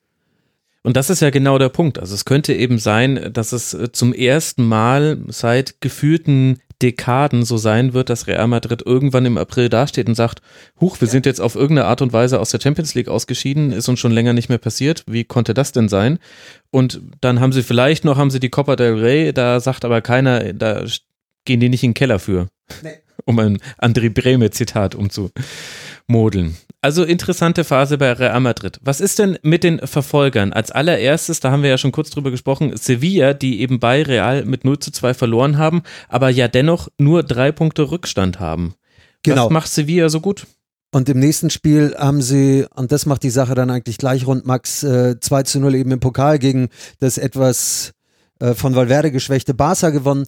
Und 0.85 0.95
das 0.95 1.09
ist 1.09 1.21
ja 1.21 1.31
genau 1.31 1.57
der 1.57 1.69
Punkt. 1.69 1.97
Also 1.97 2.13
es 2.13 2.25
könnte 2.25 2.53
eben 2.53 2.77
sein, 2.77 3.31
dass 3.33 3.53
es 3.53 3.73
äh, 3.73 3.91
zum 3.91 4.13
ersten 4.13 4.67
Mal 4.67 5.17
seit 5.29 5.81
gefühlten 5.81 6.61
Dekaden 6.79 7.43
so 7.43 7.57
sein 7.57 7.93
wird, 7.93 8.11
dass 8.11 8.27
Real 8.27 8.47
Madrid 8.47 8.83
irgendwann 8.85 9.25
im 9.25 9.39
April 9.39 9.69
dasteht 9.69 10.07
und 10.07 10.13
sagt, 10.13 10.43
huch, 10.79 11.01
wir 11.01 11.07
ja. 11.07 11.11
sind 11.11 11.25
jetzt 11.25 11.41
auf 11.41 11.55
irgendeine 11.55 11.87
Art 11.87 12.03
und 12.03 12.13
Weise 12.13 12.39
aus 12.39 12.51
der 12.51 12.59
Champions 12.61 12.93
League 12.93 13.07
ausgeschieden, 13.07 13.71
ist 13.71 13.89
uns 13.89 13.99
schon 13.99 14.11
länger 14.11 14.33
nicht 14.33 14.49
mehr 14.49 14.59
passiert. 14.59 15.03
Wie 15.07 15.23
konnte 15.23 15.55
das 15.55 15.71
denn 15.71 15.89
sein? 15.89 16.19
Und 16.69 17.01
dann 17.19 17.39
haben 17.39 17.51
sie 17.51 17.63
vielleicht 17.63 18.05
noch, 18.05 18.17
haben 18.17 18.29
sie 18.29 18.39
die 18.39 18.49
Copa 18.49 18.75
del 18.75 18.93
Rey, 18.99 19.33
da 19.33 19.59
sagt 19.59 19.85
aber 19.85 20.01
keiner, 20.01 20.53
da 20.53 20.85
gehen 21.45 21.59
die 21.59 21.69
nicht 21.69 21.83
in 21.83 21.91
den 21.91 21.95
Keller 21.95 22.19
für. 22.19 22.47
Nee. 22.83 22.89
Um 23.27 23.39
ein 23.39 23.57
André 23.79 24.13
Breme 24.13 24.51
Zitat 24.51 24.93
umzumodeln. 26.07 26.55
Also 26.81 27.03
interessante 27.03 27.63
Phase 27.63 27.97
bei 27.97 28.11
Real 28.13 28.39
Madrid. 28.39 28.79
Was 28.83 29.01
ist 29.01 29.17
denn 29.17 29.39
mit 29.41 29.63
den 29.63 29.79
Verfolgern? 29.79 30.53
Als 30.53 30.71
allererstes, 30.71 31.39
da 31.39 31.51
haben 31.51 31.63
wir 31.63 31.71
ja 31.71 31.77
schon 31.79 31.91
kurz 31.91 32.11
drüber 32.11 32.29
gesprochen, 32.29 32.77
Sevilla, 32.77 33.33
die 33.33 33.61
eben 33.61 33.79
bei 33.79 34.03
Real 34.03 34.45
mit 34.45 34.65
0 34.65 34.77
zu 34.79 34.91
2 34.91 35.15
verloren 35.15 35.57
haben, 35.57 35.81
aber 36.09 36.29
ja 36.29 36.47
dennoch 36.47 36.89
nur 36.99 37.23
drei 37.23 37.51
Punkte 37.51 37.89
Rückstand 37.89 38.39
haben. 38.39 38.75
Genau. 39.23 39.45
Was 39.45 39.51
macht 39.51 39.67
Sevilla 39.71 40.09
so 40.09 40.21
gut? 40.21 40.45
Und 40.91 41.09
im 41.09 41.19
nächsten 41.19 41.49
Spiel 41.49 41.95
haben 41.97 42.21
sie, 42.21 42.65
und 42.75 42.91
das 42.91 43.07
macht 43.07 43.23
die 43.23 43.31
Sache 43.31 43.55
dann 43.55 43.71
eigentlich 43.71 43.97
gleich 43.97 44.27
rund, 44.27 44.45
Max, 44.45 44.83
äh, 44.83 45.19
2 45.19 45.43
zu 45.43 45.59
0 45.59 45.73
eben 45.73 45.91
im 45.91 45.99
Pokal 45.99 46.37
gegen 46.37 46.69
das 46.99 47.17
etwas 47.17 47.93
äh, 48.39 48.53
von 48.53 48.75
Valverde 48.75 49.11
geschwächte 49.11 49.53
Barca 49.53 49.89
gewonnen. 49.89 50.25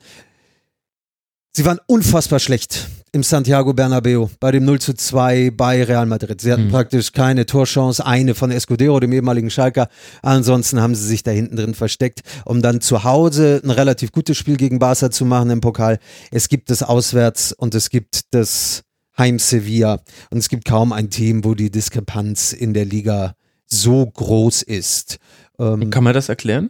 Sie 1.58 1.66
waren 1.66 1.80
unfassbar 1.88 2.38
schlecht 2.38 2.88
im 3.14 3.24
Santiago 3.24 3.74
Bernabeu 3.74 4.28
bei 4.40 4.52
dem 4.52 4.64
0 4.64 4.80
zu 4.80 4.94
2 4.94 5.50
bei 5.50 5.84
Real 5.84 6.06
Madrid. 6.06 6.40
Sie 6.40 6.54
hatten 6.54 6.66
mhm. 6.66 6.70
praktisch 6.70 7.14
keine 7.14 7.48
Torchance, 7.48 8.06
eine 8.06 8.36
von 8.36 8.52
Escudero, 8.52 9.00
dem 9.00 9.12
ehemaligen 9.12 9.50
Schalker. 9.50 9.90
Ansonsten 10.22 10.80
haben 10.80 10.94
sie 10.94 11.08
sich 11.08 11.24
da 11.24 11.32
hinten 11.32 11.56
drin 11.56 11.74
versteckt, 11.74 12.22
um 12.46 12.62
dann 12.62 12.80
zu 12.80 13.04
Hause 13.04 13.60
ein 13.64 13.72
relativ 13.72 14.12
gutes 14.12 14.38
Spiel 14.38 14.56
gegen 14.56 14.78
Barca 14.78 15.10
zu 15.10 15.26
machen 15.26 15.50
im 15.50 15.60
Pokal. 15.60 15.98
Es 16.30 16.48
gibt 16.48 16.70
das 16.70 16.84
Auswärts 16.84 17.54
und 17.54 17.74
es 17.74 17.90
gibt 17.90 18.36
das 18.36 18.84
Heim 19.18 19.40
Sevilla. 19.40 20.04
Und 20.30 20.38
es 20.38 20.50
gibt 20.50 20.64
kaum 20.66 20.94
ein 20.94 21.10
Team, 21.10 21.44
wo 21.44 21.56
die 21.56 21.72
Diskrepanz 21.72 22.54
in 22.54 22.76
der 22.76 22.86
Liga 22.86 23.34
so 23.66 24.06
groß 24.06 24.62
ist. 24.62 25.18
Ähm, 25.58 25.90
Kann 25.90 26.04
man 26.04 26.14
das 26.14 26.30
erklären, 26.30 26.70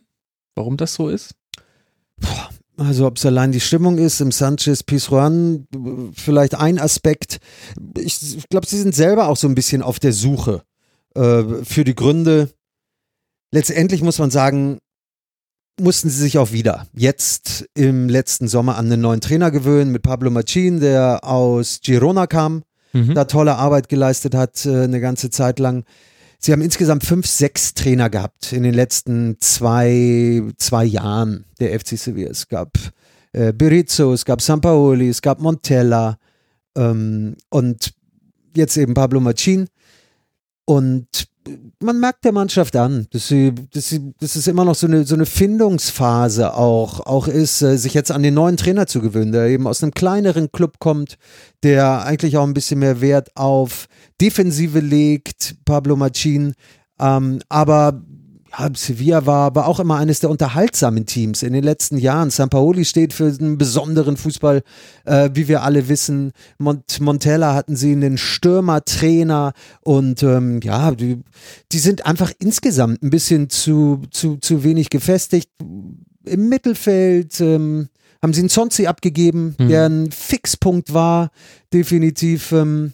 warum 0.56 0.78
das 0.78 0.94
so 0.94 1.10
ist? 1.10 1.36
Boah 2.16 2.52
also 2.78 3.08
ob 3.08 3.18
es 3.18 3.26
allein 3.26 3.52
die 3.52 3.60
Stimmung 3.60 3.98
ist, 3.98 4.22
im 4.22 4.32
Sanchez 4.32 4.84
Pizjuan 4.84 5.68
vielleicht 6.14 6.56
ein 6.56 6.80
Aspekt. 6.80 7.40
Ich 7.98 8.48
glaube, 8.50 8.68
sie 8.68 8.78
sind 8.78 8.96
selber 8.96 9.28
auch 9.28 9.38
so 9.38 9.48
ein 9.48 9.56
bisschen 9.56 9.82
auf 9.82 10.00
der 10.00 10.14
Suche 10.14 10.62
äh, 11.16 11.44
für 11.64 11.84
die 11.84 11.96
Gründe. 11.96 12.50
Letztendlich 13.52 14.04
muss 14.04 14.20
man 14.20 14.30
sagen, 14.30 14.78
mussten 15.80 16.10
sie 16.10 16.22
sich 16.22 16.38
auch 16.38 16.52
wieder 16.52 16.88
jetzt 16.94 17.66
im 17.74 18.10
letzten 18.10 18.48
Sommer 18.48 18.78
an 18.78 18.86
einen 18.86 19.02
neuen 19.02 19.22
Trainer 19.22 19.52
gewöhnen 19.52 19.92
mit 19.92 20.04
Pablo 20.04 20.30
Machin, 20.30 20.80
der 20.80 21.24
aus 21.24 21.80
Girona 21.82 22.28
kam, 22.28 22.64
mhm. 22.94 23.14
da 23.14 23.26
tolle 23.26 23.56
Arbeit 23.56 23.90
geleistet 23.90 24.36
hat 24.36 24.66
äh, 24.66 24.84
eine 24.84 25.00
ganze 25.00 25.30
Zeit 25.30 25.60
lang. 25.60 25.84
Sie 26.40 26.52
haben 26.52 26.62
insgesamt 26.62 27.04
fünf, 27.04 27.26
sechs 27.26 27.74
Trainer 27.74 28.10
gehabt 28.10 28.54
in 28.54 28.64
den 28.64 28.74
letzten 28.74 29.38
zwei, 29.40 30.44
zwei 30.58 30.86
Jahren 30.86 31.46
der 31.60 31.78
FC 31.80 31.98
Sevilla. 31.98 32.30
Es 32.30 32.48
gab 32.48 32.78
äh, 33.34 33.54
Berizzo, 33.54 34.14
es 34.14 34.24
gab 34.24 34.42
Sampaoli, 34.42 35.10
es 35.10 35.22
gab 35.22 35.40
Montella 35.40 36.18
ähm, 36.76 37.36
und 37.50 37.94
jetzt 38.56 38.78
eben 38.78 38.94
Pablo 38.94 39.20
Machin. 39.20 39.68
Und 40.66 41.28
man 41.80 42.00
merkt 42.00 42.26
der 42.26 42.32
Mannschaft 42.32 42.76
an, 42.76 43.08
dass 43.12 43.28
sie, 43.28 43.54
dass 43.72 43.90
sie, 43.90 44.14
dass 44.20 44.36
es 44.36 44.48
immer 44.48 44.66
noch 44.66 44.76
so 44.76 44.88
eine, 44.88 45.06
so 45.06 45.16
eine 45.16 45.26
Findungsphase 45.26 46.54
auch, 46.54 47.02
auch 47.02 47.28
ist, 47.28 47.62
äh, 47.62 47.78
sich 47.78 47.94
jetzt 47.94 48.12
an 48.12 48.24
den 48.24 48.34
neuen 48.34 48.58
Trainer 48.58 48.88
zu 48.88 49.02
gewöhnen, 49.02 49.32
der 49.32 49.48
eben 49.48 49.68
aus 49.68 49.84
einem 49.84 49.94
kleineren 49.94 50.52
Club 50.52 50.80
kommt, 50.80 51.18
der 51.64 52.04
eigentlich 52.04 52.38
auch 52.38 52.46
ein 52.46 52.54
bisschen 52.54 52.80
mehr 52.80 53.02
Wert 53.02 53.30
auf 53.36 53.88
Defensive 54.20 54.80
legt, 54.80 55.56
Pablo 55.66 55.96
Machin, 55.96 56.54
ähm, 57.00 57.40
aber 57.50 58.02
ja, 58.52 58.70
Sevilla 58.74 59.26
war 59.26 59.46
aber 59.48 59.68
auch 59.68 59.80
immer 59.80 59.98
eines 59.98 60.20
der 60.20 60.30
unterhaltsamen 60.30 61.06
Teams 61.06 61.44
in 61.44 61.54
den 61.54 61.64
letzten 61.64 61.98
Jahren. 61.98 62.30
Sampaoli 62.30 62.86
steht 62.86 63.14
für 63.14 63.26
einen 63.26 63.58
besonderen 63.58 64.18
Fußball, 64.18 64.64
äh, 65.06 65.30
wie 65.34 65.48
wir 65.48 65.64
alle 65.64 65.90
wissen. 65.90 66.32
Mont 66.58 67.00
Montella 67.00 67.54
hatten 67.54 67.76
sie 67.76 67.92
einen 67.92 68.18
Stürmertrainer 68.18 69.54
und 69.82 70.24
ähm, 70.24 70.60
ja, 70.64 70.92
die, 70.92 71.22
die 71.72 71.80
sind 71.80 72.06
einfach 72.06 72.32
insgesamt 72.40 73.04
ein 73.04 73.10
bisschen 73.10 73.50
zu, 73.50 74.02
zu, 74.12 74.38
zu 74.38 74.64
wenig 74.64 74.90
gefestigt. 74.90 75.50
Im 76.26 76.50
Mittelfeld 76.50 77.40
ähm, 77.42 77.90
haben 78.22 78.34
sie 78.34 78.42
einen 78.42 78.50
Sonzi 78.50 78.88
abgegeben, 78.88 79.56
mhm. 79.58 79.68
der 79.68 79.86
ein 79.90 80.12
Fixpunkt 80.12 80.94
war, 80.94 81.32
definitiv. 81.74 82.52
Ähm, 82.52 82.94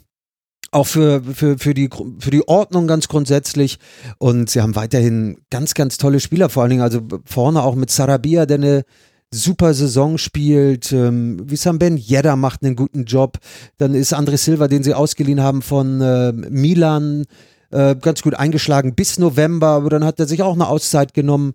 auch 0.73 0.87
für, 0.87 1.21
für, 1.23 1.57
für, 1.57 1.73
die, 1.73 1.89
für 2.19 2.31
die 2.31 2.47
Ordnung 2.47 2.87
ganz 2.87 3.07
grundsätzlich. 3.07 3.79
Und 4.17 4.49
sie 4.49 4.61
haben 4.61 4.75
weiterhin 4.75 5.37
ganz, 5.49 5.73
ganz 5.73 5.97
tolle 5.97 6.19
Spieler, 6.19 6.49
vor 6.49 6.63
allen 6.63 6.71
Dingen 6.71 6.81
also 6.81 7.01
vorne 7.25 7.63
auch 7.63 7.75
mit 7.75 7.91
Sarabia, 7.91 8.45
der 8.45 8.57
eine 8.57 8.83
super 9.31 9.73
Saison 9.73 10.17
spielt. 10.17 10.91
Ähm, 10.91 11.49
Wissam 11.49 11.79
Ben 11.79 11.97
Yedda 11.97 12.35
macht 12.35 12.63
einen 12.63 12.75
guten 12.75 13.05
Job. 13.05 13.39
Dann 13.77 13.93
ist 13.93 14.13
André 14.13 14.37
Silva, 14.37 14.67
den 14.67 14.83
sie 14.83 14.93
ausgeliehen 14.93 15.41
haben 15.41 15.61
von 15.61 16.01
äh, 16.01 16.31
Milan, 16.31 17.25
äh, 17.71 17.95
ganz 17.95 18.21
gut 18.21 18.35
eingeschlagen 18.35 18.95
bis 18.95 19.17
November, 19.17 19.69
aber 19.69 19.89
dann 19.89 20.05
hat 20.05 20.19
er 20.19 20.27
sich 20.27 20.43
auch 20.43 20.53
eine 20.53 20.67
Auszeit 20.67 21.13
genommen. 21.13 21.53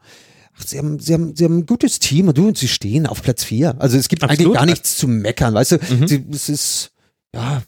Ach, 0.58 0.66
sie, 0.66 0.78
haben, 0.78 0.98
sie, 0.98 1.14
haben, 1.14 1.36
sie 1.36 1.44
haben 1.44 1.58
ein 1.58 1.66
gutes 1.66 2.00
Team 2.00 2.28
und 2.28 2.36
du 2.36 2.48
und 2.48 2.58
sie 2.58 2.68
stehen 2.68 3.06
auf 3.06 3.22
Platz 3.22 3.44
4. 3.44 3.76
Also 3.80 3.96
es 3.96 4.08
gibt 4.08 4.24
Absolut. 4.24 4.40
eigentlich 4.40 4.58
gar 4.58 4.66
nichts 4.66 4.96
zu 4.96 5.06
meckern, 5.06 5.54
weißt 5.54 5.72
du? 5.72 5.76
Mhm. 5.76 6.08
Sie, 6.08 6.26
es 6.32 6.48
ist, 6.48 6.90
ja, 7.32 7.62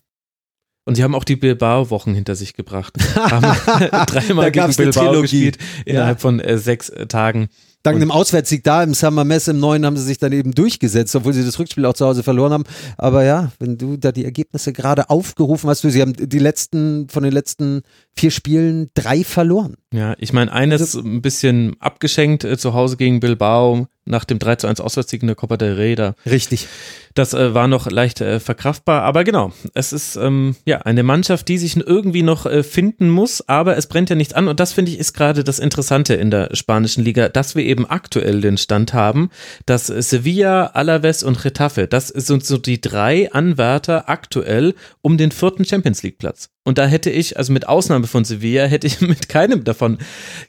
und 0.84 0.94
sie 0.94 1.04
haben 1.04 1.14
auch 1.14 1.24
die 1.24 1.36
Bilbao-Wochen 1.36 2.14
hinter 2.14 2.34
sich 2.34 2.54
gebracht. 2.54 2.94
haben 3.16 3.42
dreimal 4.06 4.50
gegen 4.50 4.74
Bilbao 4.74 5.22
gespielt 5.22 5.58
innerhalb 5.84 6.18
ja. 6.18 6.20
von 6.20 6.40
äh, 6.40 6.58
sechs 6.58 6.88
äh, 6.88 7.06
Tagen. 7.06 7.48
Dank 7.82 7.96
einem 7.96 8.10
Auswärtssieg 8.10 8.62
da 8.62 8.82
im 8.82 8.92
Summer 8.92 9.24
Mess 9.24 9.48
im 9.48 9.58
Neuen 9.58 9.86
haben 9.86 9.96
sie 9.96 10.04
sich 10.04 10.18
dann 10.18 10.32
eben 10.32 10.52
durchgesetzt, 10.52 11.16
obwohl 11.16 11.32
sie 11.32 11.44
das 11.44 11.58
Rückspiel 11.58 11.86
auch 11.86 11.94
zu 11.94 12.04
Hause 12.04 12.22
verloren 12.22 12.52
haben. 12.52 12.64
Aber 12.98 13.24
ja, 13.24 13.52
wenn 13.58 13.78
du 13.78 13.96
da 13.96 14.12
die 14.12 14.26
Ergebnisse 14.26 14.74
gerade 14.74 15.08
aufgerufen 15.08 15.70
hast, 15.70 15.80
sie 15.80 16.02
haben 16.02 16.12
die 16.12 16.38
letzten, 16.38 17.08
von 17.08 17.22
den 17.22 17.32
letzten 17.32 17.80
vier 18.14 18.30
Spielen 18.30 18.90
drei 18.92 19.24
verloren. 19.24 19.76
Ja, 19.92 20.14
ich 20.18 20.33
meine, 20.33 20.53
eines 20.53 20.81
also, 20.81 21.00
ein 21.00 21.20
bisschen 21.20 21.74
abgeschenkt 21.81 22.44
äh, 22.44 22.57
zu 22.57 22.74
Hause 22.74 22.96
gegen 22.96 23.18
Bilbao 23.18 23.88
nach 24.05 24.24
dem 24.24 24.38
3 24.38 24.57
zu 24.57 24.66
1 24.68 24.81
Auswärtssieg 24.81 25.22
in 25.22 25.26
der 25.26 25.37
Copa 25.37 25.57
del 25.57 25.74
Rey. 25.74 25.96
Da. 25.96 26.14
Richtig. 26.26 26.68
Das 27.14 27.35
äh, 27.35 27.55
war 27.55 27.66
noch 27.66 27.90
leicht 27.90 28.20
äh, 28.20 28.38
verkraftbar, 28.38 29.03
aber 29.03 29.24
genau, 29.24 29.53
es 29.74 29.92
ist 29.92 30.14
ähm, 30.14 30.55
ja 30.64 30.79
eine 30.83 31.03
Mannschaft, 31.03 31.48
die 31.48 31.59
sich 31.59 31.76
irgendwie 31.76 32.22
noch 32.22 32.46
äh, 32.46 32.62
finden 32.62 33.11
muss, 33.11 33.48
aber 33.48 33.76
es 33.76 33.88
brennt 33.88 34.11
ja 34.11 34.16
nichts 34.16 34.33
an 34.33 34.46
und 34.46 34.61
das 34.61 34.72
finde 34.72 34.92
ich 34.92 34.98
ist 34.98 35.12
gerade 35.12 35.42
das 35.42 35.59
Interessante 35.59 36.14
in 36.14 36.31
der 36.31 36.55
spanischen 36.55 37.05
Liga, 37.05 37.29
dass 37.29 37.57
wir 37.57 37.64
eben 37.64 37.85
aktuell 37.85 38.40
den 38.40 38.59
Stand 38.59 38.94
haben, 38.94 39.31
dass 39.66 39.87
Sevilla, 39.87 40.66
Alaves 40.66 41.24
und 41.24 41.42
Getafe, 41.42 41.88
das 41.88 42.09
sind 42.09 42.44
so 42.44 42.59
die 42.59 42.81
drei 42.81 43.33
Anwärter 43.33 44.09
aktuell 44.09 44.74
um 45.03 45.18
den 45.18 45.33
vierten 45.33 45.64
Champions 45.64 46.05
League 46.05 46.18
Platz. 46.18 46.50
Und 46.64 46.76
da 46.76 46.86
hätte 46.86 47.08
ich, 47.10 47.38
also 47.38 47.52
mit 47.52 47.68
Ausnahme 47.68 48.06
von 48.06 48.24
Sevilla, 48.24 48.66
hätte 48.66 48.86
ich 48.86 49.00
mit 49.00 49.28
keinem 49.28 49.64
davon 49.64 49.98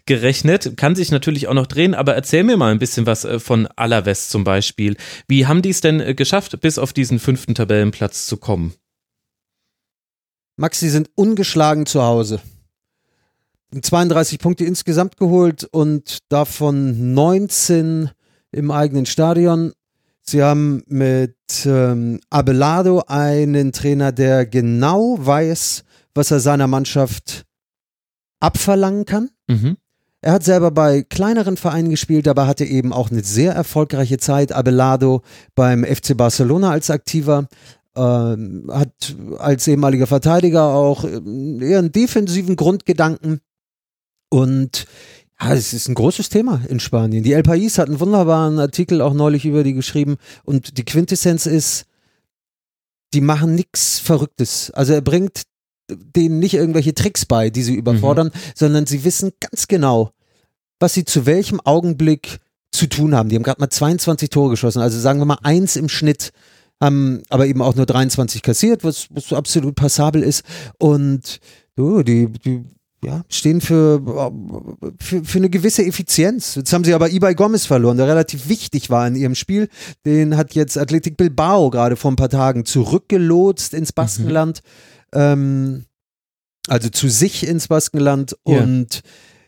gerechnet. 0.06 0.78
Kann 0.78 0.96
sich 0.96 1.12
natürlich 1.12 1.48
auch 1.48 1.54
noch 1.54 1.68
drehen, 1.68 1.96
aber 1.96 2.16
erzähl 2.16 2.44
mir 2.44 2.58
mal 2.58 2.72
ein 2.72 2.80
bisschen 2.80 3.06
was 3.06 3.26
äh, 3.26 3.40
von 3.40 3.68
Alaves 3.76 4.30
zum 4.30 4.44
Beispiel. 4.44 4.98
Wie 5.28 5.46
haben 5.46 5.62
die 5.62 5.70
es 5.70 5.82
denn 5.82 6.02
äh, 6.02 6.14
geschafft, 6.14 6.60
bis 6.62 6.78
auf 6.78 6.94
diesen 6.94 7.20
fünften 7.20 7.56
Tabellenplatz 7.56 8.28
zu 8.28 8.38
kommen? 8.38 8.74
Max, 10.58 10.80
sie 10.80 10.90
sind 10.90 11.10
ungeschlagen 11.16 11.86
zu 11.86 12.04
Hause. 12.04 12.42
32 13.80 14.40
Punkte 14.40 14.66
insgesamt 14.66 15.16
geholt 15.16 15.64
und 15.72 16.20
davon 16.28 17.14
19 17.14 18.10
im 18.52 18.70
eigenen 18.70 19.06
Stadion. 19.06 19.72
Sie 20.22 20.44
haben 20.44 20.84
mit 20.88 21.38
ähm, 21.66 22.20
Abelardo 22.30 23.04
einen 23.08 23.72
Trainer, 23.72 24.12
der 24.12 24.46
genau 24.46 25.18
weiß, 25.20 25.84
was 26.14 26.32
er 26.32 26.40
seiner 26.40 26.68
Mannschaft 26.68 27.46
abverlangen 28.40 29.06
kann. 29.06 29.30
Mhm. 29.48 29.78
Er 30.22 30.34
hat 30.34 30.44
selber 30.44 30.70
bei 30.70 31.02
kleineren 31.02 31.58
Vereinen 31.58 31.90
gespielt, 31.90 32.28
aber 32.28 32.46
hatte 32.46 32.66
eben 32.66 32.94
auch 32.94 33.10
eine 33.10 33.24
sehr 33.24 33.54
erfolgreiche 33.54 34.18
Zeit. 34.18 34.52
Abelardo 34.52 35.24
beim 35.56 35.84
FC 35.84 36.16
Barcelona 36.16 36.70
als 36.70 36.92
Aktiver, 36.92 37.48
ähm, 37.96 38.70
hat 38.72 39.16
als 39.40 39.68
ehemaliger 39.68 40.08
Verteidiger 40.08 40.74
auch 40.76 41.04
äh, 41.04 41.20
eher 41.60 41.80
einen 41.80 41.92
defensiven 41.92 42.56
Grundgedanken. 42.56 43.42
Und 44.30 44.86
ja, 45.42 45.54
es 45.54 45.74
ist 45.74 45.90
ein 45.90 45.96
großes 45.96 46.30
Thema 46.30 46.62
in 46.70 46.80
Spanien. 46.80 47.24
Die 47.24 47.34
El 47.34 47.42
País 47.42 47.78
hat 47.80 47.90
einen 47.90 48.00
wunderbaren 48.00 48.60
Artikel 48.60 49.02
auch 49.02 49.14
neulich 49.14 49.46
über 49.46 49.64
die 49.64 49.74
geschrieben. 49.74 50.18
Und 50.44 50.78
die 50.78 50.86
Quintessenz 50.86 51.48
ist, 51.48 51.86
die 53.14 53.22
machen 53.22 53.56
nichts 53.56 54.00
Verrücktes. 54.00 54.72
Also 54.72 54.94
er 54.94 55.02
bringt 55.02 55.44
denen 56.16 56.40
nicht 56.40 56.54
irgendwelche 56.54 56.94
Tricks 56.94 57.26
bei, 57.26 57.50
die 57.50 57.64
sie 57.64 57.76
überfordern, 57.76 58.28
mhm. 58.28 58.40
sondern 58.56 58.86
sie 58.86 59.04
wissen 59.04 59.32
ganz 59.40 59.68
genau, 59.68 60.12
was 60.80 60.94
sie 60.94 61.06
zu 61.06 61.26
welchem 61.26 61.60
Augenblick 61.62 62.40
zu 62.72 62.88
tun 62.88 63.16
haben. 63.16 63.30
Die 63.30 63.36
haben 63.36 63.44
gerade 63.44 63.62
mal 63.62 63.70
22 63.70 64.30
Tore 64.30 64.52
geschossen, 64.52 64.82
also 64.82 65.00
sagen 65.00 65.20
wir 65.20 65.26
mal 65.26 65.40
eins 65.44 65.76
im 65.76 65.90
Schnitt, 65.90 66.32
haben 66.80 67.22
aber 67.30 67.46
eben 67.46 67.62
auch 67.62 67.76
nur 67.76 67.86
23 67.86 68.42
kassiert, 68.42 68.84
was, 68.84 69.08
was 69.12 69.32
absolut 69.34 69.76
passabel 69.76 70.24
ist. 70.24 70.44
Und 70.80 71.40
oh, 71.78 72.02
die, 72.02 72.28
die 72.28 72.64
ja, 73.04 73.24
stehen 73.30 73.62
für, 73.62 74.02
für, 75.00 75.24
für 75.24 75.38
eine 75.38 75.50
gewisse 75.50 75.84
Effizienz. 75.84 76.56
Jetzt 76.56 76.72
haben 76.72 76.84
sie 76.84 76.94
aber 76.94 77.10
Ibai 77.10 77.34
Gomez 77.34 77.66
verloren, 77.66 77.98
der 77.98 78.08
relativ 78.08 78.48
wichtig 78.48 78.90
war 78.90 79.08
in 79.08 79.16
ihrem 79.16 79.36
Spiel. 79.36 79.70
Den 80.06 80.38
hat 80.38 80.54
jetzt 80.54 80.78
Athletic 80.78 81.18
Bilbao 81.18 81.70
gerade 81.72 81.96
vor 81.96 82.12
ein 82.12 82.16
paar 82.16 82.30
Tagen 82.30 82.64
zurückgelotst 82.66 83.74
ins 83.74 83.92
Baskenland. 83.92 84.62
Mhm. 84.64 85.01
Ähm, 85.14 85.86
also 86.68 86.90
zu 86.90 87.10
sich 87.10 87.46
ins 87.48 87.68
Baskenland 87.68 88.38
ja. 88.46 88.62
und 88.62 89.02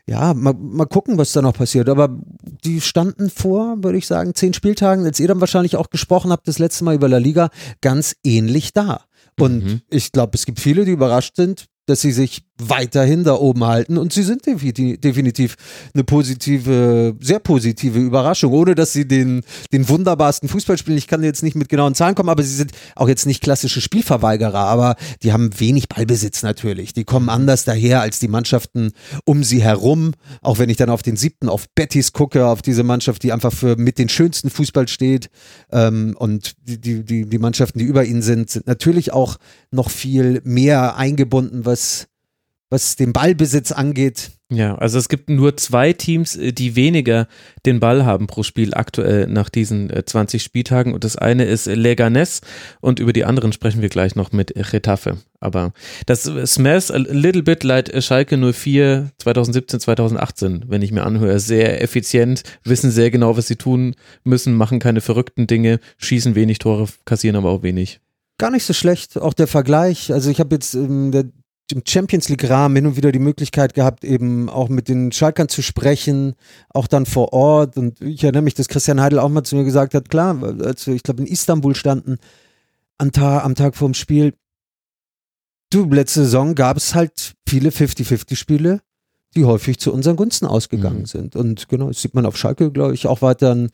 ja, 0.05 0.33
mal, 0.33 0.53
mal 0.53 0.85
gucken, 0.85 1.17
was 1.17 1.31
da 1.31 1.41
noch 1.41 1.53
passiert. 1.53 1.87
Aber 1.87 2.09
die 2.65 2.81
standen 2.81 3.29
vor, 3.29 3.83
würde 3.83 3.97
ich 3.97 4.07
sagen, 4.07 4.35
zehn 4.35 4.53
Spieltagen, 4.53 5.05
als 5.05 5.19
ihr 5.19 5.27
dann 5.27 5.39
wahrscheinlich 5.39 5.77
auch 5.77 5.89
gesprochen 5.89 6.31
habt, 6.31 6.47
das 6.47 6.59
letzte 6.59 6.83
Mal 6.83 6.95
über 6.95 7.07
La 7.07 7.19
Liga, 7.19 7.49
ganz 7.81 8.15
ähnlich 8.23 8.73
da. 8.73 9.05
Und 9.39 9.63
mhm. 9.63 9.81
ich 9.89 10.11
glaube, 10.11 10.31
es 10.35 10.45
gibt 10.45 10.59
viele, 10.59 10.83
die 10.85 10.91
überrascht 10.91 11.35
sind, 11.35 11.67
dass 11.85 12.01
sie 12.01 12.11
sich 12.11 12.45
weiterhin 12.69 13.23
da 13.23 13.35
oben 13.35 13.63
halten 13.65 13.97
und 13.97 14.13
sie 14.13 14.23
sind 14.23 14.45
definitiv 14.45 15.55
eine 15.93 16.03
positive, 16.03 17.15
sehr 17.19 17.39
positive 17.39 17.99
Überraschung, 17.99 18.53
ohne 18.53 18.75
dass 18.75 18.93
sie 18.93 19.07
den, 19.07 19.41
den 19.71 19.87
wunderbarsten 19.87 20.49
Fußball 20.49 20.77
spielen. 20.77 20.97
Ich 20.97 21.07
kann 21.07 21.23
jetzt 21.23 21.43
nicht 21.43 21.55
mit 21.55 21.69
genauen 21.69 21.95
Zahlen 21.95 22.15
kommen, 22.15 22.29
aber 22.29 22.43
sie 22.43 22.55
sind 22.55 22.71
auch 22.95 23.07
jetzt 23.07 23.25
nicht 23.25 23.41
klassische 23.41 23.81
Spielverweigerer, 23.81 24.59
aber 24.59 24.95
die 25.21 25.33
haben 25.33 25.59
wenig 25.59 25.89
Ballbesitz 25.89 26.43
natürlich. 26.43 26.93
Die 26.93 27.03
kommen 27.03 27.29
anders 27.29 27.65
daher 27.65 28.01
als 28.01 28.19
die 28.19 28.27
Mannschaften 28.27 28.91
um 29.25 29.43
sie 29.43 29.61
herum. 29.61 30.13
Auch 30.41 30.59
wenn 30.59 30.69
ich 30.69 30.77
dann 30.77 30.89
auf 30.89 31.03
den 31.03 31.17
siebten, 31.17 31.49
auf 31.49 31.67
Bettys 31.75 32.13
gucke, 32.13 32.47
auf 32.47 32.61
diese 32.61 32.83
Mannschaft, 32.83 33.23
die 33.23 33.31
einfach 33.31 33.53
für 33.53 33.75
mit 33.77 33.97
den 33.97 34.09
schönsten 34.09 34.49
Fußball 34.49 34.87
steht 34.87 35.29
ähm, 35.71 36.15
und 36.17 36.53
die, 36.63 36.79
die, 36.79 37.25
die, 37.25 37.39
Mannschaften, 37.39 37.79
die 37.79 37.85
über 37.85 38.05
ihnen 38.05 38.21
sind, 38.21 38.49
sind 38.49 38.67
natürlich 38.67 39.13
auch 39.13 39.37
noch 39.71 39.89
viel 39.89 40.41
mehr 40.43 40.95
eingebunden, 40.95 41.65
was 41.65 42.07
was 42.73 42.95
den 42.95 43.13
Ballbesitz 43.13 43.71
angeht. 43.71 44.31
Ja, 44.49 44.75
also 44.75 44.97
es 44.97 45.07
gibt 45.07 45.29
nur 45.29 45.57
zwei 45.57 45.93
Teams, 45.93 46.35
äh, 46.35 46.53
die 46.53 46.75
weniger 46.75 47.27
den 47.67 47.79
Ball 47.79 48.03
haben 48.03 48.25
pro 48.25 48.41
Spiel 48.41 48.73
aktuell 48.73 49.27
nach 49.27 49.49
diesen 49.49 49.91
20 50.05 50.41
äh, 50.41 50.43
Spieltagen 50.43 50.93
und 50.93 51.03
das 51.03 51.15
eine 51.15 51.45
ist 51.45 51.67
Leganes 51.67 52.41
und 52.81 52.99
über 52.99 53.13
die 53.13 53.25
anderen 53.25 53.53
sprechen 53.53 53.81
wir 53.81 53.89
gleich 53.89 54.15
noch 54.15 54.31
mit 54.31 54.53
Retafe. 54.73 55.17
Aber 55.39 55.71
das 56.07 56.23
smells 56.23 56.89
a 56.89 56.97
little 56.97 57.43
bit 57.43 57.63
like 57.63 57.91
Schalke 58.03 58.37
04 58.37 59.11
2017, 59.19 59.79
2018, 59.79 60.65
wenn 60.67 60.81
ich 60.81 60.91
mir 60.91 61.03
anhöre. 61.03 61.39
Sehr 61.39 61.81
effizient, 61.81 62.41
wissen 62.63 62.89
sehr 62.89 63.11
genau, 63.11 63.37
was 63.37 63.47
sie 63.47 63.55
tun 63.55 63.95
müssen, 64.23 64.55
machen 64.55 64.79
keine 64.79 65.01
verrückten 65.01 65.45
Dinge, 65.45 65.79
schießen 65.97 66.33
wenig 66.33 66.57
Tore, 66.57 66.87
kassieren 67.05 67.35
aber 67.35 67.51
auch 67.51 67.61
wenig. 67.61 67.99
Gar 68.39 68.49
nicht 68.49 68.65
so 68.65 68.73
schlecht, 68.73 69.19
auch 69.19 69.33
der 69.33 69.47
Vergleich. 69.47 70.11
Also 70.11 70.31
ich 70.31 70.39
habe 70.39 70.55
jetzt 70.55 70.73
ähm, 70.73 71.11
der 71.11 71.25
im 71.73 71.83
Champions 71.85 72.29
League 72.29 72.49
Rahmen 72.49 72.75
hin 72.75 72.85
und 72.85 72.95
wieder 72.95 73.11
die 73.11 73.19
Möglichkeit 73.19 73.73
gehabt, 73.73 74.03
eben 74.03 74.49
auch 74.49 74.69
mit 74.69 74.87
den 74.87 75.11
Schalkern 75.11 75.49
zu 75.49 75.61
sprechen, 75.61 76.35
auch 76.69 76.87
dann 76.87 77.05
vor 77.05 77.33
Ort. 77.33 77.77
Und 77.77 77.99
ich 78.01 78.23
erinnere 78.23 78.43
mich, 78.43 78.53
dass 78.53 78.67
Christian 78.67 79.01
Heidel 79.01 79.19
auch 79.19 79.29
mal 79.29 79.43
zu 79.43 79.55
mir 79.55 79.63
gesagt 79.63 79.93
hat, 79.93 80.09
klar, 80.09 80.41
als 80.61 80.87
wir, 80.87 80.93
ich 80.93 81.03
glaube, 81.03 81.21
in 81.21 81.27
Istanbul 81.27 81.75
standen, 81.75 82.17
am 82.97 83.11
Tag, 83.11 83.43
am 83.43 83.55
Tag 83.55 83.75
vorm 83.75 83.93
Spiel, 83.93 84.33
du, 85.71 85.85
letzte 85.85 86.21
Saison 86.21 86.55
gab 86.55 86.77
es 86.77 86.93
halt 86.95 87.33
viele 87.47 87.69
50-50-Spiele, 87.69 88.81
die 89.35 89.45
häufig 89.45 89.79
zu 89.79 89.91
unseren 89.91 90.15
Gunsten 90.15 90.45
ausgegangen 90.45 91.01
mhm. 91.01 91.07
sind. 91.07 91.35
Und 91.35 91.67
genau, 91.69 91.87
das 91.87 92.01
sieht 92.01 92.13
man 92.13 92.25
auf 92.25 92.37
Schalke, 92.37 92.71
glaube 92.71 92.93
ich, 92.93 93.07
auch 93.07 93.21
weiterhin 93.21 93.69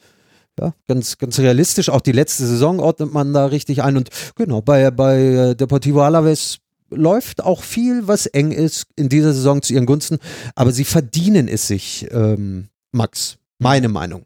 ja, 0.60 0.74
ganz, 0.88 1.18
ganz 1.18 1.38
realistisch. 1.40 1.90
Auch 1.90 2.02
die 2.02 2.12
letzte 2.14 2.46
Saison 2.46 2.80
ordnet 2.80 3.14
man 3.14 3.34
da 3.34 3.46
richtig 3.46 3.84
ein. 3.84 3.98
Und 3.98 4.10
genau, 4.36 4.62
bei, 4.62 4.90
bei 4.92 5.54
Deportivo 5.54 6.02
Alaves 6.02 6.60
läuft 6.90 7.44
auch 7.44 7.64
viel, 7.64 8.08
was 8.08 8.26
eng 8.26 8.52
ist 8.52 8.88
in 8.96 9.10
dieser 9.10 9.34
Saison 9.34 9.62
zu 9.62 9.74
ihren 9.74 9.86
Gunsten, 9.86 10.18
aber 10.56 10.72
sie 10.72 10.86
verdienen 10.86 11.48
es 11.48 11.68
sich, 11.68 12.08
ähm, 12.12 12.70
Max. 12.92 13.38
Meine 13.60 13.90
Meinung. 13.90 14.26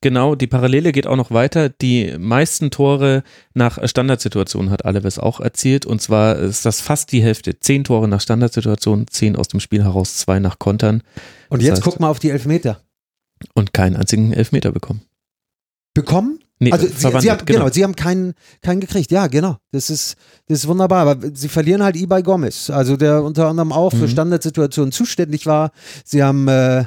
Genau, 0.00 0.34
die 0.34 0.48
Parallele 0.48 0.92
geht 0.92 1.06
auch 1.06 1.16
noch 1.16 1.30
weiter. 1.30 1.68
Die 1.68 2.16
meisten 2.18 2.70
Tore 2.70 3.22
nach 3.54 3.78
Standardsituationen 3.86 4.70
hat 4.70 4.84
Aleves 4.84 5.18
auch 5.18 5.40
erzielt. 5.40 5.86
Und 5.86 6.02
zwar 6.02 6.36
ist 6.36 6.66
das 6.66 6.80
fast 6.80 7.12
die 7.12 7.22
Hälfte. 7.22 7.60
Zehn 7.60 7.84
Tore 7.84 8.08
nach 8.08 8.20
Standardsituationen, 8.20 9.06
zehn 9.08 9.36
aus 9.36 9.48
dem 9.48 9.60
Spiel 9.60 9.84
heraus, 9.84 10.16
zwei 10.16 10.40
nach 10.40 10.58
Kontern. 10.58 11.02
Und 11.48 11.62
das 11.62 11.68
jetzt 11.68 11.76
heißt, 11.76 11.84
guck 11.84 12.00
mal 12.00 12.08
auf 12.08 12.18
die 12.18 12.30
Elfmeter. 12.30 12.80
Und 13.54 13.72
keinen 13.72 13.96
einzigen 13.96 14.32
Elfmeter 14.32 14.72
bekommen. 14.72 15.02
Bekommen? 15.94 16.40
Nee, 16.62 16.70
also 16.70 16.86
sie, 16.86 17.20
sie, 17.20 17.30
haben, 17.30 17.44
genau. 17.44 17.60
genau. 17.60 17.68
sie 17.70 17.82
haben 17.82 17.96
keinen, 17.96 18.34
keinen 18.60 18.80
gekriegt. 18.80 19.10
Ja, 19.10 19.26
genau. 19.26 19.56
Das 19.72 19.90
ist, 19.90 20.14
das 20.46 20.60
ist 20.60 20.68
wunderbar. 20.68 21.06
Aber 21.06 21.30
sie 21.34 21.48
verlieren 21.48 21.82
halt 21.82 21.96
Ibai 21.96 22.22
Gomez, 22.22 22.70
also 22.70 22.96
der 22.96 23.24
unter 23.24 23.48
anderem 23.48 23.72
auch 23.72 23.92
mhm. 23.92 23.98
für 23.98 24.08
Standardsituationen 24.08 24.92
zuständig 24.92 25.46
war. 25.46 25.72
Sie 26.04 26.22
haben 26.22 26.46
äh, 26.46 26.84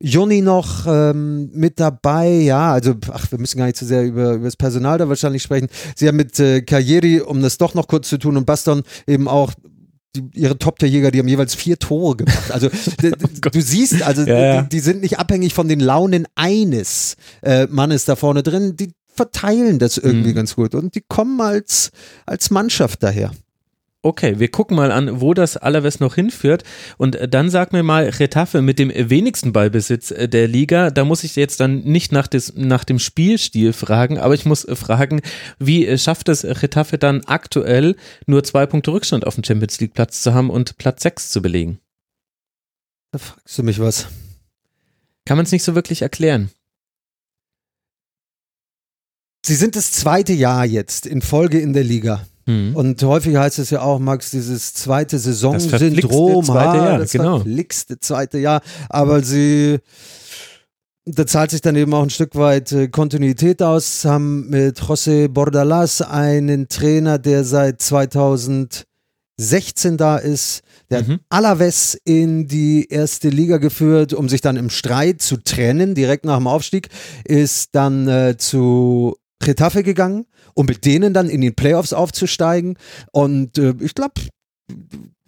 Joni 0.00 0.40
noch 0.40 0.86
ähm, 0.86 1.50
mit 1.52 1.78
dabei, 1.78 2.28
ja, 2.28 2.72
also 2.72 2.94
ach, 3.12 3.30
wir 3.30 3.38
müssen 3.38 3.58
gar 3.58 3.66
nicht 3.66 3.76
zu 3.76 3.84
sehr 3.84 4.04
über, 4.04 4.32
über 4.32 4.44
das 4.44 4.56
Personal 4.56 4.98
da 4.98 5.08
wahrscheinlich 5.08 5.42
sprechen. 5.42 5.68
Sie 5.94 6.08
haben 6.08 6.16
mit 6.16 6.38
äh, 6.40 6.62
Kajeri, 6.62 7.20
um 7.20 7.42
das 7.42 7.58
doch 7.58 7.74
noch 7.74 7.86
kurz 7.86 8.08
zu 8.08 8.18
tun, 8.18 8.36
und 8.36 8.46
Baston 8.46 8.82
eben 9.06 9.28
auch 9.28 9.52
die, 10.14 10.24
ihre 10.34 10.58
Top-Tier-Jäger, 10.58 11.10
die 11.10 11.18
haben 11.18 11.28
jeweils 11.28 11.54
vier 11.54 11.78
Tore 11.78 12.16
gemacht. 12.16 12.50
Also 12.50 12.68
oh 13.04 13.48
du 13.50 13.60
siehst, 13.60 14.02
also 14.02 14.22
ja. 14.22 14.62
Die, 14.62 14.68
die, 14.68 14.80
sind 14.80 15.02
nicht 15.02 15.18
abhängig 15.18 15.54
von 15.54 15.68
den 15.68 15.80
Launen 15.80 16.26
eines 16.34 17.16
äh, 17.42 17.66
Mannes 17.66 18.04
da 18.04 18.16
vorne 18.16 18.42
drin. 18.42 18.76
Die 18.76 18.92
verteilen 19.14 19.78
das 19.78 19.96
irgendwie 19.96 20.30
mhm. 20.30 20.36
ganz 20.36 20.56
gut 20.56 20.74
und 20.74 20.94
die 20.94 21.02
kommen 21.06 21.40
als, 21.40 21.90
als 22.26 22.50
Mannschaft 22.50 23.02
daher. 23.02 23.30
Okay, 24.04 24.38
wir 24.38 24.50
gucken 24.50 24.76
mal 24.76 24.92
an, 24.92 25.22
wo 25.22 25.32
das 25.32 25.56
Alaves 25.56 25.98
noch 25.98 26.16
hinführt. 26.16 26.62
Und 26.98 27.16
äh, 27.16 27.26
dann 27.26 27.48
sag 27.48 27.72
mir 27.72 27.82
mal, 27.82 28.06
Retafe 28.06 28.60
mit 28.60 28.78
dem 28.78 28.92
wenigsten 28.94 29.54
Ballbesitz 29.54 30.10
äh, 30.10 30.28
der 30.28 30.46
Liga, 30.46 30.90
da 30.90 31.06
muss 31.06 31.24
ich 31.24 31.36
jetzt 31.36 31.58
dann 31.60 31.78
nicht 31.84 32.12
nach, 32.12 32.26
des, 32.26 32.54
nach 32.54 32.84
dem 32.84 32.98
Spielstil 32.98 33.72
fragen, 33.72 34.18
aber 34.18 34.34
ich 34.34 34.44
muss 34.44 34.66
äh, 34.66 34.76
fragen, 34.76 35.22
wie 35.58 35.96
schafft 35.96 36.28
es 36.28 36.44
Retafe 36.44 36.98
dann 36.98 37.22
aktuell 37.24 37.96
nur 38.26 38.44
zwei 38.44 38.66
Punkte 38.66 38.92
Rückstand 38.92 39.26
auf 39.26 39.36
dem 39.36 39.44
Champions 39.44 39.80
League 39.80 39.94
Platz 39.94 40.20
zu 40.20 40.34
haben 40.34 40.50
und 40.50 40.76
Platz 40.76 41.02
sechs 41.02 41.30
zu 41.30 41.40
belegen? 41.40 41.78
Da 43.10 43.18
fragst 43.18 43.56
du 43.56 43.62
mich 43.62 43.80
was. 43.80 44.08
Kann 45.24 45.38
man 45.38 45.46
es 45.46 45.52
nicht 45.52 45.64
so 45.64 45.74
wirklich 45.74 46.02
erklären. 46.02 46.50
Sie 49.46 49.54
sind 49.54 49.76
das 49.76 49.92
zweite 49.92 50.34
Jahr 50.34 50.66
jetzt 50.66 51.06
in 51.06 51.22
Folge 51.22 51.58
in 51.58 51.72
der 51.72 51.84
Liga. 51.84 52.26
Mhm. 52.46 52.76
Und 52.76 53.02
häufig 53.02 53.36
heißt 53.36 53.58
es 53.58 53.70
ja 53.70 53.80
auch, 53.82 53.98
Max, 53.98 54.30
dieses 54.30 54.74
zweite 54.74 55.18
Saisonsyndrom, 55.18 56.44
das 56.44 56.46
zweite 56.46 56.76
Jahr, 56.76 56.98
das 56.98 57.12
genau. 57.12 57.36
verflixte 57.36 57.98
zweite 58.00 58.38
Jahr. 58.38 58.60
Aber 58.88 59.22
sie, 59.22 59.78
da 61.06 61.26
zahlt 61.26 61.50
sich 61.50 61.60
dann 61.60 61.76
eben 61.76 61.94
auch 61.94 62.02
ein 62.02 62.10
Stück 62.10 62.34
weit 62.36 62.72
äh, 62.72 62.88
Kontinuität 62.88 63.62
aus, 63.62 64.04
haben 64.04 64.48
mit 64.50 64.80
José 64.80 65.28
Bordalas 65.28 66.02
einen 66.02 66.68
Trainer, 66.68 67.18
der 67.18 67.44
seit 67.44 67.80
2016 67.80 68.84
da 69.96 70.18
ist, 70.18 70.62
der 70.90 71.02
mhm. 71.02 71.12
hat 71.12 71.20
Alaves 71.30 71.98
in 72.04 72.46
die 72.46 72.86
erste 72.88 73.30
Liga 73.30 73.56
geführt, 73.56 74.12
um 74.12 74.28
sich 74.28 74.42
dann 74.42 74.56
im 74.56 74.68
Streit 74.70 75.22
zu 75.22 75.38
trennen, 75.38 75.94
direkt 75.94 76.24
nach 76.26 76.36
dem 76.36 76.46
Aufstieg, 76.46 76.88
ist 77.24 77.70
dann 77.74 78.06
äh, 78.06 78.36
zu 78.36 79.16
Retafe 79.46 79.82
gegangen, 79.82 80.26
um 80.54 80.66
mit 80.66 80.84
denen 80.84 81.14
dann 81.14 81.28
in 81.28 81.40
den 81.40 81.54
Playoffs 81.54 81.92
aufzusteigen. 81.92 82.76
Und 83.12 83.58
äh, 83.58 83.74
ich 83.80 83.94
glaube, 83.94 84.14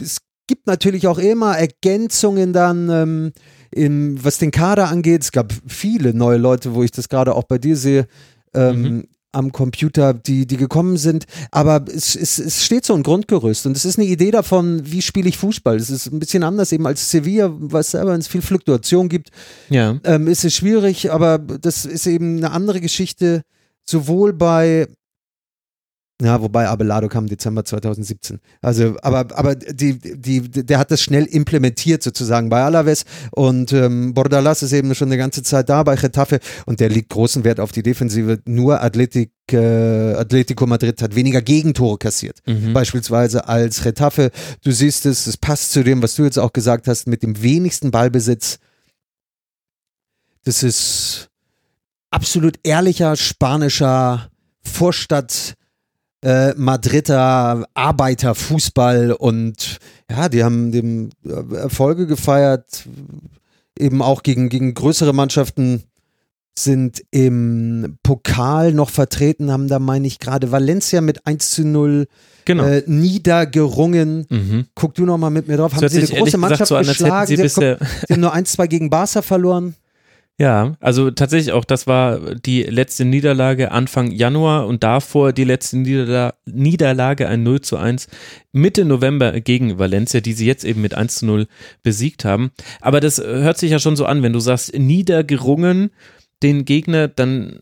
es 0.00 0.18
gibt 0.46 0.66
natürlich 0.66 1.06
auch 1.06 1.18
immer 1.18 1.56
Ergänzungen 1.56 2.52
dann, 2.52 2.88
ähm, 2.88 3.32
in, 3.70 4.22
was 4.24 4.38
den 4.38 4.50
Kader 4.50 4.88
angeht. 4.88 5.22
Es 5.22 5.32
gab 5.32 5.52
viele 5.66 6.14
neue 6.14 6.38
Leute, 6.38 6.74
wo 6.74 6.82
ich 6.82 6.92
das 6.92 7.08
gerade 7.08 7.34
auch 7.34 7.44
bei 7.44 7.58
dir 7.58 7.76
sehe. 7.76 8.06
Ähm, 8.54 8.82
mhm 8.82 9.08
am 9.36 9.52
Computer, 9.52 10.14
die, 10.14 10.46
die 10.46 10.56
gekommen 10.56 10.96
sind. 10.96 11.26
Aber 11.50 11.84
es, 11.86 12.16
es, 12.16 12.38
es 12.38 12.64
steht 12.64 12.86
so 12.86 12.94
ein 12.94 13.02
Grundgerüst 13.02 13.66
und 13.66 13.76
es 13.76 13.84
ist 13.84 13.98
eine 13.98 14.08
Idee 14.08 14.30
davon, 14.30 14.80
wie 14.84 15.02
spiele 15.02 15.28
ich 15.28 15.36
Fußball. 15.36 15.76
Es 15.76 15.90
ist 15.90 16.06
ein 16.06 16.18
bisschen 16.18 16.42
anders 16.42 16.72
eben 16.72 16.86
als 16.86 17.10
Sevilla, 17.10 17.50
was 17.52 17.90
selber, 17.90 18.12
wenn 18.12 18.20
es 18.20 18.28
viel 18.28 18.40
Fluktuation 18.40 19.10
gibt, 19.10 19.28
ja. 19.68 20.00
ähm, 20.04 20.26
ist 20.26 20.44
es 20.44 20.54
schwierig, 20.54 21.12
aber 21.12 21.38
das 21.38 21.84
ist 21.84 22.06
eben 22.06 22.38
eine 22.38 22.50
andere 22.50 22.80
Geschichte, 22.80 23.42
sowohl 23.88 24.32
bei 24.32 24.88
ja, 26.22 26.40
wobei 26.40 26.66
Abelardo 26.66 27.08
kam 27.08 27.24
im 27.24 27.28
Dezember 27.28 27.62
2017. 27.62 28.40
Also, 28.62 28.96
aber, 29.02 29.36
aber 29.36 29.54
die, 29.54 29.98
die, 29.98 30.40
der 30.40 30.78
hat 30.78 30.90
das 30.90 31.02
schnell 31.02 31.24
implementiert 31.24 32.02
sozusagen 32.02 32.48
bei 32.48 32.62
Alaves 32.62 33.04
und 33.32 33.74
ähm, 33.74 34.14
Bordalas 34.14 34.62
ist 34.62 34.72
eben 34.72 34.94
schon 34.94 35.08
eine 35.08 35.18
ganze 35.18 35.42
Zeit 35.42 35.68
da 35.68 35.82
bei 35.82 35.94
Getafe 35.96 36.40
und 36.64 36.80
der 36.80 36.88
legt 36.88 37.10
großen 37.10 37.44
Wert 37.44 37.60
auf 37.60 37.70
die 37.70 37.82
Defensive. 37.82 38.40
Nur 38.46 38.82
Athletic, 38.82 39.30
äh, 39.52 40.14
Atletico 40.14 40.66
Madrid 40.66 41.02
hat 41.02 41.14
weniger 41.14 41.42
Gegentore 41.42 41.98
kassiert, 41.98 42.38
mhm. 42.46 42.72
beispielsweise 42.72 43.46
als 43.46 43.82
Getafe. 43.82 44.30
Du 44.64 44.72
siehst 44.72 45.04
es, 45.04 45.26
es 45.26 45.36
passt 45.36 45.72
zu 45.72 45.84
dem, 45.84 46.02
was 46.02 46.14
du 46.14 46.24
jetzt 46.24 46.38
auch 46.38 46.54
gesagt 46.54 46.88
hast, 46.88 47.08
mit 47.08 47.22
dem 47.22 47.42
wenigsten 47.42 47.90
Ballbesitz. 47.90 48.58
Das 50.44 50.62
ist 50.62 51.28
absolut 52.16 52.58
ehrlicher 52.62 53.14
spanischer 53.14 54.30
Vorstadt 54.62 55.54
äh, 56.24 56.54
Madrider 56.54 57.66
Arbeiterfußball 57.74 59.12
und 59.12 59.76
ja, 60.10 60.30
die 60.30 60.42
haben 60.42 60.72
dem 60.72 61.10
äh, 61.26 61.54
Erfolge 61.56 62.06
gefeiert, 62.06 62.88
eben 63.78 64.00
auch 64.00 64.22
gegen, 64.22 64.48
gegen 64.48 64.72
größere 64.72 65.12
Mannschaften 65.12 65.82
sind 66.58 67.02
im 67.10 67.98
Pokal 68.02 68.72
noch 68.72 68.88
vertreten, 68.88 69.52
haben 69.52 69.68
da, 69.68 69.78
meine 69.78 70.06
ich, 70.06 70.18
gerade 70.18 70.50
Valencia 70.50 71.02
mit 71.02 71.26
1 71.26 71.50
zu 71.50 71.66
0 71.66 72.06
genau. 72.46 72.64
äh, 72.64 72.82
niedergerungen. 72.86 74.26
Mhm. 74.30 74.66
Guck 74.74 74.94
du 74.94 75.04
noch 75.04 75.18
mal 75.18 75.28
mit 75.28 75.48
mir 75.48 75.58
drauf. 75.58 75.74
Haben 75.74 75.86
sie 75.86 75.98
eine 75.98 76.06
große 76.06 76.38
Mannschaft 76.38 76.68
so 76.68 76.78
geschlagen? 76.78 77.26
Sie, 77.26 77.36
sie, 77.36 77.42
haben, 77.42 77.86
sie 78.08 78.14
haben 78.14 78.20
nur 78.20 78.34
1-2 78.34 78.68
gegen 78.68 78.88
Barca 78.88 79.20
verloren. 79.20 79.74
Ja, 80.38 80.76
also 80.80 81.10
tatsächlich 81.10 81.52
auch, 81.52 81.64
das 81.64 81.86
war 81.86 82.34
die 82.34 82.62
letzte 82.62 83.06
Niederlage 83.06 83.72
Anfang 83.72 84.10
Januar 84.10 84.66
und 84.66 84.82
davor 84.84 85.32
die 85.32 85.44
letzte 85.44 85.78
Niederla 85.78 86.34
Niederlage, 86.44 87.26
ein 87.26 87.42
0 87.42 87.62
zu 87.62 87.78
1 87.78 88.08
Mitte 88.52 88.84
November 88.84 89.40
gegen 89.40 89.78
Valencia, 89.78 90.20
die 90.20 90.34
sie 90.34 90.46
jetzt 90.46 90.64
eben 90.64 90.82
mit 90.82 90.92
1 90.92 91.16
zu 91.16 91.26
0 91.26 91.46
besiegt 91.82 92.26
haben. 92.26 92.50
Aber 92.82 93.00
das 93.00 93.18
hört 93.18 93.56
sich 93.56 93.70
ja 93.70 93.78
schon 93.78 93.96
so 93.96 94.04
an, 94.04 94.22
wenn 94.22 94.34
du 94.34 94.40
sagst, 94.40 94.78
niedergerungen 94.78 95.90
den 96.42 96.66
Gegner, 96.66 97.08
dann 97.08 97.58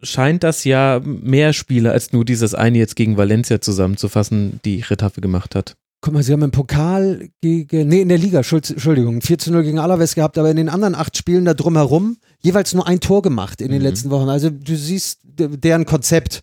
scheint 0.00 0.44
das 0.44 0.62
ja 0.62 1.00
mehr 1.04 1.52
Spiele 1.52 1.90
als 1.90 2.12
nur 2.12 2.24
dieses 2.24 2.54
eine 2.54 2.78
jetzt 2.78 2.94
gegen 2.94 3.16
Valencia 3.16 3.60
zusammenzufassen, 3.60 4.60
die 4.64 4.80
Retafe 4.80 5.20
gemacht 5.20 5.56
hat. 5.56 5.76
Guck 6.02 6.14
mal, 6.14 6.22
sie 6.24 6.32
haben 6.32 6.42
im 6.42 6.50
Pokal 6.50 7.28
gegen, 7.40 7.88
nee, 7.88 8.00
in 8.00 8.08
der 8.08 8.18
Liga, 8.18 8.40
Entschuldigung, 8.40 9.22
4 9.22 9.38
zu 9.38 9.52
0 9.52 9.62
gegen 9.62 9.78
Alaves 9.78 10.16
gehabt, 10.16 10.36
aber 10.36 10.50
in 10.50 10.56
den 10.56 10.68
anderen 10.68 10.96
acht 10.96 11.16
Spielen 11.16 11.44
da 11.44 11.54
drumherum 11.54 12.16
jeweils 12.40 12.74
nur 12.74 12.88
ein 12.88 12.98
Tor 12.98 13.22
gemacht 13.22 13.60
in 13.60 13.68
den 13.68 13.78
mhm. 13.78 13.86
letzten 13.86 14.10
Wochen. 14.10 14.28
Also 14.28 14.50
du 14.50 14.76
siehst, 14.76 15.20
deren 15.22 15.86
Konzept 15.86 16.42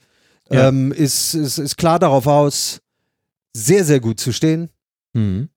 ja. 0.50 0.70
ähm, 0.70 0.94
ist, 0.94 1.34
ist, 1.34 1.58
ist 1.58 1.76
klar 1.76 2.00
darauf 2.00 2.26
aus, 2.26 2.80
sehr, 3.52 3.84
sehr 3.84 4.00
gut 4.00 4.22
zu 4.22 4.32
stehen. 4.32 4.70
Mhm. 5.12 5.50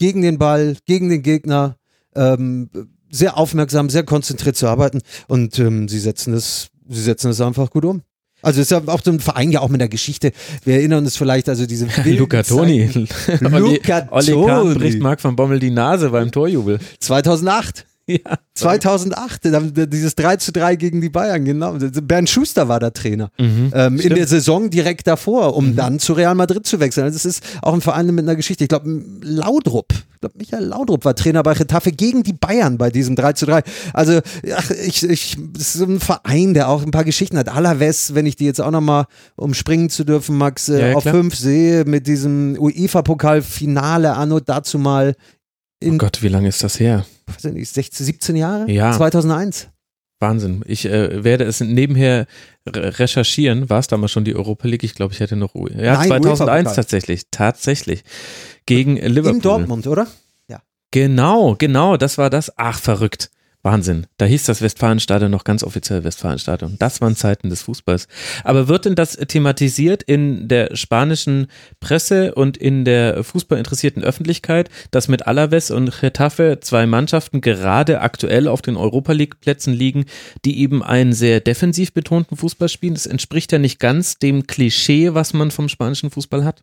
Gegen 0.00 0.22
den 0.22 0.38
Ball, 0.38 0.76
gegen 0.84 1.08
den 1.08 1.22
Gegner, 1.22 1.76
ähm, 2.16 2.70
sehr 3.08 3.36
aufmerksam, 3.36 3.88
sehr 3.88 4.02
konzentriert 4.02 4.56
zu 4.56 4.66
arbeiten 4.66 5.00
und 5.28 5.60
ähm, 5.60 5.88
sie 5.88 6.00
setzen 6.00 6.34
es, 6.34 6.70
sie 6.88 7.02
setzen 7.02 7.30
es 7.30 7.40
einfach 7.40 7.70
gut 7.70 7.84
um. 7.84 8.02
Also 8.44 8.60
ist 8.60 8.70
ja 8.70 8.82
auch 8.86 9.00
so 9.02 9.10
ein 9.10 9.20
Verein 9.20 9.50
ja 9.50 9.60
auch 9.60 9.68
mit 9.68 9.80
der 9.80 9.88
Geschichte. 9.88 10.32
Wir 10.64 10.76
erinnern 10.76 11.04
uns 11.04 11.16
vielleicht 11.16 11.48
also 11.48 11.66
diese 11.66 11.86
Luca 12.04 12.42
Toni. 12.42 12.88
Luca 13.40 14.02
Toni. 14.02 14.74
Bricht 14.74 15.00
Marc 15.00 15.24
van 15.24 15.34
Bommel 15.34 15.58
die 15.58 15.70
Nase 15.70 16.10
beim 16.10 16.30
Torjubel. 16.30 16.78
2008. 17.00 17.86
Ja. 18.14 18.38
2008, 18.54 19.42
dieses 19.90 20.14
3 20.14 20.36
zu 20.36 20.52
3 20.52 20.76
gegen 20.76 21.00
die 21.00 21.08
Bayern, 21.08 21.44
genau. 21.44 21.72
Bernd 21.72 22.28
Schuster 22.28 22.68
war 22.68 22.78
der 22.78 22.92
Trainer. 22.92 23.30
Mhm, 23.38 23.72
ähm, 23.74 23.98
in 23.98 24.14
der 24.14 24.26
Saison 24.26 24.68
direkt 24.68 25.06
davor, 25.06 25.56
um 25.56 25.70
mhm. 25.70 25.76
dann 25.76 25.98
zu 25.98 26.12
Real 26.12 26.34
Madrid 26.34 26.66
zu 26.66 26.78
wechseln. 26.80 27.04
Also 27.04 27.16
das 27.16 27.24
ist 27.24 27.42
auch 27.62 27.72
ein 27.72 27.80
Verein 27.80 28.06
mit 28.14 28.24
einer 28.24 28.36
Geschichte. 28.36 28.62
Ich 28.62 28.68
glaube, 28.68 29.02
Laudrup, 29.22 29.92
ich 29.92 30.20
glaube, 30.20 30.34
Michael 30.38 30.64
Laudrup 30.64 31.04
war 31.04 31.16
Trainer 31.16 31.42
bei 31.42 31.54
Getafe 31.54 31.92
gegen 31.92 32.22
die 32.22 32.34
Bayern 32.34 32.76
bei 32.76 32.90
diesem 32.90 33.16
3 33.16 33.32
zu 33.32 33.46
3. 33.46 33.62
Also, 33.94 34.20
ach, 34.54 34.70
ich, 34.70 35.02
ich, 35.02 35.36
das 35.52 35.62
ist 35.62 35.72
so 35.72 35.86
ein 35.86 35.98
Verein, 35.98 36.54
der 36.54 36.68
auch 36.68 36.82
ein 36.82 36.90
paar 36.90 37.04
Geschichten 37.04 37.38
hat. 37.38 37.48
Alaves, 37.48 38.14
wenn 38.14 38.26
ich 38.26 38.36
die 38.36 38.44
jetzt 38.44 38.60
auch 38.60 38.70
nochmal 38.70 39.06
umspringen 39.34 39.88
zu 39.88 40.04
dürfen, 40.04 40.36
Max, 40.36 40.68
äh, 40.68 40.90
ja, 40.90 40.96
auf 40.96 41.04
fünf 41.04 41.34
sehe, 41.34 41.86
mit 41.86 42.06
diesem 42.06 42.56
UEFA-Pokal-Finale 42.58 44.14
anno 44.14 44.40
dazu 44.40 44.78
mal 44.78 45.16
oh 45.84 45.98
Gott, 45.98 46.22
wie 46.22 46.28
lange 46.28 46.48
ist 46.48 46.62
das 46.62 46.80
her? 46.80 47.04
Was 47.26 47.44
nicht, 47.44 47.68
16, 47.68 48.06
17 48.06 48.36
Jahre? 48.36 48.70
Ja. 48.70 48.92
2001. 48.92 49.68
Wahnsinn. 50.20 50.62
Ich 50.66 50.86
äh, 50.86 51.24
werde 51.24 51.44
es 51.44 51.60
nebenher 51.60 52.26
recherchieren. 52.66 53.68
War 53.68 53.80
es 53.80 53.88
damals 53.88 54.12
schon 54.12 54.24
die 54.24 54.34
Europa 54.34 54.66
League? 54.68 54.84
Ich 54.84 54.94
glaube, 54.94 55.12
ich 55.12 55.20
hätte 55.20 55.36
noch. 55.36 55.54
Ja, 55.54 55.98
Nein, 55.98 56.08
2001 56.08 56.74
tatsächlich. 56.74 57.24
Tatsächlich. 57.30 58.04
Gegen 58.66 58.96
Liverpool. 58.96 59.34
In 59.34 59.40
Dortmund, 59.42 59.86
oder? 59.86 60.06
Ja. 60.48 60.62
Genau, 60.90 61.56
genau. 61.58 61.96
Das 61.96 62.16
war 62.16 62.30
das. 62.30 62.56
Ach, 62.56 62.78
verrückt. 62.78 63.30
Wahnsinn. 63.64 64.06
Da 64.18 64.26
hieß 64.26 64.44
das 64.44 64.60
Westfalenstadion 64.60 65.30
noch 65.30 65.44
ganz 65.44 65.64
offiziell 65.64 66.04
Westfalenstadion. 66.04 66.76
Das 66.78 67.00
waren 67.00 67.16
Zeiten 67.16 67.48
des 67.48 67.62
Fußballs. 67.62 68.08
Aber 68.44 68.68
wird 68.68 68.84
denn 68.84 68.94
das 68.94 69.12
thematisiert 69.12 70.02
in 70.02 70.48
der 70.48 70.76
spanischen 70.76 71.46
Presse 71.80 72.34
und 72.34 72.58
in 72.58 72.84
der 72.84 73.24
fußballinteressierten 73.24 74.04
Öffentlichkeit, 74.04 74.68
dass 74.90 75.08
mit 75.08 75.26
Alaves 75.26 75.70
und 75.70 75.98
Getafe 75.98 76.58
zwei 76.60 76.86
Mannschaften 76.86 77.40
gerade 77.40 78.02
aktuell 78.02 78.48
auf 78.48 78.60
den 78.60 78.76
Europa 78.76 79.12
League 79.12 79.40
Plätzen 79.40 79.72
liegen, 79.72 80.04
die 80.44 80.60
eben 80.60 80.82
einen 80.82 81.14
sehr 81.14 81.40
defensiv 81.40 81.94
betonten 81.94 82.36
Fußball 82.36 82.68
spielen? 82.68 82.94
Das 82.94 83.06
entspricht 83.06 83.50
ja 83.50 83.58
nicht 83.58 83.80
ganz 83.80 84.18
dem 84.18 84.46
Klischee, 84.46 85.14
was 85.14 85.32
man 85.32 85.50
vom 85.50 85.70
spanischen 85.70 86.10
Fußball 86.10 86.44
hat. 86.44 86.62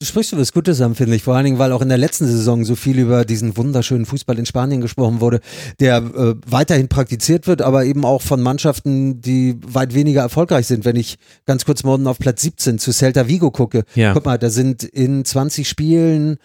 Du 0.00 0.06
sprichst 0.06 0.36
was 0.38 0.52
Gutes 0.52 0.80
an, 0.80 0.94
finde 0.94 1.16
ich. 1.16 1.24
Vor 1.24 1.34
allen 1.34 1.44
Dingen, 1.44 1.58
weil 1.58 1.72
auch 1.72 1.82
in 1.82 1.88
der 1.88 1.98
letzten 1.98 2.26
Saison 2.28 2.64
so 2.64 2.76
viel 2.76 3.00
über 3.00 3.24
diesen 3.24 3.56
wunderschönen 3.56 4.06
Fußball 4.06 4.38
in 4.38 4.46
Spanien 4.46 4.80
gesprochen 4.80 5.20
wurde, 5.20 5.40
der 5.80 5.96
äh, 5.96 6.34
weiterhin 6.46 6.86
praktiziert 6.86 7.48
wird, 7.48 7.62
aber 7.62 7.84
eben 7.84 8.04
auch 8.04 8.22
von 8.22 8.40
Mannschaften, 8.40 9.20
die 9.20 9.58
weit 9.66 9.94
weniger 9.94 10.20
erfolgreich 10.20 10.68
sind. 10.68 10.84
Wenn 10.84 10.94
ich 10.94 11.18
ganz 11.46 11.64
kurz 11.64 11.82
morgen 11.82 12.06
auf 12.06 12.20
Platz 12.20 12.42
17 12.42 12.78
zu 12.78 12.92
Celta 12.92 13.26
Vigo 13.26 13.50
gucke, 13.50 13.82
ja. 13.96 14.12
guck 14.12 14.24
mal, 14.24 14.38
da 14.38 14.50
sind 14.50 14.84
in 14.84 15.24
20 15.24 15.68
Spielen 15.68 16.38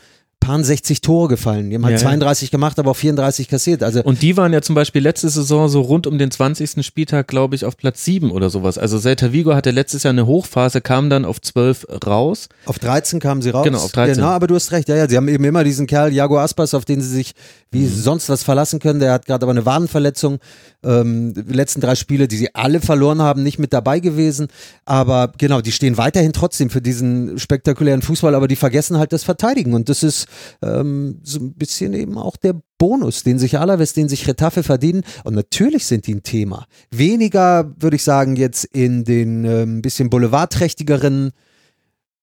paar 0.44 0.64
60 0.64 1.02
Tore 1.02 1.30
gefallen. 1.30 1.70
Die 1.70 1.76
haben 1.76 1.86
halt 1.86 2.00
ja, 2.00 2.08
32 2.08 2.52
gemacht, 2.52 2.78
aber 2.78 2.92
auch 2.92 2.96
34 2.96 3.48
kassiert. 3.48 3.82
Also 3.82 4.04
und 4.04 4.22
die 4.22 4.36
waren 4.36 4.52
ja 4.52 4.62
zum 4.62 4.76
Beispiel 4.76 5.02
letzte 5.02 5.30
Saison 5.30 5.70
so 5.70 5.82
rund 5.82 6.06
um 6.06 6.18
den 6.18 6.32
20. 6.32 6.86
Spieltag, 6.86 7.28
glaube 7.28 7.56
ich, 7.56 7.66
auf 7.66 7.78
Platz 7.78 8.04
7 8.04 8.30
oder 8.30 8.50
sowas. 8.50 8.78
Also 8.78 9.00
Celta 9.00 9.32
Vigo 9.32 9.56
hatte 9.56 9.72
letztes 9.72 10.04
Jahr 10.04 10.12
eine 10.12 10.28
Hochphase, 10.28 10.82
kam 10.82 11.10
dann 11.10 11.24
auf 11.26 11.42
12 11.42 11.88
raus. 12.06 12.50
Auf 12.66 12.78
13 12.80 13.20
kamen 13.20 13.42
sie 13.42 13.52
raus. 13.52 13.64
Genau, 13.64 13.80
auf 13.80 13.92
13. 13.92 14.16
Genau, 14.16 14.28
aber 14.28 14.48
du 14.48 14.56
hast 14.56 14.72
recht. 14.72 14.90
Ja, 14.90 14.96
ja, 14.96 15.10
sie 15.10 15.16
haben 15.16 15.30
eben 15.30 15.44
immer 15.46 15.64
diesen 15.64 15.88
Kerl, 15.88 16.12
Jago 16.12 16.38
Aspas, 16.38 16.74
auf 16.74 16.86
den 16.86 17.02
sie 17.02 17.10
sich 17.10 17.34
wie 17.72 17.82
mhm. 17.82 17.90
sonst 17.90 18.30
was 18.30 18.44
verlassen 18.44 18.80
können. 18.80 19.00
Der 19.00 19.14
hat 19.14 19.26
gerade 19.26 19.44
aber 19.44 19.52
eine 19.52 19.66
Wadenverletzung. 19.66 20.40
Ähm, 20.84 21.34
die 21.34 21.54
letzten 21.54 21.82
drei 21.82 21.96
Spiele, 21.96 22.28
die 22.28 22.38
sie 22.38 22.54
alle 22.54 22.82
verloren 22.82 23.22
haben, 23.22 23.44
nicht 23.44 23.60
mit 23.60 23.74
dabei 23.74 24.00
gewesen. 24.00 24.48
Aber 24.86 25.32
genau, 25.38 25.62
die 25.62 25.72
stehen 25.72 25.98
weiterhin 25.98 26.34
trotzdem 26.34 26.70
für 26.70 26.82
diesen 26.82 27.40
spektakulären 27.40 28.02
Fußball, 28.02 28.36
aber 28.36 28.48
die 28.48 28.56
vergessen 28.56 28.98
halt 28.98 29.14
das 29.14 29.24
Verteidigen. 29.24 29.74
Und 29.74 29.90
das 29.90 30.04
ist 30.04 30.28
ähm, 30.62 31.20
so 31.24 31.40
ein 31.40 31.54
bisschen 31.54 31.94
eben 31.94 32.18
auch 32.18 32.38
der 32.38 32.56
Bonus, 32.78 33.24
den 33.24 33.40
sich 33.40 33.58
Alaves, 33.58 33.94
den 33.94 34.10
sich 34.10 34.28
Retafe 34.28 34.64
verdienen. 34.64 35.04
Und 35.24 35.36
natürlich 35.36 35.86
sind 35.86 36.08
die 36.08 36.16
ein 36.16 36.24
Thema. 36.24 36.66
Weniger, 36.92 37.74
würde 37.80 37.96
ich 37.96 38.04
sagen, 38.04 38.36
jetzt 38.36 38.66
in 38.66 39.04
den 39.04 39.46
ein 39.46 39.46
ähm, 39.46 39.82
bisschen 39.82 40.10
boulevardträchtigeren 40.10 41.32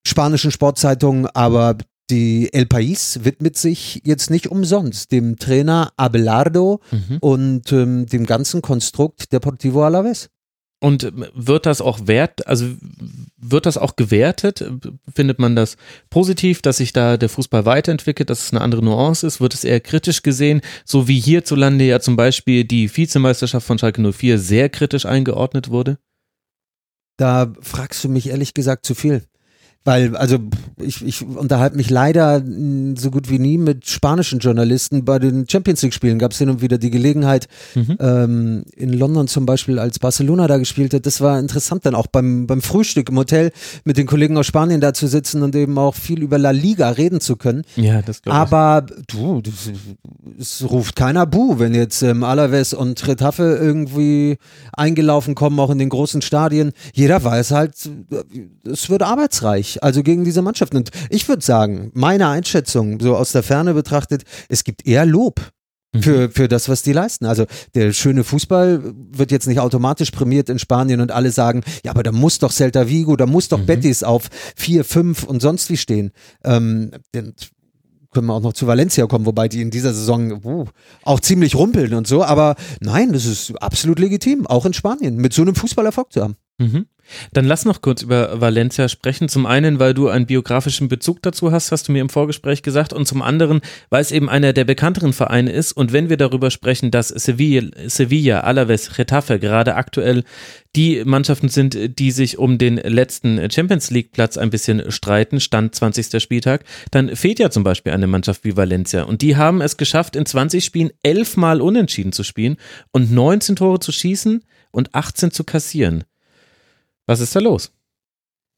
spanischen 0.06 0.50
Sportzeitungen, 0.50 1.26
aber 1.26 1.76
die 2.10 2.52
El 2.52 2.64
País 2.64 3.24
widmet 3.24 3.56
sich 3.56 4.02
jetzt 4.04 4.30
nicht 4.30 4.48
umsonst 4.48 5.12
dem 5.12 5.36
Trainer 5.36 5.92
Abelardo 5.96 6.80
mhm. 6.90 7.18
und 7.20 7.72
ähm, 7.72 8.06
dem 8.06 8.26
ganzen 8.26 8.62
Konstrukt 8.62 9.32
Deportivo 9.32 9.84
Alaves. 9.84 10.28
Und 10.82 11.12
wird 11.34 11.66
das 11.66 11.82
auch 11.82 12.06
wert, 12.06 12.46
also 12.46 12.66
wird 13.36 13.66
das 13.66 13.76
auch 13.76 13.96
gewertet? 13.96 14.64
Findet 15.14 15.38
man 15.38 15.54
das 15.54 15.76
positiv, 16.08 16.62
dass 16.62 16.78
sich 16.78 16.94
da 16.94 17.18
der 17.18 17.28
Fußball 17.28 17.66
weiterentwickelt, 17.66 18.30
dass 18.30 18.44
es 18.44 18.52
eine 18.52 18.62
andere 18.62 18.82
Nuance 18.82 19.26
ist? 19.26 19.42
Wird 19.42 19.52
es 19.52 19.64
eher 19.64 19.80
kritisch 19.80 20.22
gesehen, 20.22 20.62
so 20.86 21.06
wie 21.06 21.20
hierzulande 21.20 21.84
ja 21.84 22.00
zum 22.00 22.16
Beispiel 22.16 22.64
die 22.64 22.94
Vizemeisterschaft 22.94 23.66
von 23.66 23.78
Schalke 23.78 24.00
04 24.00 24.38
sehr 24.38 24.70
kritisch 24.70 25.04
eingeordnet 25.04 25.68
wurde? 25.68 25.98
Da 27.18 27.52
fragst 27.60 28.02
du 28.02 28.08
mich 28.08 28.30
ehrlich 28.30 28.54
gesagt 28.54 28.86
zu 28.86 28.94
viel. 28.94 29.26
Weil, 29.84 30.14
also 30.14 30.38
ich, 30.78 31.02
ich 31.06 31.26
unterhalte 31.26 31.74
mich 31.74 31.88
leider 31.88 32.42
so 32.96 33.10
gut 33.10 33.30
wie 33.30 33.38
nie 33.38 33.56
mit 33.56 33.88
spanischen 33.88 34.38
Journalisten. 34.38 35.06
Bei 35.06 35.18
den 35.18 35.48
Champions 35.48 35.80
League-Spielen 35.80 36.18
gab 36.18 36.32
es 36.32 36.38
hin 36.38 36.50
und 36.50 36.60
wieder 36.60 36.76
die 36.76 36.90
Gelegenheit, 36.90 37.48
mhm. 37.74 37.96
ähm, 37.98 38.64
in 38.76 38.92
London 38.92 39.26
zum 39.26 39.46
Beispiel, 39.46 39.78
als 39.78 39.98
Barcelona 39.98 40.46
da 40.48 40.58
gespielt 40.58 40.92
hat. 40.92 41.06
Das 41.06 41.22
war 41.22 41.38
interessant, 41.38 41.86
dann 41.86 41.94
auch 41.94 42.08
beim, 42.08 42.46
beim 42.46 42.60
Frühstück 42.60 43.08
im 43.08 43.16
Hotel 43.16 43.52
mit 43.84 43.96
den 43.96 44.06
Kollegen 44.06 44.36
aus 44.36 44.46
Spanien 44.46 44.82
da 44.82 44.92
zu 44.92 45.06
sitzen 45.06 45.42
und 45.42 45.56
eben 45.56 45.78
auch 45.78 45.94
viel 45.94 46.22
über 46.22 46.36
La 46.36 46.50
Liga 46.50 46.90
reden 46.90 47.22
zu 47.22 47.36
können. 47.36 47.62
Ja, 47.76 48.02
das 48.02 48.20
glaube 48.20 48.36
ich. 48.36 48.40
Aber 48.40 48.84
du, 49.08 49.40
es 50.38 50.62
ruft 50.70 50.94
keiner 50.94 51.24
Bu, 51.24 51.58
wenn 51.58 51.72
jetzt 51.72 52.02
ähm, 52.02 52.22
Alaves 52.22 52.74
und 52.74 53.08
Retafe 53.08 53.58
irgendwie 53.58 54.36
eingelaufen 54.74 55.34
kommen, 55.34 55.58
auch 55.58 55.70
in 55.70 55.78
den 55.78 55.88
großen 55.88 56.20
Stadien. 56.20 56.72
Jeder 56.92 57.24
weiß 57.24 57.52
halt, 57.52 57.72
es 58.64 58.90
wird 58.90 59.02
arbeitsreich 59.02 59.69
also 59.78 60.02
gegen 60.02 60.24
diese 60.24 60.42
Mannschaften. 60.42 60.76
Und 60.76 60.90
ich 61.08 61.28
würde 61.28 61.44
sagen, 61.44 61.90
meine 61.94 62.28
Einschätzung, 62.28 63.00
so 63.00 63.16
aus 63.16 63.32
der 63.32 63.42
Ferne 63.42 63.74
betrachtet, 63.74 64.24
es 64.48 64.64
gibt 64.64 64.86
eher 64.86 65.06
Lob 65.06 65.40
mhm. 65.92 66.02
für, 66.02 66.30
für 66.30 66.48
das, 66.48 66.68
was 66.68 66.82
die 66.82 66.92
leisten. 66.92 67.26
Also 67.26 67.46
der 67.74 67.92
schöne 67.92 68.24
Fußball 68.24 68.82
wird 69.12 69.30
jetzt 69.30 69.46
nicht 69.46 69.60
automatisch 69.60 70.10
prämiert 70.10 70.48
in 70.48 70.58
Spanien 70.58 71.00
und 71.00 71.12
alle 71.12 71.30
sagen, 71.30 71.62
ja, 71.84 71.90
aber 71.90 72.02
da 72.02 72.12
muss 72.12 72.38
doch 72.38 72.52
Celta 72.52 72.88
Vigo, 72.88 73.16
da 73.16 73.26
muss 73.26 73.48
doch 73.48 73.58
mhm. 73.58 73.66
Betis 73.66 74.02
auf 74.02 74.28
vier, 74.56 74.84
fünf 74.84 75.24
und 75.24 75.40
sonst 75.40 75.70
wie 75.70 75.76
stehen. 75.76 76.12
Ähm, 76.44 76.92
können 78.10 78.26
wir 78.26 78.34
auch 78.34 78.42
noch 78.42 78.52
zu 78.52 78.66
Valencia 78.66 79.06
kommen, 79.06 79.26
wobei 79.26 79.48
die 79.48 79.62
in 79.62 79.70
dieser 79.70 79.94
Saison 79.94 80.44
uh, 80.44 80.64
auch 81.04 81.20
ziemlich 81.20 81.54
rumpeln 81.54 81.94
und 81.94 82.06
so. 82.06 82.24
Aber 82.24 82.56
nein, 82.80 83.12
das 83.12 83.24
ist 83.24 83.52
absolut 83.62 83.98
legitim, 83.98 84.46
auch 84.46 84.66
in 84.66 84.72
Spanien 84.72 85.16
mit 85.16 85.32
so 85.32 85.42
einem 85.42 85.54
Fußballerfolg 85.54 86.12
zu 86.12 86.22
haben. 86.22 86.36
Mhm. 86.58 86.86
Dann 87.32 87.44
lass 87.44 87.64
noch 87.64 87.82
kurz 87.82 88.02
über 88.02 88.40
Valencia 88.40 88.88
sprechen. 88.88 89.28
Zum 89.28 89.46
einen, 89.46 89.78
weil 89.78 89.94
du 89.94 90.08
einen 90.08 90.26
biografischen 90.26 90.88
Bezug 90.88 91.22
dazu 91.22 91.52
hast, 91.52 91.72
hast 91.72 91.88
du 91.88 91.92
mir 91.92 92.00
im 92.00 92.08
Vorgespräch 92.08 92.62
gesagt, 92.62 92.92
und 92.92 93.06
zum 93.06 93.22
anderen, 93.22 93.60
weil 93.88 94.02
es 94.02 94.12
eben 94.12 94.28
einer 94.28 94.52
der 94.52 94.64
bekannteren 94.64 95.12
Vereine 95.12 95.52
ist. 95.52 95.72
Und 95.72 95.92
wenn 95.92 96.08
wir 96.08 96.16
darüber 96.16 96.50
sprechen, 96.50 96.90
dass 96.90 97.08
Sevilla, 97.08 97.70
Sevilla 97.86 98.40
Alaves, 98.40 98.94
Getafe 98.94 99.38
gerade 99.38 99.74
aktuell 99.74 100.24
die 100.76 101.02
Mannschaften 101.04 101.48
sind, 101.48 101.98
die 101.98 102.10
sich 102.12 102.38
um 102.38 102.56
den 102.56 102.76
letzten 102.76 103.50
Champions 103.50 103.90
League 103.90 104.12
Platz 104.12 104.36
ein 104.38 104.50
bisschen 104.50 104.90
streiten, 104.92 105.40
Stand 105.40 105.74
20. 105.74 106.22
Spieltag, 106.22 106.64
dann 106.90 107.16
fehlt 107.16 107.40
ja 107.40 107.50
zum 107.50 107.64
Beispiel 107.64 107.92
eine 107.92 108.06
Mannschaft 108.06 108.44
wie 108.44 108.56
Valencia. 108.56 109.02
Und 109.02 109.22
die 109.22 109.36
haben 109.36 109.60
es 109.60 109.76
geschafft, 109.76 110.14
in 110.14 110.26
20 110.26 110.64
Spielen 110.64 110.90
elfmal 111.02 111.60
unentschieden 111.60 112.12
zu 112.12 112.22
spielen 112.22 112.56
und 112.92 113.10
19 113.10 113.56
Tore 113.56 113.80
zu 113.80 113.90
schießen 113.90 114.44
und 114.70 114.94
18 114.94 115.32
zu 115.32 115.44
kassieren. 115.44 116.04
Was 117.06 117.20
ist 117.20 117.34
da 117.34 117.40
los? 117.40 117.72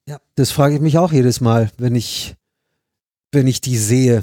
Ja, 0.09 0.21
das 0.35 0.51
frage 0.51 0.75
ich 0.75 0.81
mich 0.81 0.99
auch 0.99 1.13
jedes 1.13 1.41
Mal, 1.41 1.71
wenn 1.79 1.95
ich, 1.95 2.35
wenn 3.31 3.47
ich 3.47 3.61
die 3.61 3.77
sehe. 3.77 4.23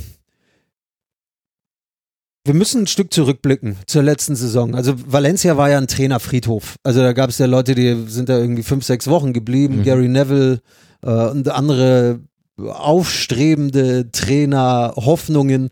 Wir 2.46 2.54
müssen 2.54 2.84
ein 2.84 2.88
Stück 2.88 3.14
zurückblicken 3.14 3.78
zur 3.86 4.04
letzten 4.04 4.36
Saison. 4.36 4.76
Also 4.76 4.94
Valencia 4.98 5.58
war 5.58 5.70
ja 5.70 5.78
ein 5.78 5.88
Trainerfriedhof. 5.88 6.76
Also 6.84 7.02
da 7.02 7.14
gab 7.14 7.30
es 7.30 7.38
ja 7.38 7.46
Leute, 7.46 7.76
die 7.76 8.06
sind 8.08 8.30
da 8.30 8.38
irgendwie 8.38 8.64
fünf, 8.64 8.86
sechs 8.86 9.08
Wochen 9.08 9.34
geblieben. 9.34 9.78
Mhm. 9.78 9.84
Gary 9.84 10.08
Neville 10.08 10.62
äh, 11.02 11.28
und 11.28 11.48
andere 11.50 12.20
aufstrebende 12.58 14.12
Trainer, 14.12 14.94
Hoffnungen 14.96 15.70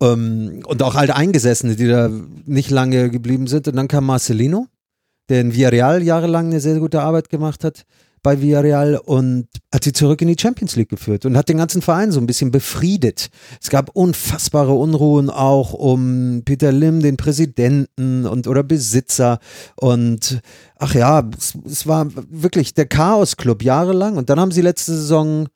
ähm, 0.00 0.62
und 0.66 0.82
auch 0.82 0.94
alte 0.94 1.16
Eingesessene, 1.16 1.76
die 1.76 1.88
da 1.88 2.10
nicht 2.44 2.70
lange 2.70 3.10
geblieben 3.10 3.46
sind. 3.46 3.68
Und 3.68 3.76
dann 3.76 3.88
kam 3.88 4.06
Marcelino 4.06 4.66
der 5.28 5.40
in 5.40 5.54
Villarreal 5.54 6.02
jahrelang 6.02 6.46
eine 6.46 6.60
sehr 6.60 6.78
gute 6.78 7.02
Arbeit 7.02 7.28
gemacht 7.28 7.64
hat 7.64 7.84
bei 8.22 8.40
Villarreal 8.40 8.96
und 8.96 9.48
hat 9.74 9.82
sie 9.82 9.92
zurück 9.92 10.22
in 10.22 10.28
die 10.28 10.36
Champions 10.40 10.76
League 10.76 10.88
geführt 10.88 11.26
und 11.26 11.36
hat 11.36 11.48
den 11.48 11.56
ganzen 11.56 11.82
Verein 11.82 12.12
so 12.12 12.20
ein 12.20 12.26
bisschen 12.26 12.52
befriedet. 12.52 13.30
Es 13.60 13.68
gab 13.68 13.90
unfassbare 13.94 14.72
Unruhen 14.72 15.28
auch 15.28 15.72
um 15.72 16.42
Peter 16.44 16.70
Lim, 16.70 17.00
den 17.00 17.16
Präsidenten 17.16 18.26
und 18.26 18.46
oder 18.46 18.62
Besitzer 18.62 19.40
und 19.76 20.40
ach 20.76 20.94
ja, 20.94 21.28
es, 21.36 21.58
es 21.66 21.86
war 21.86 22.06
wirklich 22.30 22.74
der 22.74 22.86
Chaos-Club 22.86 23.62
jahrelang 23.62 24.16
und 24.16 24.30
dann 24.30 24.38
haben 24.38 24.52
sie 24.52 24.62
letzte 24.62 24.92
Saison 24.92 25.48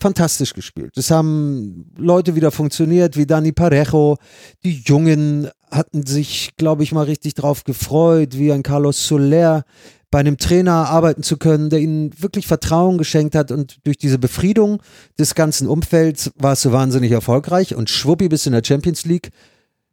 fantastisch 0.00 0.54
gespielt. 0.54 0.96
Es 0.96 1.10
haben 1.10 1.92
Leute 1.96 2.34
wieder 2.34 2.50
funktioniert, 2.50 3.16
wie 3.16 3.26
Dani 3.26 3.52
Parejo. 3.52 4.16
Die 4.64 4.82
Jungen 4.84 5.48
hatten 5.70 6.06
sich, 6.06 6.50
glaube 6.56 6.82
ich, 6.82 6.92
mal 6.92 7.04
richtig 7.04 7.34
drauf 7.34 7.64
gefreut, 7.64 8.38
wie 8.38 8.52
ein 8.52 8.62
Carlos 8.62 9.06
Soler 9.06 9.64
bei 10.10 10.20
einem 10.20 10.38
Trainer 10.38 10.88
arbeiten 10.88 11.22
zu 11.22 11.36
können, 11.36 11.68
der 11.68 11.80
ihnen 11.80 12.10
wirklich 12.22 12.46
Vertrauen 12.46 12.96
geschenkt 12.96 13.34
hat 13.34 13.50
und 13.50 13.78
durch 13.84 13.98
diese 13.98 14.18
Befriedung 14.18 14.80
des 15.18 15.34
ganzen 15.34 15.68
Umfelds 15.68 16.30
war 16.36 16.52
es 16.52 16.62
so 16.62 16.72
wahnsinnig 16.72 17.12
erfolgreich 17.12 17.74
und 17.74 17.90
schwuppi 17.90 18.28
bis 18.28 18.46
in 18.46 18.52
der 18.52 18.62
Champions 18.64 19.04
League. 19.04 19.30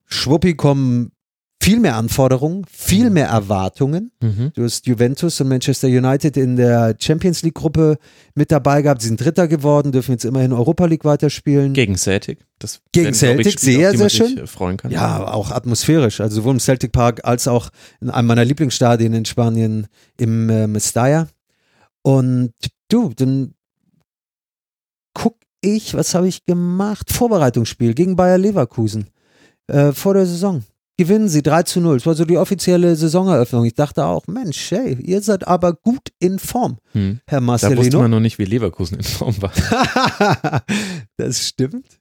Schwuppi 0.06 0.56
kommen 0.56 1.12
viel 1.66 1.80
mehr 1.80 1.96
Anforderungen, 1.96 2.64
viel 2.72 3.10
mehr 3.10 3.26
Erwartungen. 3.26 4.12
Mhm. 4.22 4.52
Du 4.54 4.64
hast 4.64 4.86
Juventus 4.86 5.42
und 5.42 5.48
Manchester 5.48 5.88
United 5.88 6.38
in 6.38 6.58
der 6.58 6.96
Champions 7.00 7.42
League 7.42 7.56
Gruppe 7.56 7.98
mit 8.36 8.52
dabei 8.52 8.84
gehabt. 8.84 9.02
Sie 9.02 9.08
sind 9.08 9.20
Dritter 9.20 9.48
geworden, 9.48 9.92
dürfen 9.92 10.12
jetzt 10.12 10.26
immerhin 10.26 10.54
Europa 10.54 10.86
League 10.86 11.06
weiterspielen. 11.06 11.74
Gegen 11.74 11.96
Celtic. 11.98 12.46
Das 12.60 12.82
Gegen 12.92 13.16
Celtic, 13.16 13.60
sehr, 13.60 13.98
sehr 13.98 14.10
schön. 14.12 14.38
Äh, 14.38 14.46
freuen 14.46 14.78
kann. 14.78 14.92
Ja, 14.92 15.28
auch 15.28 15.50
atmosphärisch. 15.50 16.22
Also 16.22 16.36
sowohl 16.36 16.54
im 16.54 16.60
Celtic 16.60 16.92
Park 16.92 17.22
als 17.24 17.48
auch 17.48 17.72
in 18.00 18.12
einem 18.12 18.28
meiner 18.28 18.46
Lieblingsstadien 18.46 19.16
in 19.16 19.26
Spanien 19.26 19.88
im 20.20 20.48
äh, 20.52 20.68
Mestalla. 20.68 21.30
Und 22.04 22.54
du, 22.90 23.12
dann 23.16 23.56
guck 25.16 25.38
ich, 25.62 25.96
was 25.96 26.14
habe 26.14 26.28
ich 26.28 26.46
gemacht? 26.46 27.12
Vorbereitungsspiel 27.12 27.96
gegen 27.96 28.16
Bayer 28.16 28.38
Leverkusen 28.38 29.08
äh, 29.66 29.94
vor 29.94 30.14
der 30.14 30.28
Saison 30.28 30.64
gewinnen 30.98 31.28
sie 31.28 31.44
3 31.44 31.64
zu 31.64 31.82
0. 31.82 31.98
Das 31.98 32.06
war 32.06 32.16
so 32.16 32.26
die 32.26 32.38
offizielle 32.38 32.96
Saisoneröffnung. 32.96 33.66
Ich 33.66 33.74
dachte 33.74 34.06
auch, 34.06 34.28
Mensch, 34.28 34.72
hey, 34.72 34.98
ihr 35.02 35.22
seid 35.22 35.48
aber 35.48 35.74
gut 35.74 36.12
in 36.20 36.40
Form, 36.40 36.78
hm. 36.94 37.20
Herr 37.28 37.42
Marcelino. 37.42 37.76
Da 37.76 37.86
wusste 37.86 37.98
man 37.98 38.12
noch 38.12 38.20
nicht, 38.20 38.40
wie 38.40 38.46
Leverkusen 38.46 38.98
in 38.98 39.04
Form 39.04 39.36
war. 39.42 39.52
das 41.18 41.48
stimmt. 41.48 42.00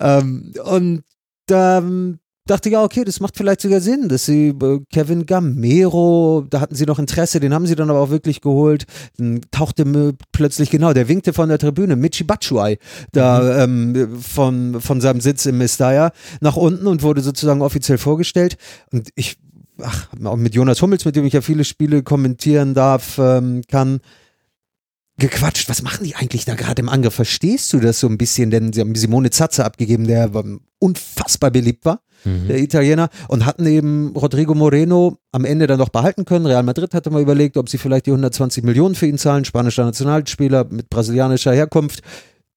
Ähm, 0.00 0.52
und 0.64 1.04
ähm, 1.50 2.18
dachte 2.46 2.68
ich, 2.68 2.74
ja, 2.74 2.82
okay, 2.82 3.04
das 3.04 3.20
macht 3.20 3.36
vielleicht 3.36 3.60
sogar 3.60 3.80
Sinn, 3.80 4.08
dass 4.08 4.26
sie 4.26 4.48
äh, 4.48 4.80
Kevin 4.92 5.26
Gamero, 5.26 6.46
da 6.50 6.60
hatten 6.60 6.74
sie 6.74 6.84
noch 6.84 6.98
Interesse, 6.98 7.40
den 7.40 7.54
haben 7.54 7.66
sie 7.66 7.74
dann 7.74 7.90
aber 7.90 8.00
auch 8.00 8.10
wirklich 8.10 8.40
geholt. 8.40 8.84
Dann 9.16 9.40
tauchte 9.50 10.14
plötzlich, 10.32 10.70
genau, 10.70 10.92
der 10.92 11.08
winkte 11.08 11.32
von 11.32 11.48
der 11.48 11.58
Tribüne, 11.58 11.96
Michi 11.96 12.24
Batshuayi, 12.24 12.78
da 13.12 13.66
mhm. 13.66 13.96
ähm, 13.96 14.20
von, 14.20 14.80
von 14.80 15.00
seinem 15.00 15.20
Sitz 15.20 15.46
im 15.46 15.58
Mestalla 15.58 16.12
nach 16.40 16.56
unten 16.56 16.86
und 16.86 17.02
wurde 17.02 17.22
sozusagen 17.22 17.62
offiziell 17.62 17.98
vorgestellt. 17.98 18.58
Und 18.92 19.08
ich, 19.14 19.36
ach, 19.80 20.08
auch 20.24 20.36
mit 20.36 20.54
Jonas 20.54 20.82
Hummels, 20.82 21.04
mit 21.04 21.16
dem 21.16 21.24
ich 21.24 21.32
ja 21.32 21.40
viele 21.40 21.64
Spiele 21.64 22.02
kommentieren 22.02 22.74
darf, 22.74 23.18
ähm, 23.18 23.62
kann, 23.70 24.00
gequatscht. 25.18 25.68
Was 25.68 25.82
machen 25.82 26.04
die 26.04 26.16
eigentlich 26.16 26.44
da 26.44 26.54
gerade 26.54 26.80
im 26.80 26.88
Angriff? 26.88 27.14
Verstehst 27.14 27.72
du 27.72 27.80
das 27.80 28.00
so 28.00 28.08
ein 28.08 28.18
bisschen? 28.18 28.50
Denn 28.50 28.72
sie 28.72 28.80
haben 28.80 28.94
Simone 28.94 29.30
Zatze 29.30 29.64
abgegeben, 29.64 30.06
der 30.06 30.30
unfassbar 30.78 31.50
beliebt 31.50 31.84
war 31.84 32.00
mhm. 32.24 32.48
der 32.48 32.58
Italiener, 32.58 33.08
und 33.28 33.46
hatten 33.46 33.66
eben 33.66 34.12
Rodrigo 34.16 34.54
Moreno 34.54 35.18
am 35.32 35.44
Ende 35.44 35.66
dann 35.66 35.78
noch 35.78 35.88
behalten 35.88 36.24
können. 36.24 36.46
Real 36.46 36.62
Madrid 36.62 36.94
hatte 36.94 37.10
mal 37.10 37.22
überlegt, 37.22 37.56
ob 37.56 37.68
sie 37.68 37.78
vielleicht 37.78 38.06
die 38.06 38.10
120 38.10 38.64
Millionen 38.64 38.94
für 38.94 39.06
ihn 39.06 39.18
zahlen, 39.18 39.44
spanischer 39.44 39.84
Nationalspieler 39.84 40.64
mit 40.70 40.88
brasilianischer 40.90 41.52
Herkunft 41.52 42.00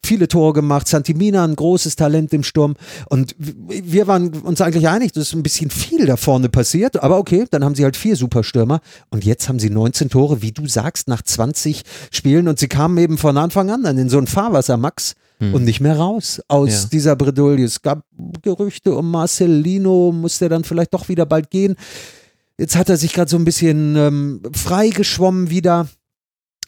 viele 0.04 0.28
Tore 0.28 0.54
gemacht. 0.54 0.88
Santimina, 0.88 1.44
ein 1.44 1.56
großes 1.56 1.96
Talent 1.96 2.34
im 2.34 2.44
Sturm. 2.44 2.76
Und 3.10 3.36
wir 3.38 4.08
waren 4.08 4.30
uns 4.42 4.62
eigentlich 4.62 4.88
einig, 4.88 5.12
dass 5.12 5.34
ein 5.34 5.44
bisschen 5.44 5.70
viel 5.70 6.06
da 6.06 6.18
vorne 6.18 6.50
passiert. 6.50 7.04
Aber 7.04 7.18
okay, 7.18 7.46
dann 7.50 7.64
haben 7.64 7.76
sie 7.76 7.84
halt 7.84 7.98
vier 7.98 8.16
Superstürmer. 8.16 8.80
Und 9.10 9.26
jetzt 9.26 9.50
haben 9.50 9.60
sie 9.60 9.70
19 9.70 10.10
Tore, 10.10 10.42
wie 10.42 10.52
du 10.52 10.68
sagst, 10.68 11.08
nach 11.08 11.22
20 11.22 11.84
Spielen. 12.12 12.48
Und 12.48 12.60
sie 12.60 12.68
kamen 12.68 12.98
eben 12.98 13.18
von 13.18 13.38
Anfang 13.38 13.70
an 13.70 13.84
dann 13.84 13.98
in 13.98 14.10
so 14.10 14.18
ein 14.18 14.28
Fahrwasser, 14.28 14.78
Max 14.78 15.16
hm. 15.40 15.54
und 15.54 15.64
nicht 15.64 15.82
mehr 15.82 15.98
raus 15.98 16.42
aus 16.48 16.84
ja. 16.84 16.90
dieser 16.92 17.16
Bredouille. 17.16 17.66
Es 17.66 17.82
gab 17.82 18.04
Gerüchte 18.42 18.96
um 18.96 19.12
Marcelino, 19.12 20.12
muss 20.12 20.40
der 20.40 20.50
dann 20.50 20.64
vielleicht 20.64 20.94
doch 20.94 21.10
wieder 21.10 21.26
bald 21.26 21.52
gehen. 21.52 21.76
Jetzt 22.58 22.76
hat 22.76 22.90
er 22.90 22.98
sich 22.98 23.14
gerade 23.14 23.30
so 23.30 23.38
ein 23.38 23.46
bisschen 23.46 23.96
ähm, 23.96 24.42
freigeschwommen 24.52 25.50
wieder. 25.50 25.88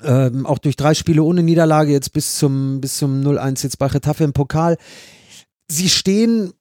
Ähm, 0.01 0.45
auch 0.45 0.59
durch 0.59 0.75
drei 0.75 0.93
Spiele 0.93 1.23
ohne 1.23 1.43
Niederlage, 1.43 1.91
jetzt 1.91 2.13
bis 2.13 2.37
zum, 2.37 2.79
bis 2.79 2.97
zum 2.97 3.21
0-1 3.21 3.63
jetzt 3.63 3.79
bei 3.79 3.87
Retafe 3.87 4.23
im 4.23 4.33
Pokal. 4.33 4.77
Sie 5.67 5.89
stehen 5.89 6.53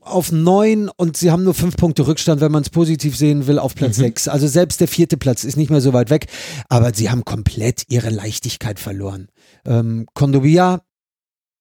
auf 0.00 0.32
neun 0.32 0.88
und 0.96 1.16
sie 1.16 1.30
haben 1.30 1.44
nur 1.44 1.54
fünf 1.54 1.76
Punkte 1.76 2.06
Rückstand, 2.06 2.40
wenn 2.40 2.52
man 2.52 2.62
es 2.62 2.70
positiv 2.70 3.16
sehen 3.16 3.46
will, 3.46 3.58
auf 3.58 3.74
Platz 3.74 3.98
mhm. 3.98 4.02
sechs. 4.02 4.28
Also 4.28 4.46
selbst 4.46 4.80
der 4.80 4.88
vierte 4.88 5.16
Platz 5.16 5.44
ist 5.44 5.56
nicht 5.56 5.70
mehr 5.70 5.80
so 5.80 5.92
weit 5.92 6.10
weg, 6.10 6.26
aber 6.68 6.94
sie 6.94 7.10
haben 7.10 7.24
komplett 7.24 7.82
ihre 7.88 8.10
Leichtigkeit 8.10 8.78
verloren. 8.78 9.28
Ähm, 9.64 10.06
Kondobia 10.14 10.80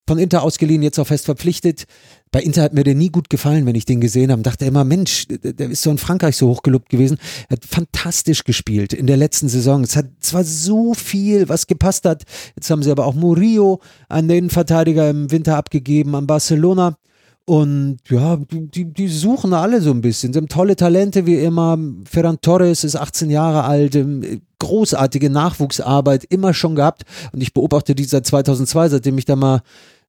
von 0.07 0.19
Inter 0.19 0.43
ausgeliehen, 0.43 0.83
jetzt 0.83 0.99
auch 0.99 1.07
fest 1.07 1.25
verpflichtet. 1.25 1.85
Bei 2.31 2.41
Inter 2.41 2.63
hat 2.63 2.73
mir 2.73 2.83
der 2.83 2.95
nie 2.95 3.09
gut 3.09 3.29
gefallen, 3.29 3.65
wenn 3.65 3.75
ich 3.75 3.85
den 3.85 4.01
gesehen 4.01 4.31
habe. 4.31 4.41
Dachte 4.41 4.65
immer, 4.65 4.83
Mensch, 4.83 5.25
der 5.27 5.69
ist 5.69 5.81
so 5.81 5.89
in 5.89 5.97
Frankreich 5.97 6.35
so 6.35 6.49
hochgelobt 6.49 6.89
gewesen. 6.89 7.17
Er 7.47 7.57
hat 7.57 7.65
fantastisch 7.65 8.43
gespielt 8.43 8.91
in 8.91 9.07
der 9.07 9.15
letzten 9.15 9.47
Saison. 9.47 9.83
Es 9.83 9.95
hat 9.95 10.07
zwar 10.19 10.43
so 10.43 10.93
viel, 10.93 11.47
was 11.47 11.67
gepasst 11.67 12.05
hat. 12.05 12.23
Jetzt 12.55 12.69
haben 12.69 12.83
sie 12.83 12.91
aber 12.91 13.05
auch 13.05 13.15
Murillo 13.15 13.79
an 14.09 14.27
den 14.27 14.49
Verteidiger 14.49 15.09
im 15.09 15.31
Winter 15.31 15.55
abgegeben, 15.55 16.13
an 16.13 16.27
Barcelona. 16.27 16.97
Und 17.45 17.99
ja, 18.09 18.37
die, 18.37 18.91
die 18.91 19.07
suchen 19.07 19.53
alle 19.53 19.79
so 19.79 19.91
ein 19.91 20.01
bisschen. 20.01 20.33
Sie 20.33 20.37
haben 20.37 20.47
tolle 20.47 20.75
Talente 20.75 21.27
wie 21.27 21.37
immer. 21.37 21.77
Ferran 22.05 22.41
Torres 22.41 22.83
ist 22.83 22.95
18 22.95 23.29
Jahre 23.29 23.65
alt, 23.65 23.95
ähm, 23.95 24.41
großartige 24.57 25.29
Nachwuchsarbeit 25.29 26.23
immer 26.25 26.55
schon 26.55 26.75
gehabt. 26.75 27.03
Und 27.31 27.41
ich 27.41 27.53
beobachte 27.53 27.93
die 27.93 28.05
seit 28.05 28.25
2002, 28.25 28.89
seitdem 28.89 29.19
ich 29.19 29.25
da 29.25 29.35
mal 29.35 29.61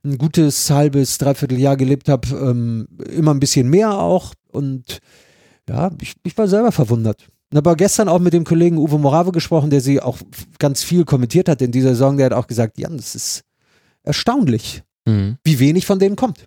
ein 0.07 0.18
gutes 0.18 0.70
halbes, 0.70 1.18
dreiviertel 1.18 1.59
Jahr 1.59 1.76
gelebt 1.76 2.09
habe, 2.09 2.28
ähm, 2.28 2.88
immer 3.11 3.34
ein 3.34 3.40
bisschen 3.40 3.68
mehr 3.68 3.92
auch. 3.92 4.32
Und 4.50 5.00
ja, 5.68 5.90
ich, 6.00 6.14
ich 6.22 6.36
war 6.38 6.48
selber 6.48 6.72
verwundert. 6.72 7.26
Ich 7.50 7.57
habe 7.57 7.76
gestern 7.76 8.09
auch 8.09 8.18
mit 8.18 8.32
dem 8.32 8.44
Kollegen 8.44 8.78
Uwe 8.78 8.98
Morave 8.98 9.32
gesprochen, 9.32 9.70
der 9.70 9.80
sie 9.80 10.00
auch 10.00 10.18
ganz 10.59 10.82
viel 10.82 11.04
kommentiert 11.04 11.48
hat 11.48 11.62
in 11.62 11.72
dieser 11.72 11.90
Saison. 11.90 12.16
Der 12.16 12.26
hat 12.26 12.32
auch 12.32 12.46
gesagt, 12.46 12.78
Jan, 12.78 12.96
das 12.96 13.14
ist 13.14 13.42
erstaunlich, 14.02 14.82
mhm. 15.07 15.38
wie 15.44 15.59
wenig 15.59 15.86
von 15.86 15.98
denen 15.98 16.16
kommt. 16.16 16.46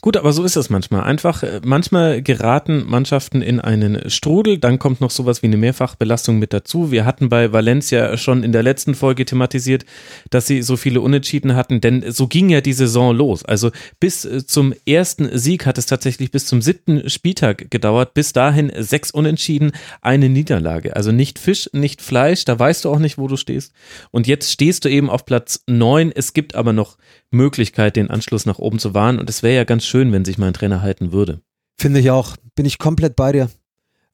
Gut, 0.00 0.16
aber 0.16 0.32
so 0.32 0.44
ist 0.44 0.56
es 0.56 0.70
manchmal. 0.70 1.02
Einfach, 1.02 1.42
äh, 1.42 1.60
manchmal 1.64 2.22
geraten 2.22 2.84
Mannschaften 2.86 3.42
in 3.42 3.60
einen 3.60 4.10
Strudel, 4.10 4.58
dann 4.58 4.78
kommt 4.78 5.00
noch 5.00 5.10
sowas 5.10 5.42
wie 5.42 5.46
eine 5.46 5.56
Mehrfachbelastung 5.56 6.38
mit 6.38 6.52
dazu. 6.52 6.90
Wir 6.90 7.04
hatten 7.04 7.28
bei 7.28 7.52
Valencia 7.52 8.16
schon 8.16 8.42
in 8.42 8.52
der 8.52 8.62
letzten 8.62 8.94
Folge 8.94 9.24
thematisiert, 9.24 9.84
dass 10.30 10.46
sie 10.46 10.62
so 10.62 10.76
viele 10.76 11.00
Unentschieden 11.00 11.54
hatten, 11.54 11.80
denn 11.80 12.10
so 12.12 12.26
ging 12.26 12.50
ja 12.50 12.60
die 12.60 12.72
Saison 12.72 13.16
los. 13.16 13.44
Also 13.44 13.70
bis 14.00 14.24
äh, 14.24 14.44
zum 14.46 14.74
ersten 14.86 15.36
Sieg 15.38 15.66
hat 15.66 15.78
es 15.78 15.86
tatsächlich 15.86 16.30
bis 16.30 16.46
zum 16.46 16.62
siebten 16.62 17.08
Spieltag 17.08 17.70
gedauert. 17.70 18.14
Bis 18.14 18.32
dahin 18.32 18.70
sechs 18.78 19.10
Unentschieden, 19.10 19.72
eine 20.00 20.28
Niederlage. 20.28 20.96
Also 20.96 21.12
nicht 21.12 21.38
Fisch, 21.38 21.70
nicht 21.72 22.02
Fleisch, 22.02 22.44
da 22.44 22.58
weißt 22.58 22.84
du 22.84 22.90
auch 22.90 22.98
nicht, 22.98 23.18
wo 23.18 23.28
du 23.28 23.36
stehst. 23.36 23.72
Und 24.10 24.26
jetzt 24.26 24.50
stehst 24.50 24.84
du 24.84 24.90
eben 24.90 25.08
auf 25.10 25.24
Platz 25.24 25.62
neun. 25.66 26.12
Es 26.14 26.32
gibt 26.32 26.54
aber 26.54 26.72
noch 26.72 26.96
Möglichkeit, 27.30 27.96
den 27.96 28.10
Anschluss 28.10 28.46
nach 28.46 28.58
oben 28.58 28.78
zu 28.78 28.94
wahren. 28.94 29.18
Und 29.18 29.28
es 29.28 29.42
wäre 29.42 29.56
ja 29.56 29.61
ganz 29.64 29.84
schön, 29.84 30.12
wenn 30.12 30.24
sich 30.24 30.38
mein 30.38 30.54
Trainer 30.54 30.82
halten 30.82 31.12
würde. 31.12 31.40
Finde 31.78 32.00
ich 32.00 32.10
auch. 32.10 32.36
Bin 32.54 32.66
ich 32.66 32.78
komplett 32.78 33.16
bei 33.16 33.32
dir. 33.32 33.50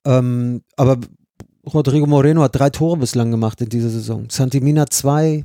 Ähm, 0.04 0.62
aber 0.76 0.98
Rodrigo 1.66 2.06
Moreno 2.06 2.42
hat 2.42 2.58
drei 2.58 2.70
Tore 2.70 2.96
bislang 2.96 3.30
gemacht 3.30 3.60
in 3.60 3.68
dieser 3.68 3.90
Saison. 3.90 4.26
Santimina 4.30 4.86
zwei, 4.86 5.44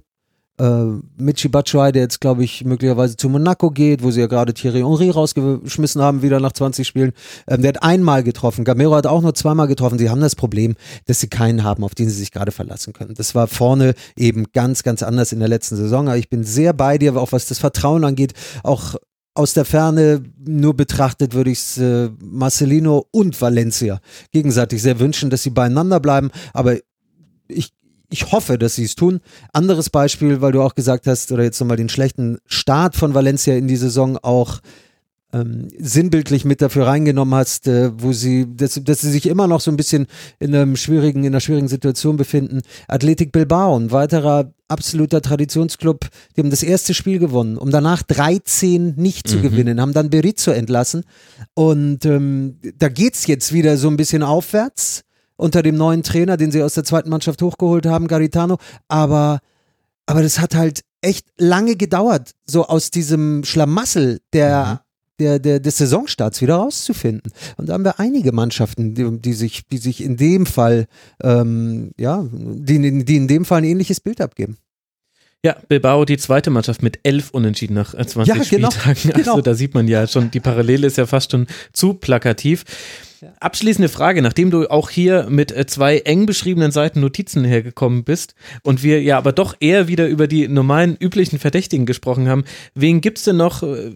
äh, 0.59 0.85
Michi 1.17 1.47
Batshuayi, 1.47 1.91
der 1.91 2.03
jetzt, 2.03 2.21
glaube 2.21 2.43
ich, 2.43 2.63
möglicherweise 2.63 3.17
zu 3.17 3.27
Monaco 3.27 3.71
geht, 3.71 4.03
wo 4.03 4.11
sie 4.11 4.21
ja 4.21 4.27
gerade 4.27 4.53
Thierry 4.53 4.81
Henry 4.81 5.09
rausgeschmissen 5.09 6.01
haben, 6.01 6.21
wieder 6.21 6.39
nach 6.39 6.51
20 6.51 6.87
Spielen. 6.87 7.11
Ähm, 7.47 7.61
der 7.61 7.69
hat 7.69 7.83
einmal 7.83 8.23
getroffen. 8.23 8.63
Gamero 8.63 8.95
hat 8.95 9.07
auch 9.07 9.21
nur 9.21 9.33
zweimal 9.33 9.67
getroffen. 9.67 9.97
Sie 9.97 10.09
haben 10.09 10.21
das 10.21 10.35
Problem, 10.35 10.75
dass 11.05 11.19
sie 11.19 11.27
keinen 11.27 11.63
haben, 11.63 11.83
auf 11.83 11.95
den 11.95 12.09
sie 12.09 12.17
sich 12.17 12.31
gerade 12.31 12.51
verlassen 12.51 12.93
können. 12.93 13.15
Das 13.15 13.35
war 13.35 13.47
vorne 13.47 13.95
eben 14.15 14.45
ganz, 14.53 14.83
ganz 14.83 15.01
anders 15.03 15.31
in 15.31 15.39
der 15.39 15.49
letzten 15.49 15.75
Saison. 15.75 16.07
Aber 16.07 16.17
ich 16.17 16.29
bin 16.29 16.43
sehr 16.43 16.73
bei 16.73 16.97
dir, 16.97 17.15
auch 17.17 17.31
was 17.31 17.47
das 17.47 17.59
Vertrauen 17.59 18.03
angeht. 18.03 18.33
Auch 18.63 18.95
aus 19.35 19.53
der 19.53 19.65
Ferne 19.65 20.23
nur 20.45 20.75
betrachtet 20.75 21.33
würde 21.33 21.51
ich 21.51 21.59
es 21.59 21.77
äh, 21.77 22.09
Marcelino 22.19 23.07
und 23.11 23.39
Valencia 23.41 23.99
gegenseitig 24.31 24.81
sehr 24.81 24.99
wünschen, 24.99 25.29
dass 25.29 25.43
sie 25.43 25.49
beieinander 25.49 25.99
bleiben. 25.99 26.29
Aber 26.53 26.77
ich, 27.47 27.71
ich 28.09 28.31
hoffe, 28.31 28.57
dass 28.59 28.75
sie 28.75 28.83
es 28.83 28.95
tun. 28.95 29.21
Anderes 29.51 29.89
Beispiel, 29.89 30.41
weil 30.41 30.51
du 30.51 30.61
auch 30.61 30.75
gesagt 30.75 31.07
hast, 31.07 31.31
oder 31.31 31.43
jetzt 31.43 31.59
nochmal 31.59 31.77
den 31.77 31.89
schlechten 31.89 32.37
Start 32.45 32.95
von 32.95 33.13
Valencia 33.13 33.55
in 33.55 33.67
die 33.67 33.75
Saison 33.75 34.17
auch 34.17 34.59
ähm, 35.33 35.67
sinnbildlich 35.77 36.45
mit 36.45 36.61
dafür 36.61 36.85
reingenommen 36.87 37.33
hast, 37.33 37.67
äh, 37.67 37.91
wo 37.97 38.13
sie, 38.13 38.47
dass, 38.55 38.79
dass 38.83 39.01
sie 39.01 39.09
sich 39.09 39.25
immer 39.25 39.47
noch 39.47 39.61
so 39.61 39.71
ein 39.71 39.77
bisschen 39.77 40.05
in 40.39 40.55
einem 40.55 40.75
schwierigen, 40.75 41.23
in 41.23 41.33
einer 41.33 41.39
schwierigen 41.39 41.67
Situation 41.67 42.17
befinden. 42.17 42.61
Athletic 42.87 43.31
Bilbao, 43.31 43.77
ein 43.77 43.91
weiterer 43.91 44.53
absoluter 44.67 45.21
Traditionsclub, 45.21 46.07
die 46.35 46.41
haben 46.41 46.49
das 46.49 46.63
erste 46.63 46.93
Spiel 46.93 47.19
gewonnen, 47.19 47.57
um 47.57 47.71
danach 47.71 48.03
13 48.03 48.95
nicht 48.95 49.27
zu 49.27 49.37
mhm. 49.37 49.41
gewinnen, 49.41 49.81
haben 49.81 49.93
dann 49.93 50.09
Berizzo 50.09 50.51
entlassen. 50.51 51.03
Und 51.53 52.05
ähm, 52.05 52.59
da 52.77 52.89
geht's 52.89 53.27
jetzt 53.27 53.53
wieder 53.53 53.77
so 53.77 53.87
ein 53.89 53.97
bisschen 53.97 54.23
aufwärts 54.23 55.01
unter 55.35 55.63
dem 55.63 55.75
neuen 55.75 56.03
Trainer, 56.03 56.37
den 56.37 56.51
sie 56.51 56.63
aus 56.63 56.75
der 56.75 56.83
zweiten 56.83 57.09
Mannschaft 57.09 57.41
hochgeholt 57.41 57.85
haben, 57.85 58.07
Garitano. 58.07 58.57
Aber, 58.87 59.39
aber 60.05 60.21
das 60.21 60.39
hat 60.39 60.55
halt 60.55 60.81
echt 61.01 61.27
lange 61.37 61.75
gedauert, 61.75 62.31
so 62.45 62.65
aus 62.65 62.91
diesem 62.91 63.43
Schlamassel 63.43 64.21
der, 64.31 64.65
mhm. 64.65 64.92
Der, 65.19 65.39
der, 65.39 65.59
des 65.59 65.77
Saisonstarts 65.77 66.41
wieder 66.41 66.55
rauszufinden. 66.55 67.31
Und 67.57 67.69
da 67.69 67.73
haben 67.73 67.85
wir 67.85 67.99
einige 67.99 68.31
Mannschaften, 68.31 68.95
die, 68.95 69.19
die 69.19 69.33
sich, 69.33 69.67
die 69.67 69.77
sich 69.77 70.03
in 70.03 70.17
dem 70.17 70.45
Fall, 70.45 70.87
ähm, 71.21 71.91
ja, 71.97 72.25
die, 72.31 73.03
die 73.05 73.15
in 73.15 73.27
dem 73.27 73.45
Fall 73.45 73.59
ein 73.59 73.65
ähnliches 73.65 73.99
Bild 73.99 74.21
abgeben. 74.21 74.57
Ja, 75.45 75.57
Bilbao, 75.67 76.05
die 76.05 76.17
zweite 76.17 76.51
Mannschaft 76.51 76.81
mit 76.81 77.01
elf 77.03 77.31
Unentschieden 77.31 77.73
nach 77.73 77.93
20 77.93 78.17
äh, 78.17 78.21
ja, 78.25 78.43
genau, 78.49 78.71
Spieltagen. 78.71 79.11
Also 79.13 79.31
genau. 79.31 79.41
da 79.41 79.53
sieht 79.55 79.73
man 79.73 79.89
ja 79.89 80.07
schon, 80.07 80.31
die 80.31 80.39
Parallele 80.39 80.87
ist 80.87 80.97
ja 80.97 81.05
fast 81.05 81.31
schon 81.31 81.47
zu 81.73 81.95
plakativ. 81.95 82.63
Abschließende 83.41 83.89
Frage, 83.89 84.21
nachdem 84.21 84.51
du 84.51 84.69
auch 84.69 84.89
hier 84.89 85.27
mit 85.29 85.51
äh, 85.51 85.65
zwei 85.65 85.99
eng 85.99 86.25
beschriebenen 86.25 86.71
Seiten 86.71 87.01
Notizen 87.01 87.43
hergekommen 87.43 88.05
bist 88.05 88.35
und 88.63 88.83
wir 88.83 89.01
ja 89.01 89.17
aber 89.17 89.33
doch 89.33 89.55
eher 89.59 89.89
wieder 89.89 90.07
über 90.07 90.27
die 90.27 90.47
normalen 90.47 90.95
üblichen 90.97 91.39
Verdächtigen 91.39 91.85
gesprochen 91.85 92.29
haben, 92.29 92.45
wen 92.73 93.01
gibt 93.01 93.17
es 93.17 93.25
denn 93.25 93.37
noch, 93.37 93.63
äh, 93.63 93.91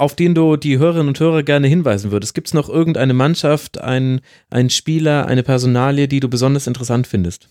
auf 0.00 0.16
den 0.16 0.34
du 0.34 0.56
die 0.56 0.78
Hörerinnen 0.78 1.08
und 1.08 1.20
Hörer 1.20 1.42
gerne 1.42 1.68
hinweisen 1.68 2.10
würdest? 2.10 2.34
Gibt 2.34 2.46
es 2.48 2.54
noch 2.54 2.70
irgendeine 2.70 3.12
Mannschaft, 3.12 3.78
einen, 3.78 4.22
einen 4.48 4.70
Spieler, 4.70 5.26
eine 5.26 5.42
Personalie, 5.42 6.08
die 6.08 6.20
du 6.20 6.28
besonders 6.28 6.66
interessant 6.66 7.06
findest? 7.06 7.50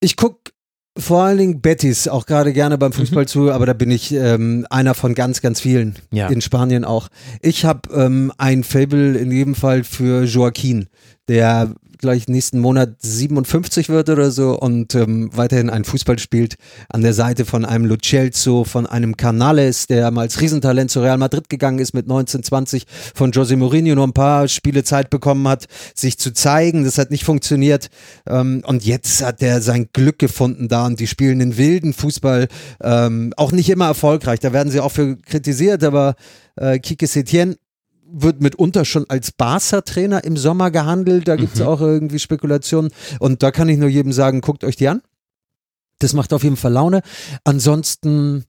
Ich 0.00 0.16
gucke 0.16 0.52
vor 0.98 1.22
allen 1.22 1.38
Dingen 1.38 1.60
Betis 1.62 2.08
auch 2.08 2.26
gerade 2.26 2.52
gerne 2.52 2.76
beim 2.76 2.92
Fußball 2.92 3.22
mhm. 3.22 3.28
zu, 3.28 3.50
aber 3.50 3.64
da 3.64 3.72
bin 3.72 3.90
ich 3.90 4.12
ähm, 4.12 4.66
einer 4.68 4.92
von 4.92 5.14
ganz, 5.14 5.40
ganz 5.40 5.62
vielen 5.62 5.96
ja. 6.10 6.28
in 6.28 6.42
Spanien 6.42 6.84
auch. 6.84 7.08
Ich 7.40 7.64
habe 7.64 7.88
ähm, 7.94 8.32
ein 8.36 8.62
Fable 8.62 9.16
in 9.16 9.30
jedem 9.30 9.54
Fall 9.54 9.84
für 9.84 10.24
Joaquin, 10.24 10.88
der 11.28 11.74
gleich 12.02 12.28
nächsten 12.28 12.58
Monat 12.58 12.96
57 12.98 13.88
wird 13.88 14.10
oder 14.10 14.32
so 14.32 14.58
und 14.58 14.94
ähm, 14.96 15.30
weiterhin 15.32 15.70
ein 15.70 15.84
Fußball 15.84 16.18
spielt 16.18 16.56
an 16.88 17.00
der 17.00 17.14
Seite 17.14 17.44
von 17.46 17.64
einem 17.64 17.86
Lucelso, 17.86 18.64
von 18.64 18.86
einem 18.86 19.16
Canales, 19.16 19.86
der 19.86 20.10
mal 20.10 20.22
als 20.22 20.40
Riesentalent 20.40 20.90
zu 20.90 21.00
Real 21.00 21.16
Madrid 21.16 21.48
gegangen 21.48 21.78
ist 21.78 21.94
mit 21.94 22.08
19, 22.08 22.42
20, 22.42 22.86
von 23.14 23.32
José 23.32 23.56
Mourinho 23.56 23.94
nur 23.94 24.06
ein 24.06 24.12
paar 24.12 24.48
Spiele 24.48 24.82
Zeit 24.82 25.10
bekommen 25.10 25.46
hat, 25.46 25.66
sich 25.94 26.18
zu 26.18 26.32
zeigen. 26.32 26.84
Das 26.84 26.98
hat 26.98 27.12
nicht 27.12 27.24
funktioniert 27.24 27.88
ähm, 28.28 28.62
und 28.66 28.84
jetzt 28.84 29.24
hat 29.24 29.40
er 29.40 29.62
sein 29.62 29.88
Glück 29.92 30.18
gefunden 30.18 30.68
da 30.68 30.86
und 30.86 30.98
die 30.98 31.06
spielen 31.06 31.38
den 31.38 31.56
wilden 31.56 31.92
Fußball, 31.92 32.48
ähm, 32.82 33.32
auch 33.36 33.52
nicht 33.52 33.70
immer 33.70 33.86
erfolgreich. 33.86 34.40
Da 34.40 34.52
werden 34.52 34.72
sie 34.72 34.80
auch 34.80 34.92
für 34.92 35.16
kritisiert, 35.16 35.84
aber 35.84 36.16
äh, 36.56 36.80
Kike 36.80 37.06
Setien 37.06 37.56
wird 38.12 38.40
mitunter 38.40 38.84
schon 38.84 39.06
als 39.08 39.32
Barca-Trainer 39.32 40.24
im 40.24 40.36
Sommer 40.36 40.70
gehandelt. 40.70 41.28
Da 41.28 41.36
gibt 41.36 41.54
es 41.54 41.60
mhm. 41.60 41.66
auch 41.66 41.80
irgendwie 41.80 42.18
Spekulationen. 42.18 42.90
Und 43.18 43.42
da 43.42 43.50
kann 43.50 43.68
ich 43.68 43.78
nur 43.78 43.88
jedem 43.88 44.12
sagen, 44.12 44.40
guckt 44.40 44.64
euch 44.64 44.76
die 44.76 44.88
an. 44.88 45.02
Das 45.98 46.12
macht 46.12 46.32
auf 46.32 46.42
jeden 46.42 46.56
Fall 46.56 46.72
Laune. 46.72 47.02
Ansonsten, 47.44 48.44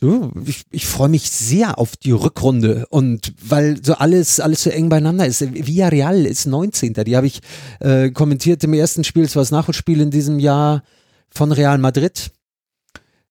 du, 0.00 0.30
ich, 0.44 0.64
ich 0.70 0.86
freue 0.86 1.08
mich 1.08 1.30
sehr 1.30 1.78
auf 1.78 1.96
die 1.96 2.12
Rückrunde. 2.12 2.86
Und 2.90 3.32
weil 3.42 3.82
so 3.84 3.94
alles, 3.94 4.38
alles 4.38 4.62
so 4.62 4.70
eng 4.70 4.88
beieinander 4.88 5.26
ist. 5.26 5.40
Villarreal 5.40 6.26
ist 6.26 6.46
19. 6.46 6.94
Die 6.94 7.16
habe 7.16 7.26
ich 7.26 7.40
äh, 7.80 8.10
kommentiert 8.10 8.62
im 8.64 8.74
ersten 8.74 9.04
Spiel. 9.04 9.24
Es 9.24 9.34
war 9.34 9.42
das 9.42 9.50
Nachholspiel 9.50 10.00
in 10.00 10.10
diesem 10.10 10.38
Jahr 10.38 10.82
von 11.30 11.52
Real 11.52 11.78
Madrid. 11.78 12.30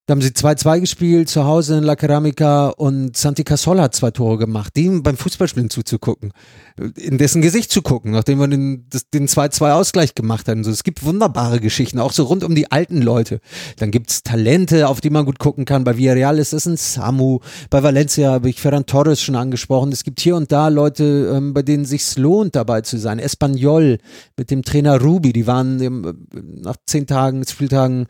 Da 0.10 0.14
haben 0.14 0.24
sie 0.24 0.30
2-2 0.30 0.80
gespielt, 0.80 1.30
zu 1.30 1.46
Hause 1.46 1.78
in 1.78 1.84
La 1.84 1.96
Ceramica 1.96 2.70
und 2.70 3.16
Santi 3.16 3.44
Casola 3.44 3.84
hat 3.84 3.94
zwei 3.94 4.10
Tore 4.10 4.40
gemacht, 4.40 4.76
dem 4.76 5.04
beim 5.04 5.18
Fußballspielen 5.18 5.70
zuzugucken, 5.70 6.34
in 6.96 7.20
dessen 7.20 7.44
Gesicht 7.44 7.72
zu 7.72 7.84
gucken, 7.84 8.14
nachdem 8.14 8.40
wir 8.40 8.48
den 8.48 8.88
2-2-Ausgleich 8.90 10.16
gemacht 10.16 10.48
haben. 10.48 10.64
So, 10.64 10.72
es 10.72 10.82
gibt 10.82 11.06
wunderbare 11.06 11.60
Geschichten, 11.60 12.00
auch 12.00 12.12
so 12.12 12.24
rund 12.24 12.44
um 12.44 12.56
die 12.56 12.72
alten 12.72 13.04
Leute. 13.04 13.40
Dann 13.78 13.92
gibt 13.92 14.10
es 14.10 14.24
Talente, 14.24 14.88
auf 14.88 15.00
die 15.00 15.12
man 15.12 15.26
gut 15.26 15.38
gucken 15.38 15.66
kann. 15.66 15.84
Bei 15.84 15.96
Villarreal 15.96 16.40
ist 16.40 16.54
das 16.54 16.66
ein 16.66 16.78
Samu, 16.78 17.38
bei 17.70 17.84
Valencia 17.84 18.32
habe 18.32 18.50
ich 18.50 18.60
Ferran 18.60 18.88
Torres 18.88 19.22
schon 19.22 19.36
angesprochen. 19.36 19.92
Es 19.92 20.04
gibt 20.04 20.22
hier 20.22 20.36
und 20.36 20.52
da 20.52 20.70
Leute, 20.70 21.36
ähm, 21.36 21.54
bei 21.54 21.62
denen 21.62 21.86
sich 21.86 22.18
lohnt, 22.18 22.56
dabei 22.56 22.82
zu 22.82 22.98
sein. 22.98 23.20
Espanyol 23.20 24.00
mit 24.38 24.50
dem 24.50 24.64
Trainer 24.64 25.00
Rubi, 25.00 25.34
die 25.34 25.46
waren 25.46 25.80
im, 25.80 26.26
nach 26.64 26.78
zehn 26.88 27.06
Tagen, 27.06 27.46
Spieltagen 27.46 28.08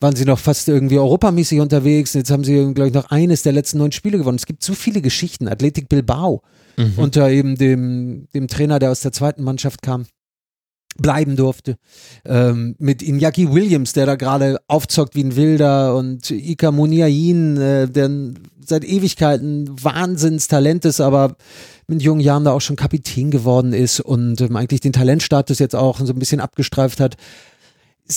waren 0.00 0.16
sie 0.16 0.24
noch 0.24 0.38
fast 0.38 0.68
irgendwie 0.68 0.98
europamäßig 0.98 1.60
unterwegs. 1.60 2.14
Jetzt 2.14 2.30
haben 2.30 2.44
sie, 2.44 2.54
glaube 2.74 2.88
ich, 2.88 2.94
noch 2.94 3.10
eines 3.10 3.42
der 3.42 3.52
letzten 3.52 3.78
neun 3.78 3.92
Spiele 3.92 4.18
gewonnen. 4.18 4.38
Es 4.38 4.46
gibt 4.46 4.64
so 4.64 4.74
viele 4.74 5.02
Geschichten. 5.02 5.46
Athletic 5.46 5.88
Bilbao 5.88 6.42
mhm. 6.76 6.94
unter 6.96 7.30
eben 7.30 7.56
dem, 7.56 8.26
dem 8.34 8.48
Trainer, 8.48 8.78
der 8.78 8.90
aus 8.90 9.00
der 9.00 9.12
zweiten 9.12 9.42
Mannschaft 9.44 9.82
kam. 9.82 10.06
bleiben 10.98 11.36
durfte. 11.36 11.76
Ähm, 12.24 12.74
mit 12.78 13.02
Iñaki 13.02 13.52
Williams, 13.52 13.92
der 13.92 14.06
da 14.06 14.16
gerade 14.16 14.58
aufzockt 14.66 15.14
wie 15.14 15.24
ein 15.24 15.36
Wilder 15.36 15.96
und 15.96 16.30
Ika 16.30 16.72
Muniain, 16.72 17.56
äh, 17.58 17.88
der 17.88 18.10
seit 18.66 18.84
Ewigkeiten 18.84 19.68
Wahnsinnstalent 19.82 20.84
ist, 20.84 21.00
aber 21.00 21.36
mit 21.86 22.02
jungen 22.02 22.20
Jahren 22.20 22.44
da 22.44 22.52
auch 22.52 22.60
schon 22.60 22.76
Kapitän 22.76 23.30
geworden 23.30 23.72
ist 23.72 24.00
und 24.00 24.40
ähm, 24.40 24.56
eigentlich 24.56 24.80
den 24.80 24.92
Talentstatus 24.92 25.58
jetzt 25.58 25.76
auch 25.76 25.98
so 25.98 26.12
ein 26.12 26.18
bisschen 26.18 26.40
abgestreift 26.40 27.00
hat. 27.00 27.16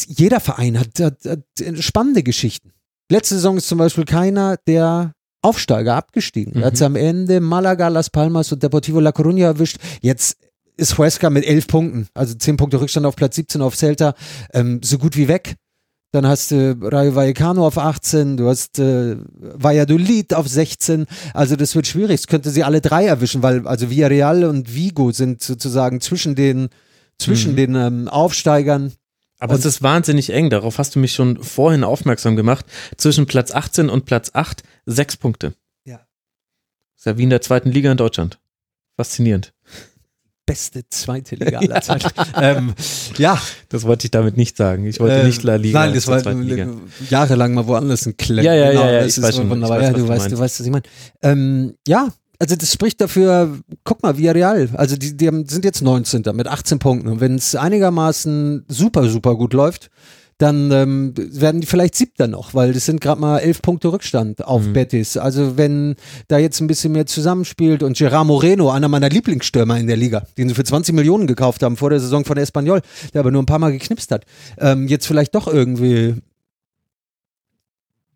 Jeder 0.07 0.39
Verein 0.39 0.79
hat, 0.79 0.99
hat, 0.99 1.25
hat 1.25 1.43
spannende 1.83 2.23
Geschichten. 2.23 2.71
Letzte 3.11 3.35
Saison 3.35 3.57
ist 3.57 3.67
zum 3.67 3.77
Beispiel 3.77 4.05
keiner 4.05 4.57
der 4.67 5.13
Aufsteiger 5.41 5.95
abgestiegen. 5.95 6.53
Mhm. 6.55 6.61
Er 6.61 6.67
hat 6.67 6.81
am 6.81 6.95
Ende 6.95 7.39
Malaga, 7.41 7.89
Las 7.89 8.09
Palmas 8.09 8.51
und 8.51 8.63
Deportivo 8.63 8.99
La 8.99 9.11
Coruña 9.11 9.45
erwischt. 9.45 9.77
Jetzt 10.01 10.37
ist 10.77 10.97
Huesca 10.97 11.29
mit 11.29 11.45
elf 11.45 11.67
Punkten, 11.67 12.07
also 12.13 12.33
zehn 12.33 12.57
Punkte 12.57 12.81
Rückstand 12.81 13.05
auf 13.05 13.15
Platz 13.15 13.35
17 13.35 13.61
auf 13.61 13.75
Celta, 13.75 14.15
ähm, 14.53 14.81
so 14.83 14.97
gut 14.97 15.15
wie 15.15 15.27
weg. 15.27 15.55
Dann 16.11 16.27
hast 16.27 16.51
du 16.51 16.77
Rayo 16.79 17.15
Vallecano 17.15 17.65
auf 17.65 17.77
18, 17.77 18.37
du 18.37 18.47
hast 18.47 18.77
äh, 18.77 19.17
Valladolid 19.35 20.33
auf 20.35 20.47
16. 20.47 21.05
Also 21.33 21.55
das 21.55 21.75
wird 21.75 21.87
schwierig. 21.87 22.21
Es 22.21 22.27
könnte 22.27 22.51
sie 22.51 22.63
alle 22.63 22.81
drei 22.81 23.05
erwischen, 23.05 23.41
weil 23.41 23.67
also 23.67 23.89
Villarreal 23.89 24.43
und 24.43 24.75
Vigo 24.75 25.11
sind 25.11 25.41
sozusagen 25.41 26.01
zwischen 26.01 26.35
den 26.35 26.69
zwischen 27.17 27.53
mhm. 27.53 27.55
den 27.55 27.75
ähm, 27.75 28.07
Aufsteigern. 28.07 28.93
Aber 29.43 29.55
es 29.55 29.65
ist 29.65 29.81
wahnsinnig 29.83 30.31
eng. 30.31 30.49
Darauf 30.49 30.77
hast 30.77 30.95
du 30.95 30.99
mich 30.99 31.13
schon 31.13 31.41
vorhin 31.43 31.83
aufmerksam 31.83 32.35
gemacht. 32.35 32.65
Zwischen 32.97 33.25
Platz 33.25 33.51
18 33.51 33.89
und 33.89 34.05
Platz 34.05 34.31
8 34.33 34.63
sechs 34.85 35.17
Punkte. 35.17 35.53
Ja. 35.85 35.99
ist 36.95 37.05
ja 37.05 37.17
wie 37.17 37.23
in 37.23 37.29
der 37.29 37.41
zweiten 37.41 37.69
Liga 37.69 37.91
in 37.91 37.97
Deutschland. 37.97 38.39
Faszinierend 38.95 39.53
beste 40.45 40.87
zweite 40.89 41.35
Liga 41.35 41.59
aller 41.59 41.81
Zeiten. 41.81 42.09
ähm, 42.35 42.73
ja. 43.17 43.41
Das 43.69 43.83
wollte 43.83 44.05
ich 44.07 44.11
damit 44.11 44.37
nicht 44.37 44.57
sagen. 44.57 44.85
Ich 44.85 44.99
wollte 44.99 45.21
äh, 45.21 45.25
nicht 45.25 45.43
La 45.43 45.55
Liga. 45.55 45.85
Nein, 45.85 45.93
das 45.93 46.07
war 46.07 46.21
jahrelang 47.09 47.53
mal 47.53 47.67
woanders 47.67 48.05
ein 48.05 48.17
Klemm. 48.17 48.45
Ja, 48.45 48.53
ja, 48.53 48.71
genau, 48.71 48.85
ja, 48.85 48.91
ja, 48.91 49.05
ich 49.05 49.21
weiß 49.21 49.35
schon. 49.35 49.49
Wunderbar. 49.49 49.79
Ich 49.79 49.83
weiß, 49.85 49.91
ja, 49.91 49.97
du, 49.97 50.07
weißt, 50.07 50.31
du 50.31 50.39
weißt, 50.39 50.59
was 50.59 50.65
ich 50.65 50.71
meine. 50.71 50.83
Ähm, 51.21 51.75
ja, 51.87 52.09
also 52.43 52.57
das 52.57 52.73
spricht 52.73 52.99
dafür, 52.99 53.57
guck 53.85 54.03
mal, 54.03 54.17
Villarreal, 54.17 54.67
also 54.73 54.97
die, 54.97 55.15
die 55.15 55.29
sind 55.47 55.63
jetzt 55.63 55.81
19. 55.81 56.23
mit 56.33 56.49
18 56.49 56.77
Punkten. 56.77 57.07
Und 57.07 57.21
wenn 57.21 57.35
es 57.35 57.55
einigermaßen 57.55 58.65
super, 58.67 59.07
super 59.07 59.35
gut 59.35 59.53
läuft, 59.53 59.89
dann 60.39 60.69
ähm, 60.71 61.13
werden 61.15 61.61
die 61.61 61.67
vielleicht 61.67 61.95
siebter 61.95 62.27
noch, 62.27 62.53
weil 62.53 62.73
das 62.73 62.85
sind 62.85 62.99
gerade 62.99 63.21
mal 63.21 63.39
elf 63.39 63.61
Punkte 63.61 63.93
Rückstand 63.93 64.43
auf 64.43 64.63
mhm. 64.63 64.73
Betis. 64.73 65.15
Also 65.15 65.55
wenn 65.55 65.95
da 66.27 66.37
jetzt 66.37 66.59
ein 66.59 66.67
bisschen 66.67 66.91
mehr 66.91 67.05
zusammenspielt 67.05 67.81
und 67.81 67.95
Gerard 67.95 68.27
Moreno, 68.27 68.69
einer 68.69 68.89
meiner 68.89 69.07
Lieblingsstürmer 69.07 69.79
in 69.79 69.87
der 69.87 69.95
Liga, 69.95 70.27
den 70.37 70.49
sie 70.49 70.55
für 70.55 70.65
20 70.65 70.93
Millionen 70.93 71.27
gekauft 71.27 71.63
haben 71.63 71.77
vor 71.77 71.91
der 71.91 72.01
Saison 72.01 72.25
von 72.25 72.35
Espanyol, 72.35 72.81
der 73.13 73.21
aber 73.21 73.31
nur 73.31 73.41
ein 73.41 73.45
paar 73.45 73.59
Mal 73.59 73.71
geknipst 73.71 74.11
hat, 74.11 74.25
ähm, 74.57 74.89
jetzt 74.89 75.07
vielleicht 75.07 75.33
doch 75.33 75.47
irgendwie 75.47 76.15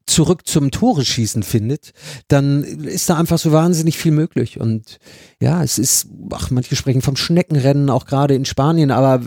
zurück 0.07 0.47
zum 0.47 0.71
Tore 0.71 1.05
schießen 1.05 1.43
findet, 1.43 1.91
dann 2.27 2.63
ist 2.63 3.09
da 3.09 3.17
einfach 3.17 3.37
so 3.37 3.51
wahnsinnig 3.51 3.97
viel 3.97 4.11
möglich. 4.11 4.59
Und 4.59 4.97
ja, 5.39 5.63
es 5.63 5.77
ist, 5.77 6.07
ach, 6.31 6.49
manche 6.49 6.75
sprechen 6.75 7.01
vom 7.01 7.15
Schneckenrennen, 7.15 7.89
auch 7.89 8.05
gerade 8.05 8.33
in 8.33 8.45
Spanien, 8.45 8.89
aber 8.89 9.21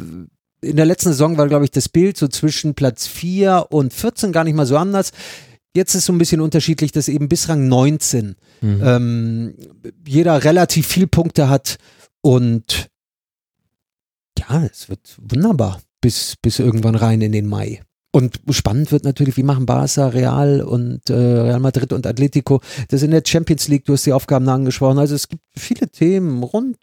in 0.62 0.76
der 0.76 0.86
letzten 0.86 1.10
Saison 1.10 1.38
war, 1.38 1.48
glaube 1.48 1.64
ich, 1.64 1.70
das 1.70 1.88
Bild 1.88 2.16
so 2.16 2.28
zwischen 2.28 2.74
Platz 2.74 3.06
4 3.06 3.66
und 3.70 3.92
14 3.92 4.32
gar 4.32 4.44
nicht 4.44 4.54
mal 4.54 4.66
so 4.66 4.76
anders. 4.76 5.12
Jetzt 5.74 5.94
ist 5.94 6.06
so 6.06 6.12
ein 6.12 6.18
bisschen 6.18 6.40
unterschiedlich, 6.40 6.92
dass 6.92 7.08
eben 7.08 7.28
bis 7.28 7.48
Rang 7.48 7.68
19 7.68 8.34
mhm. 8.60 8.82
ähm, 8.84 9.54
jeder 10.06 10.42
relativ 10.42 10.86
viel 10.86 11.06
Punkte 11.06 11.48
hat 11.48 11.78
und 12.22 12.90
ja, 14.38 14.64
es 14.64 14.88
wird 14.88 15.16
wunderbar 15.20 15.80
bis, 16.00 16.34
bis 16.40 16.58
irgendwann 16.58 16.94
rein 16.94 17.20
in 17.20 17.32
den 17.32 17.46
Mai. 17.46 17.82
Und 18.12 18.40
spannend 18.50 18.90
wird 18.90 19.04
natürlich, 19.04 19.36
wie 19.36 19.44
machen 19.44 19.66
Barca, 19.66 20.08
Real 20.08 20.62
und 20.62 21.08
äh, 21.10 21.14
Real 21.14 21.60
Madrid 21.60 21.92
und 21.92 22.06
Atletico 22.06 22.60
das 22.88 23.02
in 23.02 23.12
der 23.12 23.22
Champions 23.24 23.68
League, 23.68 23.84
du 23.84 23.92
hast 23.92 24.06
die 24.06 24.12
Aufgaben 24.12 24.48
angesprochen. 24.48 24.98
Also 24.98 25.14
es 25.14 25.28
gibt 25.28 25.42
viele 25.56 25.88
Themen 25.88 26.42
rund 26.42 26.76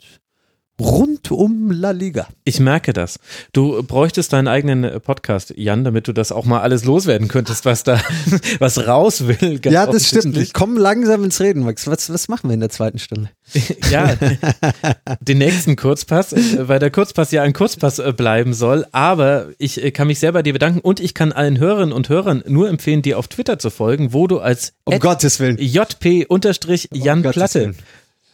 rund 0.80 1.32
um 1.32 1.72
La 1.72 1.92
Liga. 1.92 2.28
Ich 2.44 2.60
merke 2.60 2.94
das. 2.94 3.20
Du 3.52 3.82
bräuchtest 3.84 4.34
deinen 4.34 4.48
eigenen 4.48 5.02
Podcast, 5.02 5.54
Jan, 5.56 5.84
damit 5.84 6.08
du 6.08 6.14
das 6.14 6.32
auch 6.32 6.46
mal 6.46 6.62
alles 6.62 6.86
loswerden 6.86 7.28
könntest, 7.28 7.66
was 7.66 7.84
da, 7.84 8.00
was 8.60 8.88
raus 8.88 9.28
will. 9.28 9.60
Ja, 9.66 9.86
das 9.86 10.08
stimmt. 10.08 10.38
Ich 10.38 10.54
komme 10.54 10.80
langsam 10.80 11.24
ins 11.24 11.40
Reden, 11.40 11.64
Max. 11.64 11.88
Was, 11.88 12.12
was 12.12 12.28
machen 12.28 12.50
wir 12.50 12.54
in 12.54 12.60
der 12.60 12.70
zweiten 12.70 13.00
Stunde? 13.00 13.30
ja, 13.92 14.16
den 15.22 15.38
nächsten 15.38 15.76
Kurzpass, 15.76 16.36
weil 16.60 16.80
der 16.80 16.92
Kurzpass 16.92 17.32
ja 17.32 17.44
ein 17.44 17.54
Kurzpass 17.54 18.00
äh, 18.00 18.14
bleiben 18.14 18.54
soll. 18.54 18.86
Aber 18.92 19.50
ich 19.58 19.84
äh, 19.84 19.92
kann 19.92 20.08
mich 20.08 20.20
sehr 20.20 20.32
bei 20.32 20.44
dir 20.44 20.54
bedanken 20.54 20.80
und 20.80 21.00
ich 21.00 21.14
kann 21.14 21.32
allen 21.32 21.58
Hörerinnen 21.58 21.94
und 21.94 22.10
Hörern 22.10 22.44
nur 22.48 22.70
empfehlen, 22.70 23.02
dir 23.02 23.18
auf 23.18 23.28
Twitter 23.28 23.58
zu 23.58 23.70
folgen, 23.70 24.14
wo 24.14 24.28
du 24.28 24.40
als 24.40 24.74
um 24.84 25.00
Gottes 25.00 25.40
Willen. 25.40 25.58
JP-Jan 25.58 27.26
um 27.26 27.32
Platte 27.32 27.74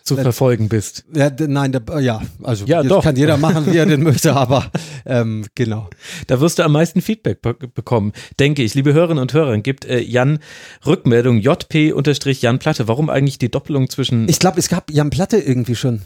zu 0.04 0.18
verfolgen 0.18 0.70
bist. 0.70 1.06
Ja, 1.14 1.32
nein, 1.48 1.72
da, 1.72 2.00
ja, 2.00 2.22
also 2.44 2.66
ja, 2.66 2.84
doch. 2.84 3.04
kann 3.04 3.16
jeder 3.16 3.38
machen, 3.38 3.66
wie 3.66 3.78
er 3.78 3.86
denn 3.86 4.04
möchte, 4.04 4.36
aber 4.36 4.70
ähm, 5.06 5.46
genau. 5.56 5.90
Da 6.28 6.42
wirst 6.42 6.60
du 6.60 6.64
am 6.64 6.74
meisten 6.74 7.02
Feedback 7.02 7.42
be 7.42 7.54
bekommen, 7.54 8.12
denke 8.40 8.64
ich. 8.64 8.74
Liebe 8.74 8.94
Hörerinnen 8.94 9.22
und 9.22 9.34
Hörer, 9.34 9.58
gibt 9.60 9.86
äh, 9.86 10.00
Jan 10.00 10.40
Rückmeldung 10.86 11.38
JP-Jan 11.38 12.60
Platte. 12.60 12.88
Warum 12.88 13.10
eigentlich 13.10 13.38
die 13.38 13.50
Doppelung 13.50 13.90
zwischen. 13.90 14.28
Ich 14.28 14.40
glaube, 14.40 14.60
es 14.60 14.68
gab 14.68 14.92
Jan 14.92 15.10
Platte 15.10 15.38
irgendwie 15.38 15.76
schon. 15.76 16.02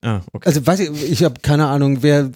Ah, 0.00 0.20
okay. 0.32 0.46
Also 0.46 0.64
weiß 0.64 0.80
ich, 0.80 1.10
ich 1.10 1.24
habe 1.24 1.40
keine 1.42 1.66
Ahnung, 1.66 2.02
wer 2.02 2.30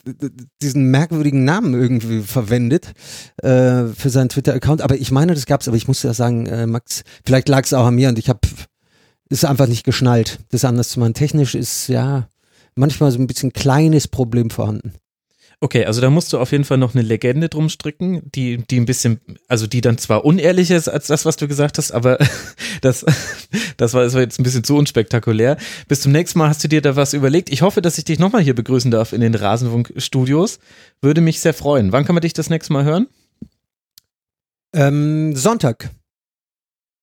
diesen 0.61 0.91
merkwürdigen 0.91 1.45
Namen 1.45 1.75
irgendwie 1.75 2.21
verwendet 2.23 2.93
äh, 3.37 3.85
für 3.95 4.11
seinen 4.11 4.31
Twitter-Account, 4.31 4.83
aber 4.83 4.97
ich 4.97 5.13
meine, 5.13 5.35
das 5.35 5.47
gab's, 5.47 5.69
aber 5.69 5.77
ich 5.77 5.87
muss 5.87 6.03
ja 6.03 6.13
sagen, 6.13 6.47
äh, 6.47 6.67
Max, 6.67 7.05
vielleicht 7.25 7.49
lag 7.49 7.63
es 7.65 7.73
auch 7.73 7.87
an 7.87 7.95
mir 7.95 8.09
und 8.09 8.19
ich 8.19 8.29
habe 8.29 8.41
ist 9.33 9.45
einfach 9.45 9.67
nicht 9.67 9.85
geschnallt, 9.85 10.39
das 10.51 10.65
anders 10.65 10.91
zu 10.91 11.01
machen. 11.01 11.15
Technisch 11.15 11.55
ist 11.55 11.89
ja 11.89 12.29
manchmal 12.75 13.11
so 13.11 13.19
ein 13.19 13.27
bisschen 13.27 13.53
kleines 13.53 14.07
Problem 14.07 14.51
vorhanden. 14.51 14.93
Okay, 15.61 15.85
also 15.85 16.01
da 16.01 16.11
musst 16.11 16.33
du 16.33 16.41
auf 16.41 16.51
jeden 16.51 16.65
Fall 16.65 16.77
noch 16.77 16.95
eine 16.95 17.03
Legende 17.05 17.49
drum 17.49 17.69
stricken, 17.69 18.21
die, 18.33 18.59
die 18.67 18.81
ein 18.81 18.85
bisschen, 18.85 19.21
also 19.47 19.69
die 19.69 19.81
dann 19.81 19.97
zwar 19.97 20.25
unehrlicher 20.25 20.75
ist 20.75 20.89
als 20.89 21.07
das, 21.07 21.25
was 21.25 21.37
du 21.37 21.47
gesagt 21.47 21.79
hast, 21.79 21.93
aber 21.93 22.19
das, 22.81 23.07
das 23.77 23.95
war, 23.95 24.03
das 24.03 24.15
war 24.15 24.23
jetzt 24.23 24.41
ein 24.41 24.43
bisschen 24.43 24.65
zu 24.65 24.77
unspektakulär. 24.77 25.57
Bis 25.87 26.01
zum 26.01 26.11
nächsten 26.11 26.41
Mal 26.41 26.49
hast 26.49 26.65
du 26.65 26.69
dir 26.69 26.83
da 26.83 26.97
was 26.97 27.15
überlegt. 27.15 27.49
Ich 27.49 27.63
hoffe, 27.63 27.81
dass 27.81 27.97
ich 27.97 28.05
dich 28.05 28.19
nochmal 28.19 28.43
hier 28.43 28.57
begrüßen 28.57 28.91
darf 28.91 29.13
in 29.13 29.21
den 29.21 29.37
Rasenfunk-Studios. 29.37 30.59
Würde 31.01 31.21
mich 31.21 31.39
sehr 31.39 31.55
freuen. 31.55 31.93
Wann 31.93 32.05
kann 32.05 32.17
man 32.17 32.23
dich 32.23 32.33
das 32.33 32.51
nächste 32.51 32.73
Mal 32.73 32.83
hören? 32.83 33.07
Ähm, 34.75 35.37
Sonntag. 35.37 35.91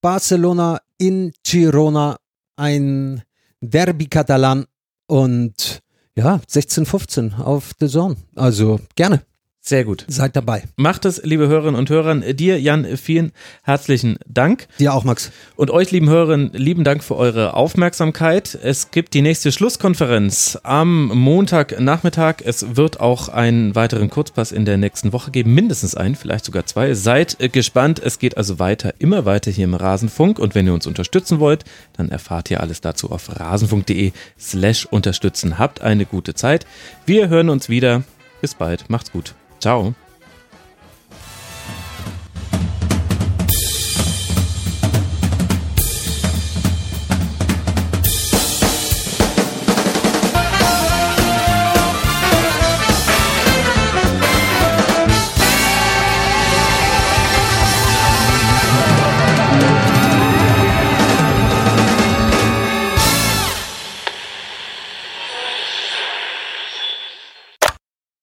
Barcelona 0.02 0.82
in 1.00 1.32
Girona, 1.44 2.18
ein 2.56 3.24
Derby 3.62 4.06
Katalan 4.06 4.66
und 5.08 5.82
ja, 6.16 6.40
16:15 6.48 7.40
auf 7.40 7.72
The 7.80 7.88
Zone. 7.88 8.18
Also 8.36 8.80
gerne. 8.96 9.24
Sehr 9.62 9.84
gut. 9.84 10.06
Seid 10.08 10.36
dabei. 10.36 10.64
Macht 10.78 11.06
es, 11.06 11.22
liebe 11.24 11.48
Hörerinnen 11.48 11.76
und 11.76 11.90
Hörer. 11.90 12.16
Dir, 12.16 12.60
Jan, 12.60 12.98
vielen 12.98 13.34
herzlichen 13.64 14.18
Dank. 14.26 14.68
Dir 14.80 14.94
auch, 14.94 15.04
Max. 15.04 15.32
Und 15.58 15.70
euch, 15.70 15.92
lieben 15.92 16.10
Hörerinnen, 16.10 16.52
lieben 16.54 16.84
Dank 16.84 17.04
für 17.04 17.16
eure 17.18 17.54
Aufmerksamkeit. 17.54 18.58
Es 18.64 18.90
gibt 18.92 19.14
die 19.14 19.22
nächste 19.22 19.52
Schlusskonferenz 19.52 20.58
am 20.64 21.08
Montagnachmittag. 21.08 22.38
Es 22.44 22.78
wird 22.78 23.02
auch 23.02 23.28
einen 23.28 23.76
weiteren 23.76 24.10
Kurzpass 24.10 24.54
in 24.54 24.64
der 24.64 24.78
nächsten 24.78 25.12
Woche 25.12 25.30
geben. 25.30 25.54
Mindestens 25.54 25.94
einen, 25.94 26.16
vielleicht 26.16 26.46
sogar 26.46 26.66
zwei. 26.66 26.94
Seid 26.94 27.38
gespannt. 27.52 28.02
Es 28.04 28.18
geht 28.18 28.38
also 28.38 28.60
weiter, 28.60 28.94
immer 29.00 29.26
weiter 29.26 29.52
hier 29.52 29.66
im 29.66 29.76
Rasenfunk. 29.76 30.40
Und 30.40 30.56
wenn 30.56 30.68
ihr 30.68 30.74
uns 30.74 30.88
unterstützen 30.88 31.40
wollt, 31.40 31.66
dann 31.98 32.10
erfahrt 32.10 32.50
ihr 32.50 32.62
alles 32.62 32.80
dazu 32.80 33.12
auf 33.12 33.40
rasenfunk.de 33.40 34.14
slash 34.40 34.86
unterstützen. 34.86 35.60
Habt 35.60 35.82
eine 35.82 36.06
gute 36.06 36.34
Zeit. 36.34 36.66
Wir 37.06 37.28
hören 37.28 37.50
uns 37.50 37.68
wieder. 37.68 38.04
Bis 38.42 38.56
bald. 38.56 38.90
Macht's 38.90 39.12
gut. 39.12 39.36
Ciao. 39.60 39.94